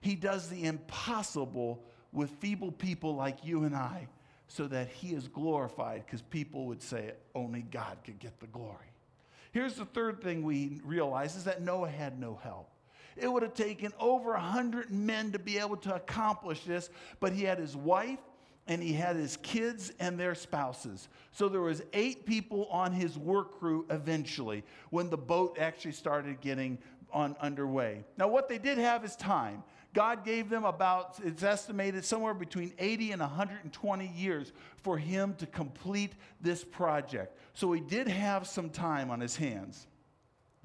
He 0.00 0.14
does 0.14 0.48
the 0.48 0.64
impossible 0.66 1.82
with 2.12 2.30
feeble 2.38 2.70
people 2.70 3.16
like 3.16 3.44
you 3.44 3.64
and 3.64 3.74
I 3.74 4.06
so 4.46 4.68
that 4.68 4.88
He 4.88 5.14
is 5.14 5.26
glorified 5.26 6.04
because 6.06 6.22
people 6.22 6.66
would 6.66 6.80
say 6.80 7.12
only 7.34 7.62
God 7.62 7.98
could 8.04 8.20
get 8.20 8.38
the 8.38 8.46
glory. 8.46 8.86
Here's 9.50 9.74
the 9.74 9.84
third 9.84 10.20
thing 10.20 10.42
we 10.42 10.80
realize 10.84 11.34
is 11.36 11.44
that 11.44 11.62
Noah 11.62 11.88
had 11.88 12.20
no 12.20 12.38
help. 12.42 12.68
It 13.16 13.32
would 13.32 13.42
have 13.42 13.54
taken 13.54 13.92
over 13.98 14.34
a 14.34 14.40
hundred 14.40 14.90
men 14.90 15.32
to 15.32 15.38
be 15.38 15.58
able 15.58 15.76
to 15.78 15.94
accomplish 15.94 16.62
this, 16.64 16.90
but 17.20 17.32
he 17.32 17.44
had 17.44 17.58
his 17.58 17.76
wife 17.76 18.18
and 18.66 18.82
he 18.82 18.92
had 18.92 19.16
his 19.16 19.36
kids 19.38 19.92
and 20.00 20.18
their 20.18 20.34
spouses. 20.34 21.08
So 21.32 21.48
there 21.48 21.60
was 21.60 21.82
eight 21.92 22.24
people 22.24 22.66
on 22.66 22.92
his 22.92 23.18
work 23.18 23.58
crew 23.58 23.84
eventually 23.90 24.64
when 24.90 25.10
the 25.10 25.18
boat 25.18 25.58
actually 25.60 25.92
started 25.92 26.40
getting 26.40 26.78
on 27.12 27.36
underway. 27.40 28.04
Now 28.16 28.28
what 28.28 28.48
they 28.48 28.58
did 28.58 28.78
have 28.78 29.04
is 29.04 29.16
time. 29.16 29.62
God 29.92 30.24
gave 30.24 30.50
them 30.50 30.64
about, 30.64 31.20
it's 31.22 31.44
estimated 31.44 32.04
somewhere 32.04 32.34
between 32.34 32.72
80 32.78 33.12
and 33.12 33.20
120 33.20 34.08
years 34.08 34.52
for 34.76 34.98
him 34.98 35.34
to 35.38 35.46
complete 35.46 36.14
this 36.40 36.64
project. 36.64 37.38
So 37.52 37.72
he 37.72 37.80
did 37.80 38.08
have 38.08 38.46
some 38.46 38.70
time 38.70 39.10
on 39.10 39.20
his 39.20 39.36
hands. 39.36 39.86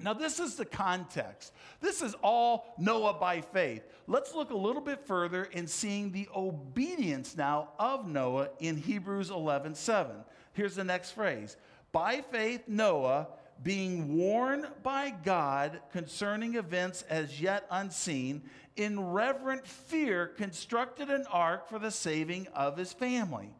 Now, 0.02 0.14
this 0.14 0.40
is 0.40 0.56
the 0.56 0.64
context. 0.64 1.52
This 1.80 2.00
is 2.00 2.14
all 2.22 2.74
Noah 2.78 3.14
by 3.14 3.42
faith. 3.42 3.82
Let's 4.06 4.34
look 4.34 4.50
a 4.50 4.56
little 4.56 4.80
bit 4.80 5.06
further 5.06 5.44
in 5.44 5.66
seeing 5.66 6.10
the 6.10 6.26
obedience 6.34 7.36
now 7.36 7.70
of 7.78 8.08
Noah 8.08 8.48
in 8.60 8.76
Hebrews 8.76 9.30
11 9.30 9.74
7. 9.74 10.16
Here's 10.54 10.74
the 10.74 10.84
next 10.84 11.12
phrase 11.12 11.56
By 11.92 12.22
faith, 12.22 12.62
Noah, 12.66 13.28
being 13.62 14.16
warned 14.16 14.66
by 14.82 15.10
God 15.10 15.80
concerning 15.92 16.54
events 16.54 17.02
as 17.10 17.40
yet 17.40 17.66
unseen, 17.70 18.42
in 18.76 18.98
reverent 18.98 19.66
fear 19.66 20.28
constructed 20.28 21.10
an 21.10 21.26
ark 21.30 21.68
for 21.68 21.78
the 21.78 21.90
saving 21.90 22.46
of 22.54 22.78
his 22.78 22.94
family. 22.94 23.50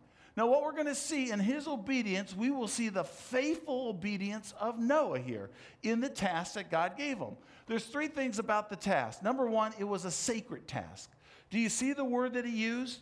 Now, 0.40 0.46
what 0.46 0.62
we're 0.62 0.72
going 0.72 0.87
to 0.87 0.94
see 0.94 1.31
in 1.31 1.38
his 1.38 1.68
obedience, 1.68 2.35
we 2.35 2.50
will 2.50 2.66
see 2.66 2.88
the 2.88 3.05
faithful 3.05 3.88
obedience 3.88 4.55
of 4.59 4.79
Noah 4.79 5.18
here 5.18 5.50
in 5.83 6.00
the 6.00 6.09
task 6.09 6.55
that 6.55 6.70
God 6.70 6.96
gave 6.96 7.18
him. 7.18 7.37
There's 7.66 7.85
three 7.85 8.09
things 8.09 8.38
about 8.38 8.70
the 8.70 8.76
task. 8.76 9.22
Number 9.22 9.46
one, 9.50 9.74
it 9.79 9.85
was 9.85 10.07
a 10.07 10.11
sacred 10.11 10.66
task. 10.66 11.11
Do 11.50 11.59
you 11.59 11.68
see 11.68 11.92
the 11.92 12.07
word 12.07 12.33
that 12.33 12.46
he 12.46 12.53
used? 12.53 13.00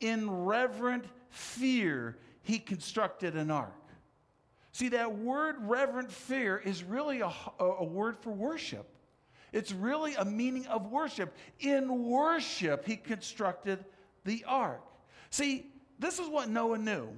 In 0.00 0.30
reverent 0.30 1.06
fear, 1.30 2.18
he 2.42 2.58
constructed 2.58 3.34
an 3.34 3.50
ark. 3.50 3.72
See, 4.72 4.90
that 4.90 5.16
word 5.16 5.56
reverent 5.60 6.12
fear 6.12 6.58
is 6.58 6.84
really 6.84 7.22
a, 7.22 7.32
a, 7.58 7.82
word 7.82 8.18
for 8.18 8.30
worship. 8.30 8.86
It's 9.52 9.72
really 9.72 10.16
a 10.16 10.24
meaning 10.26 10.66
of 10.66 10.90
worship. 10.90 11.34
In 11.60 12.10
worship, 12.10 12.84
he 12.84 12.98
constructed 12.98 13.86
the 14.26 14.44
ark. 14.46 14.82
See, 15.30 15.70
this 15.98 16.18
is 16.18 16.28
what 16.28 16.48
Noah 16.48 16.78
knew. 16.78 17.08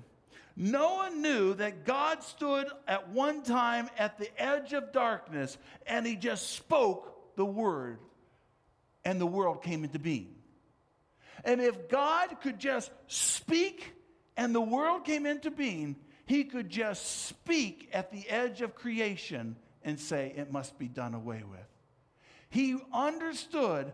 Noah 0.57 1.11
knew 1.11 1.55
that 1.55 1.85
God 1.85 2.23
stood 2.23 2.67
at 2.89 3.11
one 3.11 3.43
time 3.43 3.91
at 3.99 4.19
the 4.19 4.31
edge 4.41 4.73
of 4.73 4.91
darkness 4.93 5.59
and 5.87 6.07
he 6.07 6.17
just 6.17 6.51
spoke 6.51 7.37
the 7.37 7.45
word 7.45 7.99
and 9.05 9.21
the 9.21 9.27
world 9.27 9.63
came 9.63 9.85
into 9.85 9.99
being. 9.99 10.35
And 11.45 11.61
if 11.61 11.89
God 11.89 12.41
could 12.41 12.59
just 12.59 12.91
speak 13.07 13.93
and 14.37 14.55
the 14.55 14.61
world 14.61 15.05
came 15.05 15.27
into 15.27 15.51
being, 15.51 15.97
he 16.27 16.45
could 16.45 16.69
just 16.71 17.27
speak 17.27 17.89
at 17.93 18.11
the 18.11 18.29
edge 18.29 18.63
of 18.63 18.75
creation 18.75 19.57
and 19.83 20.01
say, 20.01 20.35
It 20.37 20.51
must 20.51 20.79
be 20.79 20.89
done 20.89 21.15
away 21.15 21.43
with. 21.49 21.61
He 22.49 22.77
understood 22.93 23.93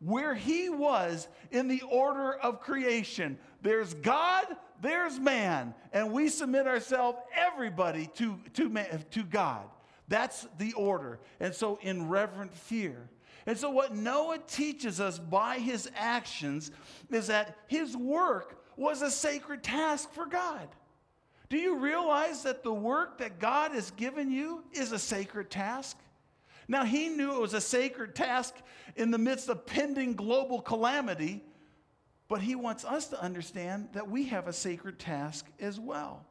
where 0.00 0.34
he 0.34 0.68
was 0.68 1.28
in 1.50 1.68
the 1.68 1.82
order 1.82 2.34
of 2.34 2.60
creation. 2.60 3.38
There's 3.62 3.94
God, 3.94 4.44
there's 4.82 5.18
man, 5.18 5.74
and 5.92 6.12
we 6.12 6.28
submit 6.28 6.66
ourselves, 6.66 7.18
everybody, 7.34 8.08
to, 8.14 8.38
to, 8.54 8.68
man, 8.68 9.04
to 9.12 9.22
God. 9.22 9.66
That's 10.08 10.46
the 10.58 10.74
order. 10.74 11.20
And 11.40 11.54
so, 11.54 11.78
in 11.80 12.08
reverent 12.08 12.54
fear. 12.54 13.08
And 13.46 13.56
so, 13.56 13.70
what 13.70 13.94
Noah 13.94 14.38
teaches 14.46 15.00
us 15.00 15.18
by 15.18 15.58
his 15.58 15.90
actions 15.96 16.70
is 17.10 17.28
that 17.28 17.56
his 17.66 17.96
work 17.96 18.60
was 18.76 19.02
a 19.02 19.10
sacred 19.10 19.62
task 19.62 20.12
for 20.12 20.26
God. 20.26 20.68
Do 21.48 21.56
you 21.56 21.78
realize 21.78 22.42
that 22.42 22.62
the 22.62 22.72
work 22.72 23.18
that 23.18 23.38
God 23.38 23.72
has 23.72 23.90
given 23.92 24.30
you 24.30 24.64
is 24.72 24.92
a 24.92 24.98
sacred 24.98 25.50
task? 25.50 25.98
Now, 26.68 26.84
he 26.84 27.08
knew 27.08 27.34
it 27.34 27.40
was 27.40 27.54
a 27.54 27.60
sacred 27.60 28.14
task 28.14 28.54
in 28.96 29.10
the 29.10 29.18
midst 29.18 29.48
of 29.48 29.66
pending 29.66 30.14
global 30.14 30.60
calamity, 30.60 31.42
but 32.28 32.40
he 32.40 32.54
wants 32.54 32.84
us 32.84 33.08
to 33.08 33.20
understand 33.20 33.88
that 33.92 34.08
we 34.08 34.24
have 34.26 34.48
a 34.48 34.52
sacred 34.52 34.98
task 34.98 35.46
as 35.60 35.78
well. 35.78 36.24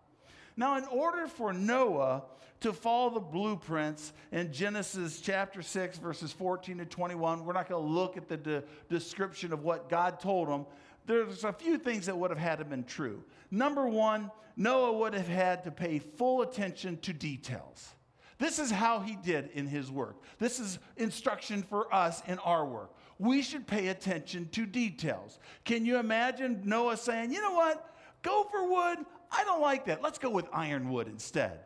Now, 0.56 0.78
in 0.78 0.86
order 0.86 1.28
for 1.28 1.54
Noah 1.54 2.24
to 2.62 2.74
follow 2.74 3.14
the 3.14 3.20
blueprints 3.20 4.14
in 4.32 4.54
Genesis 4.54 5.20
chapter 5.20 5.62
6, 5.62 5.98
verses 5.98 6.32
14 6.32 6.78
to 6.78 6.86
21, 6.86 7.46
we're 7.46 7.54
not 7.54 7.68
going 7.68 7.84
to 7.84 7.90
look 7.90 8.18
at 8.18 8.28
the 8.28 8.38
de- 8.38 8.64
description 8.90 9.52
of 9.52 9.64
what 9.64 9.90
God 9.90 10.20
told 10.20 10.48
him. 10.48 10.66
There's 11.06 11.44
a 11.44 11.52
few 11.52 11.78
things 11.78 12.06
that 12.06 12.18
would 12.18 12.30
have 12.30 12.40
had 12.40 12.56
to 12.56 12.60
have 12.60 12.70
been 12.70 12.86
true. 12.86 13.24
Number 13.52 13.88
one, 13.88 14.32
Noah 14.56 14.94
would 14.94 15.14
have 15.14 15.28
had 15.28 15.64
to 15.66 15.72
pay 15.72 16.00
full 16.00 16.42
attention 16.42 16.98
to 17.02 17.14
details. 17.14 17.94
This 18.44 18.60
is 18.60 18.70
how 18.70 19.00
he 19.00 19.16
did 19.16 19.52
in 19.54 19.68
his 19.68 19.90
work. 19.90 20.18
This 20.38 20.60
is 20.60 20.78
instruction 20.98 21.64
for 21.64 21.92
us 21.96 22.22
in 22.28 22.40
our 22.40 22.66
work. 22.66 22.94
We 23.18 23.42
should 23.42 23.66
pay 23.66 23.88
attention 23.88 24.50
to 24.50 24.66
details. 24.66 25.40
Can 25.64 25.86
you 25.86 25.98
imagine 25.98 26.60
Noah 26.66 26.98
saying, 26.98 27.32
you 27.32 27.42
know 27.42 27.54
what? 27.54 27.96
Gopher 28.22 28.68
wood, 28.68 28.98
I 29.32 29.46
don't 29.46 29.62
like 29.62 29.86
that. 29.86 30.02
Let's 30.02 30.20
go 30.20 30.30
with 30.30 30.46
ironwood 30.52 31.08
instead. 31.08 31.62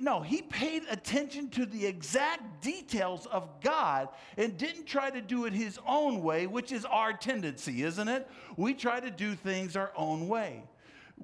No, 0.00 0.22
he 0.22 0.40
paid 0.40 0.84
attention 0.90 1.50
to 1.50 1.66
the 1.66 1.84
exact 1.84 2.62
details 2.62 3.26
of 3.26 3.60
God 3.60 4.08
and 4.38 4.56
didn't 4.56 4.86
try 4.86 5.10
to 5.10 5.20
do 5.20 5.44
it 5.44 5.52
his 5.52 5.78
own 5.86 6.22
way, 6.22 6.46
which 6.46 6.72
is 6.72 6.86
our 6.86 7.12
tendency, 7.12 7.82
isn't 7.82 8.08
it? 8.08 8.26
We 8.56 8.72
try 8.72 9.00
to 9.00 9.10
do 9.10 9.34
things 9.34 9.76
our 9.76 9.92
own 9.94 10.28
way. 10.28 10.62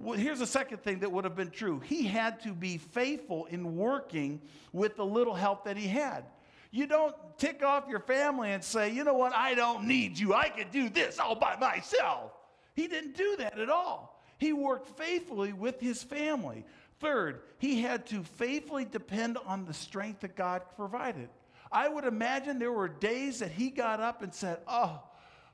Here's 0.04 0.40
a 0.40 0.46
second 0.46 0.82
thing 0.82 1.00
that 1.00 1.10
would 1.10 1.24
have 1.24 1.36
been 1.36 1.50
true 1.50 1.80
he 1.80 2.04
had 2.04 2.40
to 2.42 2.52
be 2.52 2.78
faithful 2.78 3.46
in 3.46 3.76
working 3.76 4.40
with 4.72 4.96
the 4.96 5.06
little 5.06 5.34
help 5.34 5.64
that 5.64 5.76
he 5.76 5.88
had. 5.88 6.24
You 6.70 6.86
don't 6.86 7.14
tick 7.38 7.62
off 7.62 7.88
your 7.88 8.00
family 8.00 8.52
and 8.52 8.62
say, 8.62 8.92
you 8.92 9.04
know 9.04 9.14
what, 9.14 9.34
I 9.34 9.54
don't 9.54 9.86
need 9.86 10.18
you. 10.18 10.34
I 10.34 10.50
can 10.50 10.68
do 10.70 10.88
this 10.88 11.18
all 11.18 11.34
by 11.34 11.56
myself. 11.56 12.32
He 12.74 12.88
didn't 12.88 13.16
do 13.16 13.36
that 13.38 13.58
at 13.58 13.70
all. 13.70 14.22
He 14.38 14.52
worked 14.52 14.98
faithfully 14.98 15.54
with 15.54 15.80
his 15.80 16.02
family. 16.02 16.66
Third, 17.00 17.40
he 17.58 17.80
had 17.80 18.06
to 18.06 18.22
faithfully 18.22 18.84
depend 18.84 19.38
on 19.46 19.64
the 19.64 19.72
strength 19.72 20.20
that 20.20 20.36
God 20.36 20.62
provided. 20.76 21.30
I 21.72 21.88
would 21.88 22.04
imagine 22.04 22.58
there 22.58 22.72
were 22.72 22.88
days 22.88 23.38
that 23.38 23.50
he 23.50 23.70
got 23.70 24.00
up 24.00 24.22
and 24.22 24.34
said, 24.34 24.58
Oh, 24.68 25.02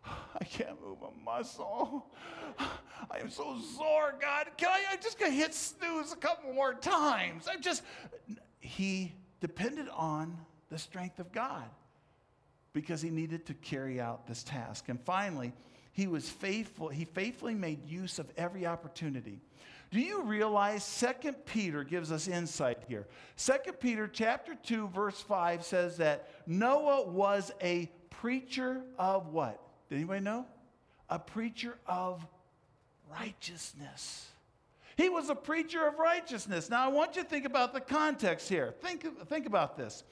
I 0.05 0.45
can't 0.45 0.81
move 0.85 0.99
a 1.03 1.25
muscle. 1.25 2.07
I 3.11 3.19
am 3.19 3.31
so 3.31 3.59
sore, 3.77 4.15
God. 4.21 4.49
Can 4.57 4.69
I, 4.69 4.83
I 4.93 4.97
just 4.97 5.19
gonna 5.19 5.33
hit 5.33 5.55
snooze 5.55 6.12
a 6.12 6.17
couple 6.17 6.53
more 6.53 6.75
times? 6.75 7.49
I 7.49 7.57
just, 7.57 7.83
he 8.61 9.12
depended 9.41 9.88
on 9.95 10.37
the 10.71 10.79
strength 10.79 11.19
of 11.19 11.33
God 11.33 11.65
because 12.73 13.03
he 13.03 13.11
needed 13.11 13.47
to 13.47 13.55
carry 13.55 14.01
out 14.01 14.27
this 14.27 14.43
task. 14.43 14.88
And 14.88 15.01
finally, 15.01 15.53
he 15.93 16.07
was 16.07 16.29
faithful. 16.29 16.88
He 16.88 17.05
faithfully 17.05 17.55
made 17.55 17.87
use 17.87 18.19
of 18.19 18.31
every 18.37 18.67
opportunity. 18.67 19.41
Do 19.91 20.01
you 20.01 20.23
realize 20.23 20.83
Second 20.83 21.45
Peter 21.45 21.85
gives 21.85 22.11
us 22.11 22.27
insight 22.27 22.79
here? 22.88 23.07
Second 23.37 23.75
Peter 23.79 24.09
chapter 24.09 24.55
2 24.55 24.88
verse 24.88 25.21
5 25.21 25.62
says 25.65 25.99
that 25.99 26.31
Noah 26.47 27.11
was 27.11 27.53
a 27.61 27.91
preacher 28.09 28.81
of 28.99 29.29
what? 29.29 29.61
Did 29.92 29.98
anybody 29.98 30.20
know? 30.20 30.46
A 31.11 31.18
preacher 31.18 31.76
of 31.87 32.26
righteousness. 33.11 34.26
He 34.96 35.11
was 35.11 35.28
a 35.28 35.35
preacher 35.35 35.87
of 35.87 35.98
righteousness. 35.98 36.70
Now 36.70 36.87
I 36.87 36.88
want 36.88 37.14
you 37.14 37.22
to 37.22 37.28
think 37.28 37.44
about 37.44 37.74
the 37.74 37.81
context 37.83 38.48
here. 38.48 38.74
Think, 38.81 39.05
think 39.28 39.44
about 39.44 39.76
this. 39.76 40.05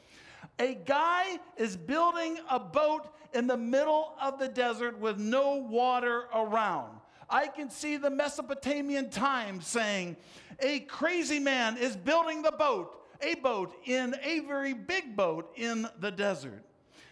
A 0.58 0.74
guy 0.74 1.38
is 1.56 1.78
building 1.78 2.36
a 2.50 2.60
boat 2.60 3.08
in 3.32 3.46
the 3.46 3.56
middle 3.56 4.12
of 4.20 4.38
the 4.38 4.48
desert 4.48 4.98
with 4.98 5.18
no 5.18 5.54
water 5.54 6.24
around. 6.34 6.98
I 7.30 7.46
can 7.46 7.70
see 7.70 7.96
the 7.96 8.10
Mesopotamian 8.10 9.08
Times 9.08 9.66
saying, 9.66 10.18
a 10.58 10.80
crazy 10.80 11.38
man 11.38 11.78
is 11.78 11.96
building 11.96 12.42
the 12.42 12.52
boat, 12.52 13.00
a 13.22 13.34
boat 13.36 13.74
in 13.86 14.14
a 14.22 14.40
very 14.40 14.74
big 14.74 15.16
boat 15.16 15.50
in 15.56 15.88
the 16.00 16.10
desert. 16.10 16.66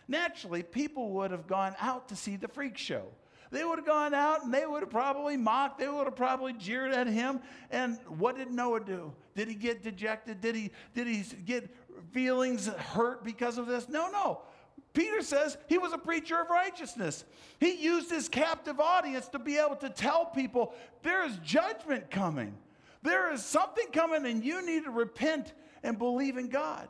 Naturally, 0.08 0.62
people 0.62 1.10
would 1.10 1.30
have 1.30 1.46
gone 1.46 1.74
out 1.78 2.08
to 2.08 2.16
see 2.16 2.36
the 2.36 2.48
freak 2.48 2.78
show. 2.78 3.04
They 3.50 3.64
would 3.64 3.78
have 3.78 3.86
gone 3.86 4.14
out 4.14 4.44
and 4.44 4.52
they 4.52 4.66
would 4.66 4.82
have 4.82 4.90
probably 4.90 5.36
mocked, 5.36 5.78
they 5.78 5.88
would 5.88 6.04
have 6.04 6.16
probably 6.16 6.52
jeered 6.54 6.92
at 6.92 7.06
him. 7.06 7.40
And 7.70 7.98
what 8.06 8.36
did 8.36 8.50
Noah 8.50 8.80
do? 8.80 9.12
Did 9.34 9.48
he 9.48 9.54
get 9.54 9.82
dejected? 9.82 10.40
Did 10.40 10.54
he, 10.54 10.70
did 10.94 11.06
he 11.06 11.22
get 11.44 11.70
feelings 12.12 12.66
hurt 12.66 13.24
because 13.24 13.58
of 13.58 13.66
this? 13.66 13.88
No, 13.88 14.10
no. 14.10 14.42
Peter 14.92 15.22
says 15.22 15.56
he 15.68 15.78
was 15.78 15.92
a 15.92 15.98
preacher 15.98 16.40
of 16.40 16.50
righteousness. 16.50 17.24
He 17.60 17.74
used 17.74 18.10
his 18.10 18.28
captive 18.28 18.80
audience 18.80 19.28
to 19.28 19.38
be 19.38 19.56
able 19.56 19.76
to 19.76 19.90
tell 19.90 20.26
people 20.26 20.74
there 21.02 21.24
is 21.24 21.36
judgment 21.38 22.10
coming. 22.10 22.54
There 23.02 23.32
is 23.32 23.44
something 23.44 23.86
coming, 23.92 24.26
and 24.26 24.44
you 24.44 24.64
need 24.64 24.84
to 24.84 24.90
repent 24.90 25.52
and 25.82 25.98
believe 25.98 26.36
in 26.36 26.48
God. 26.48 26.88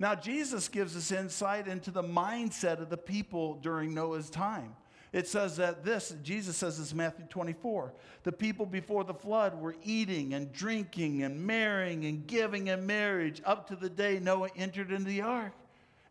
Now, 0.00 0.14
Jesus 0.14 0.66
gives 0.68 0.96
us 0.96 1.12
insight 1.12 1.68
into 1.68 1.90
the 1.90 2.02
mindset 2.02 2.80
of 2.80 2.88
the 2.88 2.96
people 2.96 3.56
during 3.56 3.92
Noah's 3.92 4.30
time. 4.30 4.74
It 5.12 5.28
says 5.28 5.58
that 5.58 5.84
this, 5.84 6.14
Jesus 6.22 6.56
says 6.56 6.78
this 6.78 6.92
in 6.92 6.96
Matthew 6.96 7.26
24. 7.26 7.92
The 8.22 8.32
people 8.32 8.64
before 8.64 9.04
the 9.04 9.12
flood 9.12 9.60
were 9.60 9.76
eating 9.84 10.32
and 10.32 10.50
drinking 10.52 11.22
and 11.22 11.46
marrying 11.46 12.06
and 12.06 12.26
giving 12.26 12.68
in 12.68 12.86
marriage 12.86 13.42
up 13.44 13.68
to 13.68 13.76
the 13.76 13.90
day 13.90 14.18
Noah 14.20 14.48
entered 14.56 14.90
into 14.90 15.04
the 15.04 15.20
ark. 15.20 15.52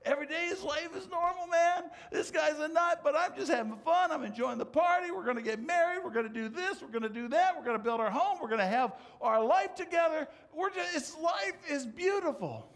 Every 0.06 0.28
day 0.28 0.45
his 0.45 0.62
life 0.62 0.95
is 0.95 1.08
normal, 1.10 1.47
man. 1.47 1.86
This 2.12 2.30
guy's 2.30 2.60
a 2.60 2.67
nut, 2.67 3.02
but 3.04 3.15
I'm 3.17 3.36
just 3.36 3.52
having 3.52 3.75
fun. 3.78 4.12
I'm 4.12 4.23
enjoying 4.23 4.60
the 4.60 4.65
party. 4.65 5.10
We're 5.10 5.25
going 5.25 5.38
to 5.38 5.41
get 5.41 5.65
married. 5.65 6.02
We're 6.04 6.13
going 6.13 6.28
to 6.28 6.34
do 6.34 6.47
this. 6.47 6.82
We're 6.82 6.89
going 6.89 7.04
to 7.04 7.10
do 7.10 7.28
that. 7.30 7.58
We're 7.58 7.65
going 7.65 7.78
to 7.78 7.84
build 7.84 7.99
our 7.99 8.12
home. 8.12 8.38
We're 8.39 8.49
going 8.49 8.60
to 8.60 8.65
have 8.67 8.93
our 9.19 9.43
life 9.43 9.73
together. 9.73 10.28
We're 10.54 10.69
just, 10.69 10.95
it's, 10.95 11.17
life 11.17 11.58
is 11.69 11.88
beautiful. 11.88 12.69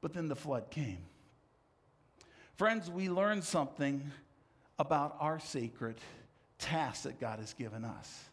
But 0.00 0.12
then 0.12 0.28
the 0.28 0.36
flood 0.36 0.70
came. 0.70 0.98
Friends, 2.54 2.90
we 2.90 3.08
learn 3.08 3.42
something 3.42 4.10
about 4.78 5.16
our 5.20 5.38
sacred 5.38 5.96
task 6.58 7.04
that 7.04 7.20
God 7.20 7.38
has 7.38 7.52
given 7.54 7.84
us. 7.84 8.24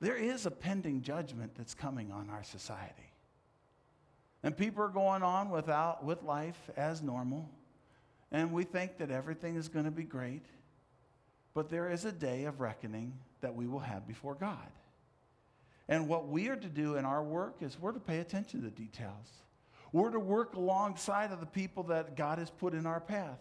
There 0.00 0.16
is 0.16 0.46
a 0.46 0.50
pending 0.50 1.02
judgment 1.02 1.52
that's 1.56 1.74
coming 1.74 2.10
on 2.10 2.28
our 2.30 2.42
society. 2.42 3.12
And 4.42 4.56
people 4.56 4.82
are 4.82 4.88
going 4.88 5.22
on 5.22 5.50
without, 5.50 6.04
with 6.04 6.22
life 6.24 6.58
as 6.76 7.02
normal. 7.02 7.48
And 8.32 8.52
we 8.52 8.64
think 8.64 8.98
that 8.98 9.10
everything 9.10 9.56
is 9.56 9.68
going 9.68 9.84
to 9.84 9.92
be 9.92 10.02
great. 10.02 10.44
But 11.54 11.68
there 11.68 11.90
is 11.90 12.04
a 12.04 12.12
day 12.12 12.44
of 12.44 12.60
reckoning 12.60 13.12
that 13.40 13.54
we 13.54 13.66
will 13.66 13.80
have 13.80 14.06
before 14.06 14.34
God. 14.34 14.56
And 15.88 16.08
what 16.08 16.28
we 16.28 16.48
are 16.48 16.56
to 16.56 16.68
do 16.68 16.96
in 16.96 17.04
our 17.04 17.22
work 17.22 17.56
is 17.60 17.78
we're 17.78 17.92
to 17.92 18.00
pay 18.00 18.18
attention 18.18 18.60
to 18.60 18.64
the 18.64 18.72
details. 18.72 19.28
We're 19.92 20.10
to 20.10 20.20
work 20.20 20.54
alongside 20.54 21.32
of 21.32 21.40
the 21.40 21.46
people 21.46 21.84
that 21.84 22.16
God 22.16 22.38
has 22.38 22.50
put 22.50 22.74
in 22.74 22.86
our 22.86 23.00
path. 23.00 23.38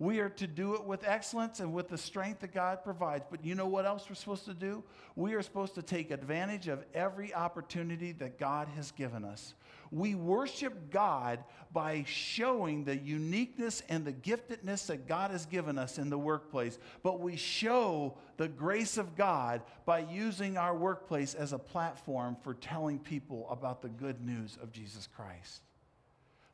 We 0.00 0.20
are 0.20 0.30
to 0.30 0.46
do 0.46 0.74
it 0.74 0.84
with 0.84 1.06
excellence 1.06 1.60
and 1.60 1.74
with 1.74 1.88
the 1.88 1.98
strength 1.98 2.40
that 2.40 2.54
God 2.54 2.82
provides. 2.82 3.26
But 3.30 3.44
you 3.44 3.54
know 3.54 3.66
what 3.66 3.84
else 3.84 4.06
we're 4.08 4.14
supposed 4.14 4.46
to 4.46 4.54
do? 4.54 4.82
We 5.14 5.34
are 5.34 5.42
supposed 5.42 5.74
to 5.74 5.82
take 5.82 6.10
advantage 6.10 6.68
of 6.68 6.82
every 6.94 7.34
opportunity 7.34 8.12
that 8.12 8.38
God 8.38 8.66
has 8.76 8.92
given 8.92 9.24
us. 9.26 9.54
We 9.92 10.14
worship 10.14 10.90
God 10.90 11.42
by 11.72 12.04
showing 12.06 12.84
the 12.84 12.96
uniqueness 12.96 13.82
and 13.88 14.04
the 14.04 14.12
giftedness 14.12 14.86
that 14.86 15.08
God 15.08 15.30
has 15.32 15.46
given 15.46 15.78
us 15.78 15.98
in 15.98 16.10
the 16.10 16.18
workplace. 16.18 16.78
But 17.02 17.20
we 17.20 17.36
show 17.36 18.16
the 18.36 18.48
grace 18.48 18.98
of 18.98 19.16
God 19.16 19.62
by 19.86 20.00
using 20.00 20.56
our 20.56 20.76
workplace 20.76 21.34
as 21.34 21.52
a 21.52 21.58
platform 21.58 22.36
for 22.42 22.54
telling 22.54 22.98
people 22.98 23.48
about 23.50 23.82
the 23.82 23.88
good 23.88 24.24
news 24.24 24.56
of 24.62 24.72
Jesus 24.72 25.08
Christ. 25.16 25.62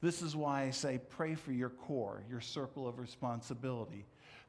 This 0.00 0.22
is 0.22 0.36
why 0.36 0.62
I 0.62 0.70
say 0.70 1.00
pray 1.10 1.34
for 1.34 1.52
your 1.52 1.70
core, 1.70 2.22
your 2.30 2.40
circle 2.40 2.86
of 2.86 2.98
responsibility. 2.98 4.06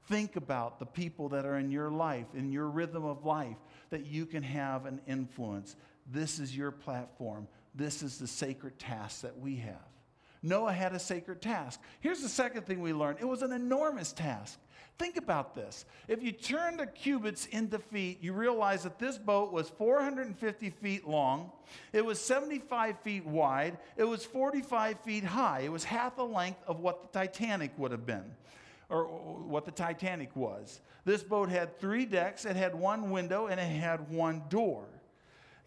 Think 0.08 0.38
about 0.38 0.80
the 0.80 0.86
people 0.86 1.30
that 1.30 1.46
are 1.46 1.58
in 1.58 1.72
your 1.72 1.90
life, 1.90 2.28
in 2.34 2.52
your 2.52 2.68
rhythm 2.68 3.04
of 3.04 3.26
life, 3.26 3.58
that 3.90 4.06
you 4.06 4.26
can 4.26 4.44
have 4.44 4.86
an 4.86 5.02
influence. 5.08 5.76
This 6.12 6.40
is 6.40 6.56
your 6.56 6.72
platform. 6.72 7.48
This 7.76 8.02
is 8.02 8.18
the 8.18 8.28
sacred 8.28 8.80
task 8.80 9.22
that 9.22 9.38
we 9.38 9.58
have. 9.58 9.76
Noah 10.44 10.74
had 10.74 10.94
a 10.94 11.00
sacred 11.00 11.42
task. 11.42 11.80
Here's 12.00 12.22
the 12.22 12.30
second 12.30 12.66
thing 12.66 12.82
we 12.82 12.94
learned 12.94 13.20
it 13.20 13.28
was 13.28 13.42
an 13.42 13.52
enormous 13.52 14.14
task. 14.14 14.60
Think 14.98 15.18
about 15.18 15.54
this. 15.54 15.86
If 16.08 16.24
you 16.24 16.32
turn 16.32 16.78
the 16.78 16.88
cubits 16.88 17.46
into 17.48 17.78
feet, 17.78 18.18
you 18.22 18.34
realize 18.34 18.82
that 18.82 18.98
this 18.98 19.18
boat 19.18 19.52
was 19.54 19.70
450 19.70 20.70
feet 20.72 21.08
long, 21.08 21.52
it 21.94 22.04
was 22.04 22.20
75 22.20 23.00
feet 23.02 23.26
wide, 23.26 23.78
it 23.96 24.06
was 24.06 24.26
45 24.26 25.00
feet 25.02 25.24
high. 25.24 25.62
It 25.62 25.72
was 25.72 25.84
half 25.84 26.16
the 26.16 26.24
length 26.24 26.64
of 26.66 26.80
what 26.80 27.04
the 27.04 27.20
Titanic 27.20 27.78
would 27.78 27.92
have 27.92 28.08
been, 28.08 28.26
or 28.90 29.04
what 29.04 29.66
the 29.66 29.72
Titanic 29.72 30.36
was. 30.36 30.82
This 31.06 31.22
boat 31.22 31.50
had 31.50 31.80
three 31.80 32.06
decks, 32.06 32.46
it 32.46 32.56
had 32.56 32.74
one 32.74 33.12
window, 33.12 33.48
and 33.48 33.60
it 33.60 33.66
had 33.66 34.10
one 34.10 34.44
door. 34.50 34.86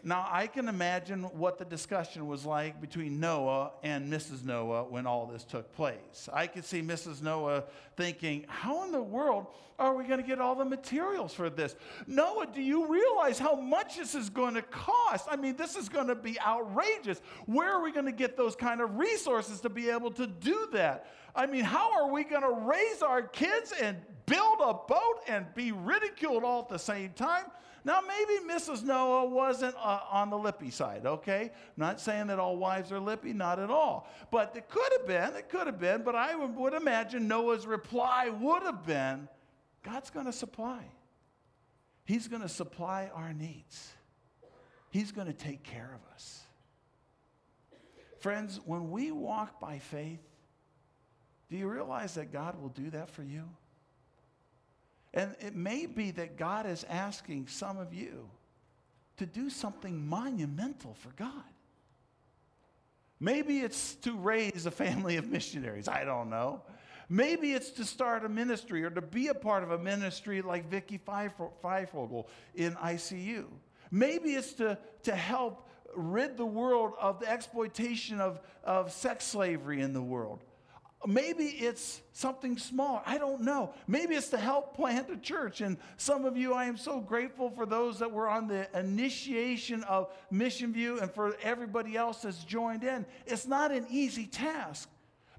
Now, 0.02 0.26
I 0.30 0.46
can 0.46 0.68
imagine 0.68 1.24
what 1.24 1.58
the 1.58 1.64
discussion 1.64 2.26
was 2.26 2.46
like 2.46 2.80
between 2.80 3.20
Noah 3.20 3.72
and 3.82 4.10
Mrs. 4.10 4.44
Noah 4.44 4.84
when 4.84 5.06
all 5.06 5.26
this 5.26 5.44
took 5.44 5.72
place. 5.74 6.28
I 6.32 6.46
could 6.46 6.64
see 6.64 6.80
Mrs. 6.82 7.22
Noah 7.22 7.64
thinking, 7.96 8.46
How 8.48 8.84
in 8.84 8.92
the 8.92 9.02
world 9.02 9.46
are 9.78 9.94
we 9.94 10.04
going 10.04 10.20
to 10.20 10.26
get 10.26 10.40
all 10.40 10.54
the 10.54 10.64
materials 10.64 11.34
for 11.34 11.50
this? 11.50 11.74
Noah, 12.06 12.46
do 12.46 12.62
you 12.62 12.86
realize 12.86 13.38
how 13.38 13.54
much 13.54 13.96
this 13.96 14.14
is 14.14 14.30
going 14.30 14.54
to 14.54 14.62
cost? 14.62 15.26
I 15.30 15.36
mean, 15.36 15.56
this 15.56 15.76
is 15.76 15.88
going 15.88 16.08
to 16.08 16.14
be 16.14 16.40
outrageous. 16.40 17.20
Where 17.46 17.70
are 17.70 17.82
we 17.82 17.92
going 17.92 18.06
to 18.06 18.12
get 18.12 18.36
those 18.36 18.54
kind 18.54 18.80
of 18.80 18.98
resources 18.98 19.60
to 19.62 19.68
be 19.68 19.90
able 19.90 20.10
to 20.12 20.26
do 20.26 20.68
that? 20.72 21.06
I 21.34 21.46
mean, 21.46 21.64
how 21.64 21.92
are 21.92 22.10
we 22.10 22.24
going 22.24 22.42
to 22.42 22.52
raise 22.52 23.02
our 23.02 23.22
kids 23.22 23.72
and 23.80 23.96
build 24.26 24.58
a 24.60 24.74
boat 24.74 25.20
and 25.28 25.46
be 25.54 25.72
ridiculed 25.72 26.44
all 26.44 26.62
at 26.62 26.68
the 26.68 26.78
same 26.78 27.10
time? 27.10 27.44
Now, 27.84 28.00
maybe 28.00 28.52
Mrs. 28.52 28.82
Noah 28.82 29.26
wasn't 29.26 29.74
uh, 29.76 30.00
on 30.10 30.30
the 30.30 30.38
lippy 30.38 30.70
side, 30.70 31.06
okay? 31.06 31.50
not 31.76 32.00
saying 32.00 32.26
that 32.26 32.38
all 32.38 32.56
wives 32.56 32.92
are 32.92 33.00
lippy, 33.00 33.32
not 33.32 33.58
at 33.58 33.70
all. 33.70 34.08
But 34.30 34.54
it 34.56 34.68
could 34.68 34.92
have 34.98 35.06
been, 35.06 35.36
it 35.38 35.48
could 35.48 35.66
have 35.66 35.80
been, 35.80 36.02
but 36.02 36.14
I 36.14 36.34
would, 36.34 36.54
would 36.56 36.74
imagine 36.74 37.26
Noah's 37.26 37.66
reply 37.66 38.28
would 38.28 38.62
have 38.62 38.84
been 38.86 39.28
God's 39.82 40.10
going 40.10 40.26
to 40.26 40.32
supply. 40.32 40.84
He's 42.04 42.28
going 42.28 42.42
to 42.42 42.48
supply 42.48 43.10
our 43.14 43.32
needs, 43.32 43.92
He's 44.90 45.12
going 45.12 45.28
to 45.28 45.32
take 45.32 45.62
care 45.62 45.90
of 45.94 46.14
us. 46.14 46.40
Friends, 48.18 48.60
when 48.66 48.90
we 48.90 49.12
walk 49.12 49.60
by 49.60 49.78
faith, 49.78 50.20
do 51.48 51.56
you 51.56 51.68
realize 51.68 52.14
that 52.14 52.32
God 52.32 52.60
will 52.60 52.68
do 52.68 52.90
that 52.90 53.08
for 53.08 53.22
you? 53.22 53.44
And 55.12 55.34
it 55.40 55.56
may 55.56 55.86
be 55.86 56.12
that 56.12 56.36
God 56.36 56.66
is 56.66 56.84
asking 56.88 57.48
some 57.48 57.78
of 57.78 57.92
you 57.92 58.28
to 59.16 59.26
do 59.26 59.50
something 59.50 60.08
monumental 60.08 60.94
for 60.94 61.10
God. 61.16 61.44
Maybe 63.18 63.60
it's 63.60 63.96
to 63.96 64.16
raise 64.16 64.64
a 64.64 64.70
family 64.70 65.16
of 65.16 65.28
missionaries. 65.28 65.88
I 65.88 66.04
don't 66.04 66.30
know. 66.30 66.62
Maybe 67.08 67.52
it's 67.52 67.70
to 67.72 67.84
start 67.84 68.24
a 68.24 68.28
ministry 68.28 68.84
or 68.84 68.90
to 68.90 69.02
be 69.02 69.28
a 69.28 69.34
part 69.34 69.62
of 69.64 69.72
a 69.72 69.78
ministry 69.78 70.42
like 70.42 70.70
Vicky 70.70 70.98
Feifogel 70.98 72.26
in 72.54 72.74
ICU. 72.74 73.46
Maybe 73.90 74.34
it's 74.34 74.52
to, 74.54 74.78
to 75.02 75.14
help 75.14 75.68
rid 75.94 76.36
the 76.36 76.46
world 76.46 76.92
of 77.00 77.18
the 77.18 77.28
exploitation 77.28 78.20
of, 78.20 78.40
of 78.62 78.92
sex 78.92 79.26
slavery 79.26 79.80
in 79.80 79.92
the 79.92 80.00
world. 80.00 80.44
Maybe 81.06 81.44
it's 81.44 82.02
something 82.12 82.58
small. 82.58 83.02
I 83.06 83.16
don't 83.16 83.40
know. 83.40 83.72
Maybe 83.86 84.14
it's 84.16 84.28
to 84.30 84.36
help 84.36 84.76
plant 84.76 85.08
a 85.10 85.16
church. 85.16 85.62
And 85.62 85.78
some 85.96 86.26
of 86.26 86.36
you, 86.36 86.52
I 86.52 86.66
am 86.66 86.76
so 86.76 87.00
grateful 87.00 87.50
for 87.50 87.64
those 87.64 87.98
that 88.00 88.12
were 88.12 88.28
on 88.28 88.48
the 88.48 88.68
initiation 88.78 89.82
of 89.84 90.12
Mission 90.30 90.74
View 90.74 91.00
and 91.00 91.10
for 91.10 91.36
everybody 91.42 91.96
else 91.96 92.18
that's 92.22 92.44
joined 92.44 92.84
in. 92.84 93.06
It's 93.26 93.46
not 93.46 93.72
an 93.72 93.86
easy 93.88 94.26
task. 94.26 94.90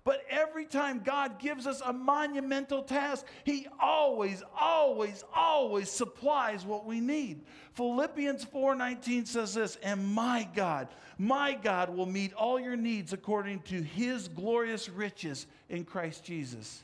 But 0.04 0.24
every 0.30 0.66
time 0.66 1.02
God 1.04 1.38
gives 1.38 1.68
us 1.68 1.82
a 1.86 1.94
monumental 1.94 2.82
task, 2.82 3.26
He 3.44 3.68
always, 3.80 4.42
always, 4.60 5.24
always 5.36 5.92
supplies 5.92 6.66
what 6.66 6.86
we 6.86 7.00
need. 7.00 7.42
Philippians 7.74 8.46
4:19 8.46 9.28
says 9.28 9.54
this, 9.54 9.78
and 9.84 10.14
my 10.16 10.48
God, 10.56 10.88
my 11.20 11.54
God 11.54 11.96
will 11.96 12.08
meet 12.08 12.34
all 12.34 12.60
your 12.60 12.76
needs 12.76 13.14
according 13.14 13.60
to 13.62 13.82
his 13.84 14.28
glorious 14.28 14.90
riches 14.90 15.46
in 15.70 15.86
Christ 15.86 16.24
Jesus. 16.24 16.84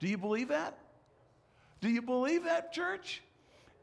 Do 0.00 0.08
you 0.08 0.18
believe 0.18 0.48
that? 0.48 0.76
Do 1.80 1.88
you 1.88 2.02
believe 2.02 2.44
that, 2.44 2.72
church? 2.74 3.22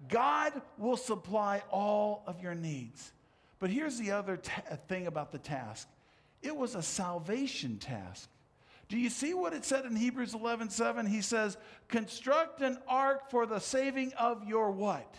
God 0.08 0.62
will 0.78 0.98
supply 0.98 1.64
all 1.72 2.24
of 2.28 2.42
your 2.44 2.54
needs. 2.54 3.12
But 3.58 3.72
here's 3.72 3.98
the 3.98 4.12
other 4.12 4.38
thing 4.88 5.08
about 5.08 5.32
the 5.32 5.40
task 5.40 5.88
it 6.44 6.56
was 6.56 6.76
a 6.76 6.84
salvation 6.84 7.80
task. 7.80 8.30
Do 8.90 8.98
you 8.98 9.10
see 9.10 9.34
what 9.34 9.54
it 9.54 9.66
said 9.66 9.86
in 9.86 9.96
Hebrews 9.96 10.34
11 10.34 10.70
7? 10.70 11.06
He 11.06 11.22
says, 11.22 11.58
Construct 11.88 12.62
an 12.62 12.78
ark 12.88 13.30
for 13.30 13.46
the 13.46 13.60
saving 13.60 14.14
of 14.14 14.46
your 14.46 14.72
what? 14.72 15.16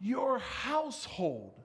Your 0.00 0.38
household. 0.38 1.57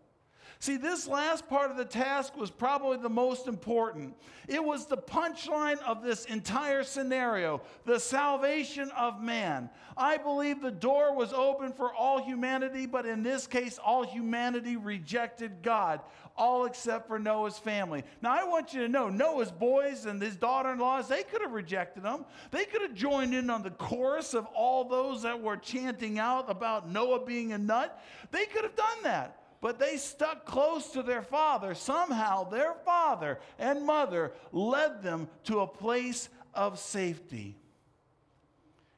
See, 0.64 0.78
this 0.78 1.10
last 1.10 1.50
part 1.50 1.72
of 1.72 1.76
the 1.76 1.84
task 1.84 2.38
was 2.38 2.50
probably 2.50 2.96
the 2.96 3.10
most 3.10 3.48
important. 3.48 4.16
It 4.48 4.64
was 4.64 4.86
the 4.86 4.96
punchline 4.96 5.78
of 5.80 6.02
this 6.02 6.24
entire 6.24 6.84
scenario 6.84 7.62
the 7.84 8.00
salvation 8.00 8.90
of 8.92 9.22
man. 9.22 9.70
I 9.98 10.16
believe 10.16 10.62
the 10.62 10.72
door 10.72 11.18
was 11.18 11.34
open 11.34 11.74
for 11.74 11.94
all 11.94 12.24
humanity, 12.24 12.86
but 12.86 13.06
in 13.06 13.24
this 13.24 13.46
case, 13.46 13.78
all 13.78 14.06
humanity 14.06 14.78
rejected 14.78 15.64
God, 15.64 16.00
all 16.38 16.64
except 16.64 17.10
for 17.10 17.20
Noah's 17.20 17.58
family. 17.60 18.06
Now, 18.22 18.32
I 18.32 18.46
want 18.46 18.74
you 18.74 18.84
to 18.84 18.88
know 18.88 19.10
Noah's 19.10 19.52
boys 19.52 20.06
and 20.06 20.22
his 20.22 20.38
daughter 20.38 20.72
in 20.72 20.80
laws, 20.80 21.10
they 21.10 21.24
could 21.24 21.42
have 21.42 21.52
rejected 21.52 22.06
him. 22.06 22.24
They 22.52 22.64
could 22.64 22.84
have 22.84 22.94
joined 22.94 23.34
in 23.34 23.50
on 23.50 23.64
the 23.64 23.72
chorus 23.72 24.34
of 24.34 24.46
all 24.56 24.86
those 24.86 25.24
that 25.24 25.42
were 25.42 25.58
chanting 25.58 26.20
out 26.20 26.50
about 26.50 26.90
Noah 26.90 27.26
being 27.26 27.52
a 27.52 27.58
nut. 27.58 28.02
They 28.32 28.46
could 28.46 28.64
have 28.64 28.78
done 28.78 29.04
that 29.04 29.43
but 29.64 29.80
they 29.80 29.96
stuck 29.96 30.44
close 30.44 30.90
to 30.90 31.02
their 31.02 31.22
father. 31.22 31.74
Somehow, 31.74 32.44
their 32.44 32.74
father 32.84 33.40
and 33.58 33.86
mother 33.86 34.34
led 34.52 35.02
them 35.02 35.30
to 35.46 35.62
a 35.62 35.68
place 35.68 36.28
of 36.54 36.78
safety. 36.78 37.56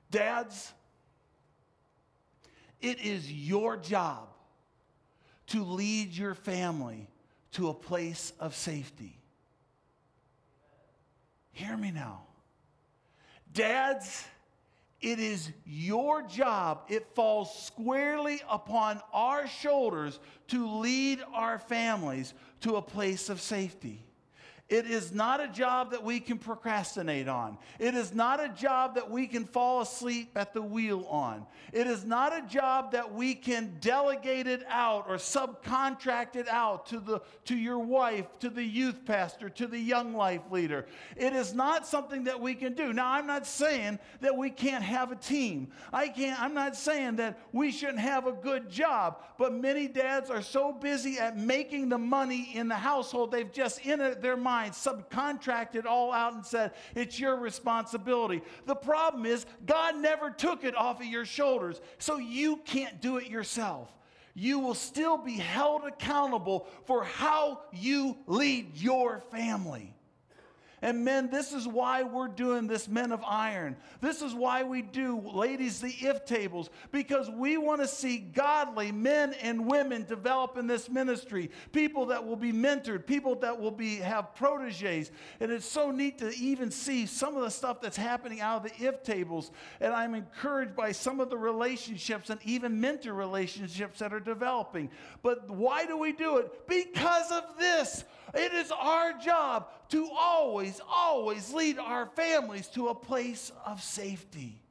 Dads, 0.09 0.73
it 2.81 2.99
is 2.99 3.31
your 3.31 3.77
job 3.77 4.27
to 5.47 5.63
lead 5.63 6.13
your 6.13 6.33
family 6.33 7.11
to 7.51 7.69
a 7.69 7.73
place 7.73 8.33
of 8.39 8.55
safety. 8.55 9.19
Hear 11.51 11.77
me 11.77 11.91
now. 11.91 12.23
Dads, 13.53 14.25
it 15.05 15.19
is 15.19 15.51
your 15.65 16.23
job, 16.23 16.81
it 16.87 17.05
falls 17.13 17.65
squarely 17.65 18.41
upon 18.49 18.99
our 19.13 19.47
shoulders 19.47 20.19
to 20.47 20.67
lead 20.79 21.19
our 21.31 21.59
families 21.59 22.33
to 22.61 22.77
a 22.77 22.81
place 22.81 23.29
of 23.29 23.39
safety. 23.39 24.04
It 24.67 24.87
is 24.87 25.13
not 25.13 25.41
a 25.41 25.47
job 25.47 25.91
that 25.91 26.03
we 26.03 26.19
can 26.19 26.39
procrastinate 26.39 27.27
on. 27.27 27.59
It 27.77 27.93
is 27.93 28.15
not 28.15 28.43
a 28.43 28.49
job 28.49 28.95
that 28.95 29.11
we 29.11 29.27
can 29.27 29.45
fall 29.45 29.81
asleep 29.81 30.31
at 30.35 30.55
the 30.55 30.61
wheel 30.61 31.05
on. 31.07 31.45
It 31.71 31.85
is 31.85 32.03
not 32.03 32.35
a 32.35 32.41
job 32.47 32.93
that 32.93 33.13
we 33.13 33.35
can 33.35 33.77
delegate 33.79 34.47
it 34.47 34.65
out 34.67 35.05
or 35.07 35.17
subcontract 35.17 36.35
it 36.35 36.47
out 36.47 36.87
to, 36.87 36.99
the, 36.99 37.21
to 37.45 37.55
your 37.55 37.77
wife, 37.77 38.25
to 38.39 38.49
the 38.49 38.63
youth 38.63 39.05
pastor, 39.05 39.49
to 39.49 39.67
the 39.67 39.77
young 39.77 40.15
life 40.15 40.41
leader. 40.49 40.87
It 41.15 41.33
is 41.33 41.53
not 41.53 41.85
something 41.85 42.23
that 42.23 42.41
we 42.41 42.55
can 42.55 42.73
do. 42.73 42.91
Now, 42.91 43.11
I'm 43.11 43.27
not 43.27 43.45
saying 43.45 43.99
that 44.21 44.35
we 44.35 44.49
can't 44.49 44.83
have 44.83 45.11
a 45.11 45.15
team. 45.15 45.67
I 45.93 46.07
can't, 46.07 46.41
I'm 46.41 46.55
not 46.55 46.75
saying 46.75 47.17
that 47.17 47.37
we 47.51 47.71
shouldn't 47.71 47.99
have 47.99 48.25
a 48.25 48.31
good 48.31 48.71
job, 48.71 49.21
but 49.37 49.53
many 49.53 49.87
dads 49.87 50.31
are 50.31 50.41
so 50.41 50.73
busy 50.73 51.19
at 51.19 51.37
making 51.37 51.89
the 51.89 51.99
money 51.99 52.49
in 52.55 52.67
the 52.67 52.73
household, 52.73 53.31
they've 53.31 53.51
just 53.51 53.85
in 53.85 53.99
their 54.21 54.35
mind 54.35 54.54
mind 54.55 54.73
subcontracted 54.73 55.85
all 55.85 56.11
out 56.11 56.33
and 56.33 56.45
said, 56.45 56.71
It's 56.95 57.19
your 57.19 57.35
responsibility. 57.35 58.41
The 58.65 58.75
problem 58.75 59.25
is, 59.25 59.45
God 59.65 59.97
never 59.97 60.29
took 60.29 60.63
it 60.63 60.75
off 60.75 61.01
of 61.01 61.07
your 61.07 61.25
shoulders, 61.25 61.81
so 61.97 62.17
you 62.17 62.57
can't 62.65 63.01
do 63.01 63.17
it 63.17 63.27
yourself. 63.27 63.89
You 64.33 64.59
will 64.59 64.75
still 64.75 65.17
be 65.17 65.37
held 65.37 65.85
accountable 65.85 66.67
for 66.85 67.03
how 67.03 67.61
you 67.71 68.17
lead 68.27 68.77
your 68.77 69.21
family. 69.31 69.94
And 70.85 71.03
men, 71.03 71.31
this 71.31 71.51
is 71.51 71.67
why 71.67 72.03
we're 72.03 72.27
doing 72.27 72.67
this 72.67 72.87
Men 72.87 73.11
of 73.11 73.23
Iron. 73.23 73.75
This 74.01 74.21
is 74.21 74.35
why 74.35 74.61
we 74.61 74.83
do, 74.83 75.19
ladies, 75.19 75.81
the 75.81 75.89
if 75.99 76.25
tables, 76.25 76.69
because 76.91 77.27
we 77.27 77.57
want 77.57 77.81
to 77.81 77.87
see 77.87 78.19
godly 78.19 78.91
men 78.91 79.33
and 79.41 79.65
women 79.65 80.03
develop 80.03 80.57
in 80.59 80.67
this 80.67 80.87
ministry. 80.87 81.49
People 81.71 82.05
that 82.05 82.23
will 82.23 82.35
be 82.35 82.53
mentored, 82.53 83.07
people 83.07 83.33
that 83.37 83.59
will 83.59 83.71
be 83.71 83.95
have 83.95 84.35
proteges. 84.35 85.09
And 85.39 85.51
it's 85.51 85.65
so 85.65 85.89
neat 85.89 86.19
to 86.19 86.31
even 86.35 86.69
see 86.69 87.07
some 87.07 87.35
of 87.35 87.41
the 87.41 87.49
stuff 87.49 87.81
that's 87.81 87.97
happening 87.97 88.39
out 88.39 88.63
of 88.63 88.71
the 88.71 88.85
if 88.85 89.01
tables. 89.01 89.49
And 89.81 89.91
I'm 89.91 90.13
encouraged 90.13 90.75
by 90.75 90.91
some 90.91 91.19
of 91.19 91.31
the 91.31 91.37
relationships 91.37 92.29
and 92.29 92.39
even 92.45 92.79
mentor 92.79 93.15
relationships 93.15 93.97
that 93.97 94.13
are 94.13 94.19
developing. 94.19 94.91
But 95.23 95.49
why 95.49 95.87
do 95.87 95.97
we 95.97 96.11
do 96.11 96.37
it? 96.37 96.67
Because 96.67 97.31
of 97.31 97.57
this. 97.57 98.03
It 98.33 98.53
is 98.53 98.71
our 98.71 99.13
job 99.13 99.69
to 99.89 100.09
always, 100.17 100.81
always 100.89 101.53
lead 101.53 101.79
our 101.79 102.07
families 102.07 102.67
to 102.69 102.89
a 102.89 102.95
place 102.95 103.51
of 103.65 103.81
safety. 103.81 104.61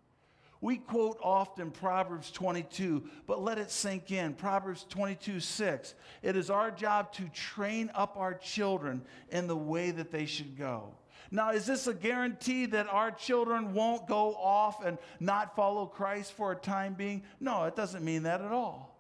We 0.61 0.79
quote 0.79 1.19
often 1.23 1.71
Proverbs 1.71 2.31
22, 2.31 3.05
but 3.27 3.43
let 3.43 3.59
it 3.59 3.71
sink 3.71 4.11
in. 4.11 4.33
Proverbs 4.33 4.87
22 4.89 5.39
6. 5.39 5.95
It 6.23 6.37
is 6.37 6.49
our 6.49 6.71
job 6.71 7.13
to 7.13 7.29
train 7.29 7.91
up 7.95 8.17
our 8.17 8.33
children 8.33 9.03
in 9.29 9.47
the 9.47 9.57
way 9.57 9.91
that 9.91 10.11
they 10.11 10.25
should 10.25 10.57
go. 10.57 10.95
Now, 11.31 11.51
is 11.51 11.67
this 11.67 11.87
a 11.87 11.93
guarantee 11.93 12.65
that 12.67 12.87
our 12.89 13.11
children 13.11 13.75
won't 13.75 14.07
go 14.07 14.35
off 14.37 14.83
and 14.83 14.97
not 15.21 15.55
follow 15.55 15.85
Christ 15.85 16.33
for 16.33 16.53
a 16.53 16.57
time 16.57 16.95
being? 16.95 17.25
No, 17.41 17.65
it 17.65 17.77
doesn't 17.77 18.03
mean 18.03 18.23
that 18.23 18.41
at 18.41 18.53
all. 18.53 18.94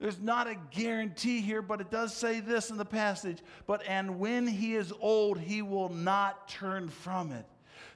There's 0.00 0.20
not 0.20 0.46
a 0.46 0.56
guarantee 0.70 1.40
here, 1.40 1.60
but 1.60 1.80
it 1.80 1.90
does 1.90 2.14
say 2.14 2.40
this 2.40 2.70
in 2.70 2.76
the 2.76 2.84
passage. 2.84 3.38
But 3.66 3.82
and 3.88 4.20
when 4.20 4.46
he 4.46 4.76
is 4.76 4.92
old, 5.00 5.38
he 5.40 5.60
will 5.62 5.88
not 5.88 6.48
turn 6.48 6.88
from 6.88 7.32
it. 7.32 7.44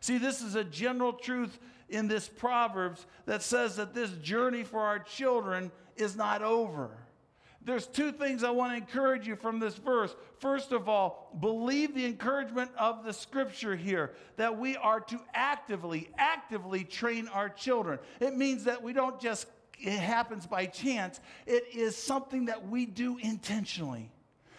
See, 0.01 0.19
this 0.19 0.43
is 0.43 0.57
a 0.57 0.65
general 0.65 1.13
truth 1.13 1.59
in 1.89 2.09
this 2.09 2.29
Proverbs 2.29 3.07
that 3.27 3.43
says 3.43 3.77
that 3.77 3.95
this 3.95 4.11
journey 4.15 4.65
for 4.65 4.81
our 4.81 4.99
children 4.99 5.71
is 5.97 6.17
not 6.17 6.43
over. 6.43 6.91
There's 7.65 7.87
two 7.87 8.11
things 8.11 8.43
I 8.43 8.51
want 8.51 8.73
to 8.73 8.77
encourage 8.77 9.29
you 9.29 9.37
from 9.37 9.61
this 9.61 9.77
verse. 9.77 10.17
First 10.41 10.73
of 10.73 10.89
all, 10.89 11.31
believe 11.39 11.95
the 11.95 12.05
encouragement 12.05 12.73
of 12.77 13.05
the 13.05 13.13
scripture 13.13 13.77
here 13.77 14.15
that 14.37 14.59
we 14.59 14.77
are 14.77 14.99
to 14.99 15.21
actively, 15.33 16.11
actively 16.19 16.83
train 16.83 17.29
our 17.29 17.49
children. 17.49 18.01
It 18.19 18.37
means 18.37 18.65
that 18.65 18.83
we 18.83 18.93
don't 18.93 19.21
just 19.21 19.47
it 19.83 19.99
happens 19.99 20.47
by 20.47 20.67
chance. 20.67 21.21
It 21.47 21.65
is 21.75 21.97
something 21.97 22.47
that 22.47 22.69
we 22.69 22.87
do 22.87 23.19
intentionally. 23.19 24.11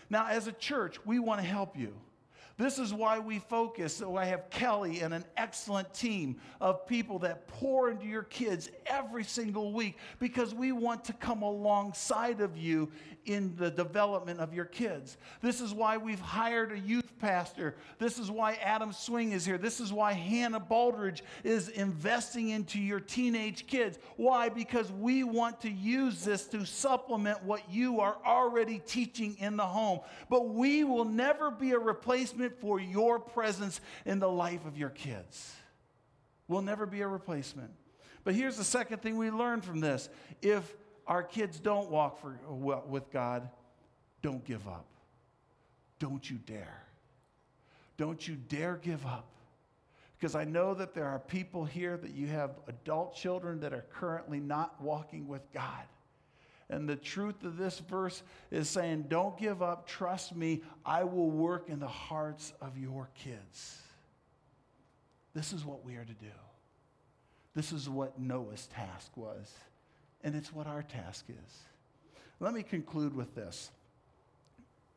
Now, 0.10 0.28
as 0.28 0.48
a 0.48 0.52
church, 0.52 1.04
we 1.06 1.20
want 1.20 1.42
to 1.42 1.48
help 1.48 1.78
you. 1.78 1.94
This 2.58 2.78
is 2.78 2.94
why 2.94 3.18
we 3.18 3.40
focus. 3.40 3.96
So 3.96 4.16
I 4.16 4.26
have 4.26 4.50
Kelly 4.52 5.02
and 5.02 5.14
an 5.14 5.26
excellent 5.38 5.92
team 5.94 6.38
of 6.62 6.86
people 6.86 7.18
that 7.20 7.48
pour 7.48 7.90
into 7.90 8.06
your 8.06 8.24
kids 8.24 8.70
every 8.86 9.24
single 9.24 9.74
week 9.74 9.98
because 10.20 10.54
we 10.54 10.72
want 10.72 11.04
to 11.06 11.14
come 11.14 11.42
alongside 11.42 12.42
of 12.42 12.56
you 12.56 12.92
in 13.26 13.56
the 13.56 13.72
development 13.72 14.40
of 14.40 14.54
your 14.54 14.66
kids. 14.66 15.18
This 15.42 15.62
is 15.62 15.74
why 15.74 15.98
we've 15.98 16.20
hired 16.20 16.72
a 16.72 16.80
youth 16.80 17.18
pastor. 17.20 17.76
This 17.98 18.20
is 18.20 18.30
why 18.30 18.56
Adam 18.56 18.92
Swing 18.92 19.32
is 19.32 19.46
here. 19.46 19.58
This 19.58 19.80
is 19.80 19.92
why 19.92 20.14
Hannah 20.14 20.60
Baldridge 20.60 21.22
is 21.44 21.70
investing 21.70 22.50
into 22.50 22.80
your 22.80 23.00
teenage 23.00 23.66
kids. 23.66 23.98
Why? 24.18 24.50
Because 24.50 24.92
we 24.92 25.24
want 25.24 25.62
to 25.62 25.72
use 25.72 26.24
this 26.24 26.46
to 26.48 26.66
supplement 26.66 27.42
what 27.44 27.72
you 27.72 28.00
are 28.02 28.18
already 28.26 28.80
teaching 28.80 29.38
in 29.40 29.58
the 29.58 29.66
home. 29.66 30.02
But 30.30 30.50
we 30.50 30.84
will 30.84 31.06
never 31.06 31.50
be 31.50 31.72
a 31.72 31.80
replacement 31.80 32.43
for 32.52 32.80
your 32.80 33.20
presence 33.20 33.80
in 34.06 34.20
the 34.20 34.30
life 34.30 34.66
of 34.66 34.78
your 34.78 34.90
kids. 34.90 35.56
We'll 36.48 36.62
never 36.62 36.86
be 36.86 37.02
a 37.02 37.08
replacement. 37.08 37.72
But 38.24 38.36
here's 38.36 38.58
the 38.58 38.64
second 38.64 39.02
thing 39.02 39.18
we 39.18 39.32
learned 39.32 39.66
from 39.66 39.80
this. 39.80 40.10
If 40.42 40.76
our 41.08 41.24
kids 41.24 41.60
don't 41.60 41.90
walk 41.90 42.22
for, 42.22 42.38
with 42.88 43.12
God, 43.12 43.50
don't 44.22 44.44
give 44.46 44.68
up. 44.68 44.86
Don't 46.00 46.30
you 46.30 46.38
dare. 46.38 46.84
Don't 47.98 48.28
you 48.28 48.36
dare 48.36 48.78
give 48.82 49.06
up. 49.06 49.30
Because 50.18 50.36
I 50.36 50.46
know 50.46 50.74
that 50.74 50.94
there 50.94 51.08
are 51.08 51.20
people 51.20 51.66
here 51.66 51.98
that 51.98 52.12
you 52.12 52.28
have 52.28 52.52
adult 52.68 53.16
children 53.16 53.60
that 53.60 53.74
are 53.74 53.86
currently 53.92 54.40
not 54.40 54.82
walking 54.82 55.28
with 55.28 55.52
God. 55.52 55.84
And 56.74 56.90
the 56.90 56.96
truth 56.96 57.44
of 57.44 57.56
this 57.56 57.80
verse 57.80 58.24
is 58.50 58.68
saying, 58.68 59.06
Don't 59.08 59.38
give 59.38 59.62
up. 59.62 59.88
Trust 59.88 60.36
me. 60.36 60.62
I 60.86 61.04
will 61.04 61.30
work 61.30 61.70
in 61.70 61.80
the 61.80 61.88
hearts 61.88 62.54
of 62.62 62.78
your 62.78 63.10
kids. 63.24 63.78
This 65.36 65.54
is 65.54 65.64
what 65.64 65.86
we 65.86 65.96
are 65.96 66.06
to 66.06 66.14
do. 66.14 66.26
This 67.56 67.72
is 67.72 67.88
what 67.88 68.20
Noah's 68.20 68.68
task 68.68 69.16
was 69.16 69.54
and 70.24 70.36
it's 70.36 70.52
what 70.54 70.68
our 70.68 70.82
task 70.82 71.26
is. 71.30 71.58
Let 72.40 72.54
me 72.54 72.64
conclude 72.64 73.16
with 73.16 73.36
this. 73.36 73.70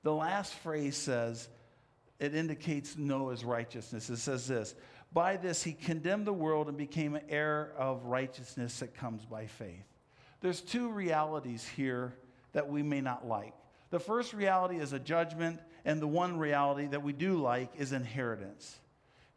The 0.03 0.15
last 0.15 0.55
phrase 0.55 0.97
says, 0.97 1.49
it 2.19 2.35
indicates 2.35 2.97
Noah's 2.97 3.45
righteousness. 3.45 4.09
It 4.09 4.17
says 4.17 4.47
this 4.47 4.75
By 5.13 5.37
this 5.37 5.63
he 5.63 5.73
condemned 5.73 6.27
the 6.27 6.33
world 6.33 6.69
and 6.69 6.79
became 6.79 7.15
an 7.17 7.23
heir 7.29 7.73
of 7.77 8.05
righteousness 8.05 8.79
that 8.79 8.95
comes 8.95 9.27
by 9.27 9.47
faith. 9.47 9.85
There's 10.41 10.61
two 10.61 10.91
realities 10.91 11.67
here 11.67 12.15
that 12.53 12.69
we 12.69 12.83
may 12.83 13.01
not 13.01 13.27
like. 13.27 13.55
The 13.91 14.01
first 14.01 14.33
reality 14.33 14.77
is 14.77 14.93
a 14.93 14.99
judgment, 14.99 15.61
and 15.85 16.01
the 16.01 16.07
one 16.07 16.39
reality 16.39 16.87
that 16.89 17.03
we 17.03 17.13
do 17.13 17.37
like 17.37 17.71
is 17.77 17.93
inheritance. 17.93 18.79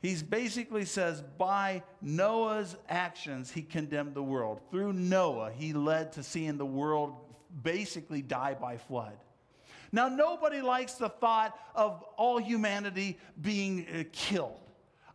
He 0.01 0.15
basically 0.15 0.85
says, 0.85 1.21
by 1.37 1.83
Noah's 2.01 2.75
actions, 2.87 3.51
he 3.51 3.61
condemned 3.61 4.13
the 4.13 4.23
world. 4.23 4.61
Through 4.71 4.93
Noah, 4.93 5.51
he 5.51 5.73
led 5.73 6.13
to 6.13 6.23
seeing 6.23 6.57
the 6.57 6.65
world 6.65 7.15
basically 7.63 8.21
die 8.21 8.53
by 8.53 8.77
flood. 8.77 9.17
Now, 9.91 10.07
nobody 10.07 10.61
likes 10.61 10.93
the 10.93 11.09
thought 11.09 11.57
of 11.75 12.03
all 12.15 12.37
humanity 12.37 13.17
being 13.41 13.87
uh, 13.87 14.03
killed. 14.11 14.68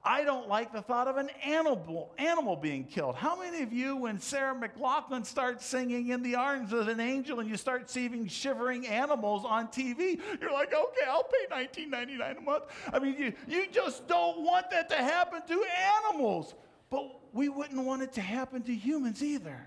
I 0.06 0.22
don't 0.22 0.48
like 0.48 0.70
the 0.70 0.82
thought 0.82 1.08
of 1.08 1.16
an 1.16 1.30
animal, 1.42 2.12
animal 2.18 2.56
being 2.56 2.84
killed. 2.84 3.14
How 3.14 3.40
many 3.40 3.62
of 3.62 3.72
you, 3.72 3.96
when 3.96 4.18
Sarah 4.18 4.54
McLachlan 4.54 5.24
starts 5.24 5.64
singing 5.64 6.08
in 6.08 6.22
the 6.22 6.34
arms 6.34 6.74
of 6.74 6.88
an 6.88 7.00
angel 7.00 7.40
and 7.40 7.48
you 7.48 7.56
start 7.56 7.88
seeing 7.88 8.26
shivering 8.28 8.86
animals 8.86 9.46
on 9.46 9.68
TV, 9.68 10.20
you're 10.42 10.52
like, 10.52 10.74
okay, 10.74 11.06
I'll 11.08 11.24
pay 11.24 11.86
$19.99 11.86 12.36
a 12.36 12.40
month. 12.42 12.64
I 12.92 12.98
mean, 12.98 13.16
you, 13.18 13.32
you 13.48 13.66
just 13.72 14.06
don't 14.06 14.42
want 14.42 14.70
that 14.72 14.90
to 14.90 14.96
happen 14.96 15.40
to 15.48 15.64
animals. 16.04 16.54
But 16.90 17.08
we 17.32 17.48
wouldn't 17.48 17.82
want 17.82 18.02
it 18.02 18.12
to 18.12 18.20
happen 18.20 18.60
to 18.64 18.74
humans 18.74 19.22
either. 19.22 19.66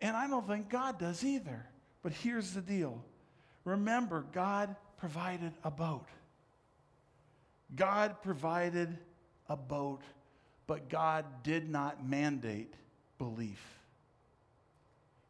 And 0.00 0.16
I 0.16 0.28
don't 0.28 0.46
think 0.46 0.68
God 0.68 1.00
does 1.00 1.24
either. 1.24 1.66
But 2.02 2.12
here's 2.12 2.52
the 2.52 2.60
deal 2.60 3.02
remember, 3.64 4.24
God 4.32 4.76
provided 4.98 5.52
a 5.64 5.70
boat. 5.72 6.06
God 7.76 8.22
provided 8.22 8.98
a 9.48 9.56
boat, 9.56 10.00
but 10.66 10.88
God 10.88 11.24
did 11.42 11.68
not 11.68 12.06
mandate 12.06 12.74
belief. 13.18 13.62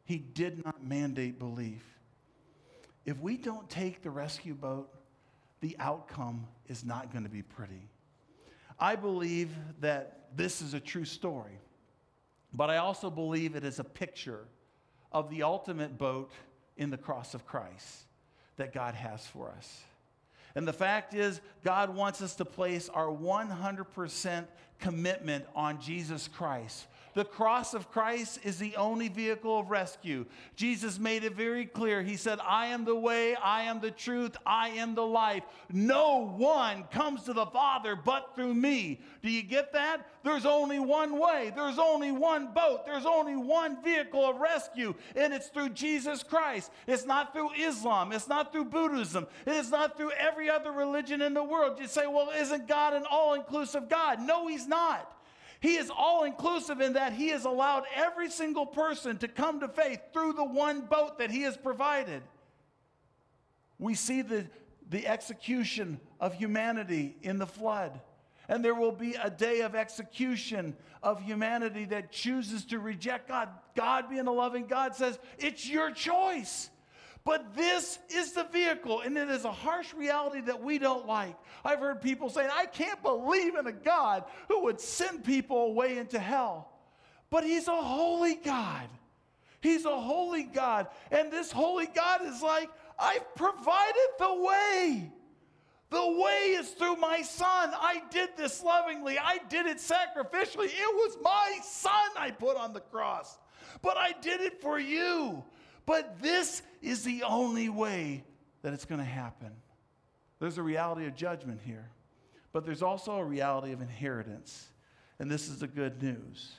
He 0.05 0.17
did 0.17 0.63
not 0.63 0.83
mandate 0.83 1.37
belief. 1.37 1.83
If 3.05 3.19
we 3.19 3.37
don't 3.37 3.69
take 3.69 4.01
the 4.01 4.09
rescue 4.09 4.53
boat, 4.53 4.89
the 5.61 5.75
outcome 5.79 6.47
is 6.67 6.85
not 6.85 7.11
going 7.11 7.23
to 7.23 7.29
be 7.29 7.41
pretty. 7.41 7.89
I 8.79 8.95
believe 8.95 9.51
that 9.81 10.29
this 10.35 10.61
is 10.61 10.73
a 10.73 10.79
true 10.79 11.05
story, 11.05 11.59
but 12.53 12.69
I 12.69 12.77
also 12.77 13.09
believe 13.09 13.55
it 13.55 13.63
is 13.63 13.79
a 13.79 13.83
picture 13.83 14.45
of 15.11 15.29
the 15.29 15.43
ultimate 15.43 15.97
boat 15.97 16.31
in 16.77 16.89
the 16.89 16.97
cross 16.97 17.33
of 17.33 17.45
Christ 17.45 18.05
that 18.57 18.73
God 18.73 18.93
has 18.93 19.25
for 19.25 19.49
us. 19.49 19.83
And 20.57 20.67
the 20.67 20.73
fact 20.73 21.13
is, 21.13 21.39
God 21.63 21.95
wants 21.95 22.19
us 22.19 22.33
to 22.37 22.43
place 22.43 22.89
our 22.89 23.05
100% 23.05 24.45
commitment 24.79 25.45
on 25.53 25.79
Jesus 25.79 26.27
Christ. 26.27 26.87
The 27.17 27.25
cross 27.25 27.73
of 27.73 27.89
Christ 27.89 28.41
is 28.43 28.59
the 28.59 28.75
only 28.75 29.07
vehicle 29.07 29.57
of 29.57 29.71
rescue. 29.71 30.27
Jesus 30.55 30.99
made 30.99 31.23
it 31.23 31.33
very 31.33 31.65
clear. 31.65 32.03
He 32.03 32.15
said, 32.15 32.37
I 32.47 32.67
am 32.67 32.85
the 32.85 32.95
way, 32.95 33.33
I 33.33 33.63
am 33.63 33.79
the 33.79 33.89
truth, 33.89 34.37
I 34.45 34.69
am 34.69 34.93
the 34.93 35.01
life. 35.01 35.41
No 35.73 36.27
one 36.27 36.83
comes 36.91 37.23
to 37.23 37.33
the 37.33 37.47
Father 37.47 37.95
but 37.95 38.35
through 38.35 38.53
me. 38.53 38.99
Do 39.23 39.31
you 39.31 39.41
get 39.41 39.73
that? 39.73 40.07
There's 40.23 40.45
only 40.45 40.77
one 40.77 41.17
way, 41.17 41.51
there's 41.55 41.79
only 41.79 42.11
one 42.11 42.53
boat, 42.53 42.85
there's 42.85 43.07
only 43.07 43.35
one 43.35 43.81
vehicle 43.83 44.23
of 44.23 44.37
rescue, 44.37 44.93
and 45.15 45.33
it's 45.33 45.47
through 45.47 45.69
Jesus 45.69 46.21
Christ. 46.21 46.69
It's 46.85 47.07
not 47.07 47.33
through 47.33 47.49
Islam, 47.57 48.11
it's 48.11 48.27
not 48.27 48.51
through 48.51 48.65
Buddhism, 48.65 49.25
it 49.47 49.53
is 49.53 49.71
not 49.71 49.97
through 49.97 50.11
every 50.11 50.51
other 50.51 50.71
religion 50.71 51.23
in 51.23 51.33
the 51.33 51.43
world. 51.43 51.79
You 51.79 51.87
say, 51.87 52.05
well, 52.05 52.29
isn't 52.29 52.67
God 52.67 52.93
an 52.93 53.05
all 53.09 53.33
inclusive 53.33 53.89
God? 53.89 54.21
No, 54.21 54.45
He's 54.45 54.67
not. 54.67 55.16
He 55.59 55.75
is 55.75 55.91
all 55.95 56.23
inclusive 56.23 56.81
in 56.81 56.93
that 56.93 57.13
He 57.13 57.29
has 57.29 57.45
allowed 57.45 57.83
every 57.95 58.29
single 58.29 58.65
person 58.65 59.17
to 59.17 59.27
come 59.27 59.59
to 59.61 59.67
faith 59.67 59.99
through 60.13 60.33
the 60.33 60.45
one 60.45 60.81
boat 60.81 61.19
that 61.19 61.31
He 61.31 61.41
has 61.43 61.57
provided. 61.57 62.21
We 63.79 63.95
see 63.95 64.21
the, 64.21 64.45
the 64.89 65.07
execution 65.07 65.99
of 66.19 66.33
humanity 66.33 67.15
in 67.21 67.37
the 67.37 67.47
flood. 67.47 67.99
And 68.49 68.63
there 68.63 68.75
will 68.75 68.91
be 68.91 69.15
a 69.15 69.29
day 69.29 69.61
of 69.61 69.75
execution 69.75 70.75
of 71.03 71.21
humanity 71.21 71.85
that 71.85 72.11
chooses 72.11 72.65
to 72.65 72.79
reject 72.79 73.27
God. 73.27 73.49
God, 73.75 74.09
being 74.09 74.27
a 74.27 74.31
loving 74.31 74.67
God, 74.67 74.95
says, 74.95 75.19
It's 75.37 75.67
your 75.67 75.91
choice. 75.91 76.69
But 77.27 77.57
this 77.57 77.99
is 78.09 78.31
the 78.31 78.45
vehicle, 78.45 79.01
and 79.01 79.17
it 79.17 79.29
is 79.29 79.43
a 79.43 79.51
harsh 79.51 79.93
reality 79.93 80.39
that 80.39 80.63
we 80.63 80.79
don't 80.79 81.05
like. 81.05 81.35
I've 81.65 81.79
heard 81.79 82.01
people 82.01 82.29
saying, 82.29 82.49
I 82.53 82.67
can't 82.67 83.03
believe 83.03 83.57
in 83.57 83.67
a 83.67 83.73
God 83.73 84.23
who 84.47 84.63
would 84.63 84.79
send 84.79 85.25
people 85.25 85.65
away 85.65 85.97
into 85.97 86.19
hell. 86.19 86.71
But 87.29 87.43
He's 87.43 87.67
a 87.67 87.75
holy 87.75 88.35
God. 88.35 88.87
He's 89.59 89.83
a 89.83 89.99
holy 89.99 90.43
God. 90.43 90.87
And 91.11 91.29
this 91.29 91.51
holy 91.51 91.87
God 91.87 92.21
is 92.25 92.41
like, 92.41 92.69
I've 92.97 93.35
provided 93.35 94.09
the 94.19 94.33
way. 94.33 95.11
The 95.89 96.07
way 96.07 96.55
is 96.57 96.69
through 96.69 96.95
my 96.95 97.23
son. 97.23 97.71
I 97.73 98.03
did 98.09 98.29
this 98.37 98.63
lovingly. 98.63 99.19
I 99.19 99.39
did 99.49 99.65
it 99.65 99.79
sacrificially. 99.79 100.67
It 100.67 100.95
was 100.95 101.17
my 101.21 101.59
son 101.61 102.09
I 102.17 102.31
put 102.31 102.55
on 102.55 102.71
the 102.71 102.79
cross. 102.79 103.37
But 103.81 103.97
I 103.97 104.13
did 104.21 104.39
it 104.39 104.61
for 104.61 104.79
you. 104.79 105.43
But 105.85 106.21
this 106.21 106.61
is 106.81 107.03
the 107.03 107.23
only 107.23 107.69
way 107.69 108.23
that 108.61 108.73
it's 108.73 108.85
going 108.85 108.99
to 108.99 109.05
happen. 109.05 109.51
There's 110.39 110.57
a 110.57 110.63
reality 110.63 111.05
of 111.05 111.15
judgment 111.15 111.61
here, 111.65 111.89
but 112.53 112.65
there's 112.65 112.81
also 112.83 113.17
a 113.17 113.23
reality 113.23 113.71
of 113.71 113.81
inheritance. 113.81 114.67
And 115.19 115.31
this 115.31 115.47
is 115.47 115.59
the 115.59 115.67
good 115.67 116.01
news. 116.01 116.53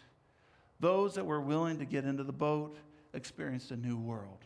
Those 0.80 1.14
that 1.14 1.26
were 1.26 1.40
willing 1.40 1.78
to 1.78 1.84
get 1.84 2.04
into 2.04 2.24
the 2.24 2.32
boat 2.32 2.76
experienced 3.14 3.70
a 3.70 3.76
new 3.76 3.96
world. 3.96 4.44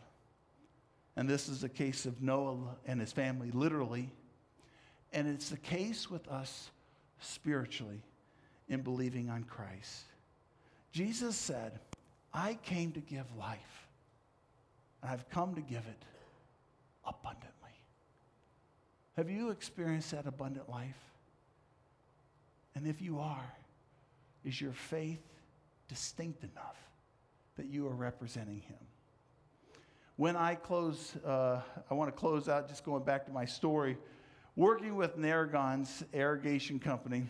And 1.15 1.29
this 1.29 1.47
is 1.47 1.61
the 1.61 1.69
case 1.69 2.05
of 2.05 2.21
Noah 2.21 2.75
and 2.85 2.99
his 2.99 3.11
family, 3.11 3.51
literally. 3.51 4.09
And 5.11 5.27
it's 5.27 5.49
the 5.49 5.57
case 5.57 6.09
with 6.09 6.27
us 6.27 6.71
spiritually 7.19 8.01
in 8.67 8.81
believing 8.81 9.29
on 9.29 9.43
Christ. 9.43 10.05
Jesus 10.91 11.35
said, 11.35 11.79
I 12.33 12.55
came 12.63 12.91
to 12.93 12.99
give 12.99 13.25
life 13.37 13.82
and 15.03 15.11
I've 15.11 15.29
come 15.29 15.53
to 15.55 15.61
give 15.61 15.85
it 15.85 16.05
abundantly. 17.05 17.49
Have 19.17 19.29
you 19.29 19.49
experienced 19.49 20.11
that 20.11 20.25
abundant 20.25 20.69
life? 20.69 20.97
And 22.73 22.87
if 22.87 23.01
you 23.01 23.19
are, 23.19 23.53
is 24.45 24.59
your 24.59 24.71
faith 24.71 25.21
distinct 25.89 26.43
enough 26.43 26.77
that 27.57 27.67
you 27.67 27.85
are 27.87 27.93
representing 27.93 28.61
Him? 28.61 28.77
When 30.15 30.35
I 30.35 30.55
close, 30.55 31.15
uh, 31.25 31.61
I 31.89 31.93
want 31.93 32.07
to 32.09 32.17
close 32.17 32.47
out 32.47 32.69
just 32.69 32.85
going 32.85 33.03
back 33.03 33.25
to 33.25 33.31
my 33.31 33.45
story. 33.45 33.97
Working 34.55 34.95
with 34.95 35.17
Narragon's 35.17 36.03
irrigation 36.13 36.79
company, 36.79 37.25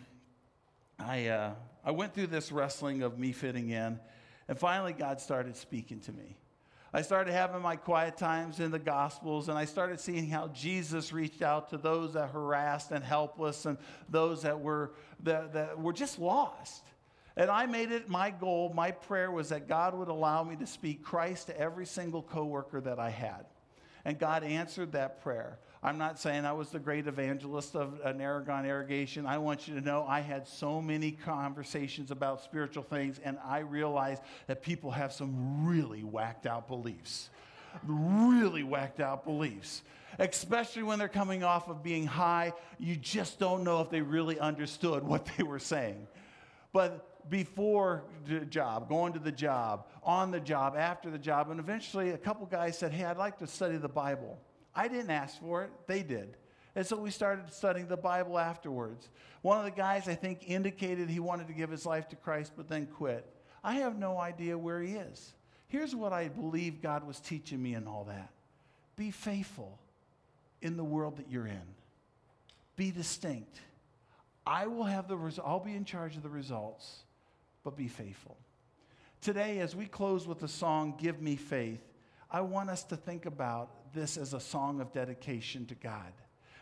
I, 0.98 1.26
uh, 1.26 1.54
I 1.84 1.90
went 1.90 2.14
through 2.14 2.28
this 2.28 2.52
wrestling 2.52 3.02
of 3.02 3.18
me 3.18 3.32
fitting 3.32 3.70
in, 3.70 3.98
and 4.46 4.58
finally 4.58 4.92
God 4.92 5.20
started 5.20 5.56
speaking 5.56 6.00
to 6.00 6.12
me. 6.12 6.36
I 6.94 7.02
started 7.02 7.32
having 7.32 7.60
my 7.60 7.74
quiet 7.74 8.16
times 8.16 8.60
in 8.60 8.70
the 8.70 8.78
Gospels, 8.78 9.48
and 9.48 9.58
I 9.58 9.64
started 9.64 9.98
seeing 9.98 10.28
how 10.28 10.46
Jesus 10.48 11.12
reached 11.12 11.42
out 11.42 11.70
to 11.70 11.76
those 11.76 12.12
that 12.12 12.30
harassed 12.30 12.92
and 12.92 13.02
helpless 13.02 13.66
and 13.66 13.78
those 14.08 14.42
that 14.42 14.60
were, 14.60 14.92
that, 15.24 15.54
that 15.54 15.80
were 15.80 15.92
just 15.92 16.20
lost. 16.20 16.84
And 17.36 17.50
I 17.50 17.66
made 17.66 17.90
it 17.90 18.08
my 18.08 18.30
goal, 18.30 18.72
my 18.72 18.92
prayer 18.92 19.32
was 19.32 19.48
that 19.48 19.66
God 19.66 19.98
would 19.98 20.06
allow 20.06 20.44
me 20.44 20.54
to 20.54 20.68
speak 20.68 21.02
Christ 21.02 21.48
to 21.48 21.58
every 21.58 21.84
single 21.84 22.22
coworker 22.22 22.80
that 22.82 23.00
I 23.00 23.10
had. 23.10 23.46
And 24.04 24.16
God 24.16 24.44
answered 24.44 24.92
that 24.92 25.20
prayer. 25.20 25.58
I'm 25.84 25.98
not 25.98 26.18
saying 26.18 26.46
I 26.46 26.52
was 26.52 26.70
the 26.70 26.78
great 26.78 27.06
evangelist 27.06 27.76
of 27.76 28.00
an 28.04 28.18
Aragon 28.18 28.64
irrigation. 28.64 29.26
I 29.26 29.36
want 29.36 29.68
you 29.68 29.74
to 29.74 29.82
know 29.82 30.06
I 30.08 30.20
had 30.20 30.48
so 30.48 30.80
many 30.80 31.10
conversations 31.10 32.10
about 32.10 32.42
spiritual 32.42 32.84
things, 32.84 33.20
and 33.22 33.36
I 33.44 33.58
realized 33.58 34.22
that 34.46 34.62
people 34.62 34.90
have 34.92 35.12
some 35.12 35.66
really 35.66 36.02
whacked 36.02 36.46
out 36.46 36.68
beliefs. 36.68 37.28
Really 37.86 38.62
whacked 38.62 39.00
out 39.00 39.26
beliefs. 39.26 39.82
Especially 40.18 40.82
when 40.82 40.98
they're 40.98 41.06
coming 41.06 41.44
off 41.44 41.68
of 41.68 41.82
being 41.82 42.06
high, 42.06 42.54
you 42.78 42.96
just 42.96 43.38
don't 43.38 43.62
know 43.62 43.82
if 43.82 43.90
they 43.90 44.00
really 44.00 44.38
understood 44.38 45.04
what 45.04 45.28
they 45.36 45.42
were 45.42 45.58
saying. 45.58 46.06
But 46.72 47.28
before 47.28 48.04
the 48.26 48.40
job, 48.46 48.88
going 48.88 49.12
to 49.12 49.18
the 49.18 49.32
job, 49.32 49.86
on 50.02 50.30
the 50.30 50.40
job, 50.40 50.76
after 50.78 51.10
the 51.10 51.18
job, 51.18 51.50
and 51.50 51.60
eventually 51.60 52.10
a 52.10 52.18
couple 52.18 52.46
guys 52.46 52.78
said, 52.78 52.90
Hey, 52.90 53.04
I'd 53.04 53.18
like 53.18 53.38
to 53.40 53.46
study 53.46 53.76
the 53.76 53.86
Bible. 53.86 54.38
I 54.74 54.88
didn't 54.88 55.10
ask 55.10 55.38
for 55.40 55.62
it, 55.64 55.70
they 55.86 56.02
did. 56.02 56.36
And 56.76 56.86
so 56.86 56.96
we 56.96 57.10
started 57.10 57.52
studying 57.52 57.86
the 57.86 57.96
Bible 57.96 58.38
afterwards. 58.38 59.08
One 59.42 59.58
of 59.58 59.64
the 59.64 59.70
guys, 59.70 60.08
I 60.08 60.14
think, 60.14 60.40
indicated 60.46 61.08
he 61.08 61.20
wanted 61.20 61.46
to 61.46 61.52
give 61.52 61.70
his 61.70 61.86
life 61.86 62.08
to 62.08 62.16
Christ, 62.16 62.52
but 62.56 62.68
then 62.68 62.86
quit. 62.86 63.24
I 63.62 63.74
have 63.74 63.96
no 63.96 64.18
idea 64.18 64.58
where 64.58 64.80
he 64.80 64.94
is. 64.94 65.32
Here's 65.68 65.94
what 65.94 66.12
I 66.12 66.28
believe 66.28 66.82
God 66.82 67.06
was 67.06 67.20
teaching 67.20 67.62
me 67.62 67.74
and 67.74 67.88
all 67.88 68.04
that 68.04 68.30
be 68.96 69.10
faithful 69.10 69.78
in 70.62 70.76
the 70.76 70.84
world 70.84 71.16
that 71.16 71.28
you're 71.28 71.46
in, 71.46 71.62
be 72.76 72.90
distinct. 72.90 73.60
I 74.46 74.66
will 74.66 74.84
have 74.84 75.08
the 75.08 75.16
res- 75.16 75.38
I'll 75.38 75.58
be 75.58 75.74
in 75.74 75.84
charge 75.84 76.16
of 76.16 76.22
the 76.22 76.28
results, 76.28 77.00
but 77.64 77.76
be 77.76 77.88
faithful. 77.88 78.36
Today, 79.20 79.58
as 79.60 79.74
we 79.74 79.86
close 79.86 80.28
with 80.28 80.38
the 80.38 80.48
song, 80.48 80.94
Give 80.98 81.20
Me 81.20 81.34
Faith, 81.36 81.80
I 82.30 82.42
want 82.42 82.70
us 82.70 82.84
to 82.84 82.96
think 82.96 83.26
about 83.26 83.70
this 83.94 84.16
as 84.16 84.34
a 84.34 84.40
song 84.40 84.80
of 84.80 84.92
dedication 84.92 85.66
to 85.66 85.74
God. 85.74 86.12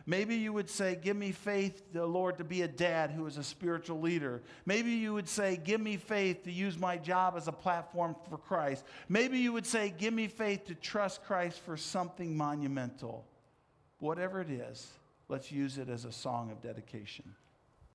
Maybe 0.04 0.36
you 0.36 0.52
would 0.52 0.68
say, 0.68 0.98
Give 1.00 1.16
me 1.16 1.32
faith, 1.32 1.92
the 1.92 2.06
Lord, 2.06 2.38
to 2.38 2.44
be 2.44 2.62
a 2.62 2.68
dad 2.68 3.10
who 3.10 3.26
is 3.26 3.36
a 3.36 3.44
spiritual 3.44 4.00
leader. 4.00 4.42
Maybe 4.66 4.90
you 4.92 5.14
would 5.14 5.28
say, 5.28 5.56
Give 5.56 5.80
me 5.80 5.96
faith 5.96 6.44
to 6.44 6.52
use 6.52 6.78
my 6.78 6.96
job 6.96 7.34
as 7.36 7.48
a 7.48 7.52
platform 7.52 8.16
for 8.28 8.38
Christ. 8.38 8.84
Maybe 9.08 9.38
you 9.38 9.52
would 9.52 9.66
say, 9.66 9.94
Give 9.96 10.12
me 10.12 10.26
faith 10.26 10.66
to 10.66 10.74
trust 10.74 11.22
Christ 11.24 11.60
for 11.60 11.76
something 11.76 12.36
monumental. 12.36 13.24
Whatever 14.00 14.40
it 14.40 14.50
is, 14.50 14.88
let's 15.28 15.52
use 15.52 15.78
it 15.78 15.88
as 15.88 16.04
a 16.04 16.12
song 16.12 16.50
of 16.50 16.60
dedication. 16.60 17.34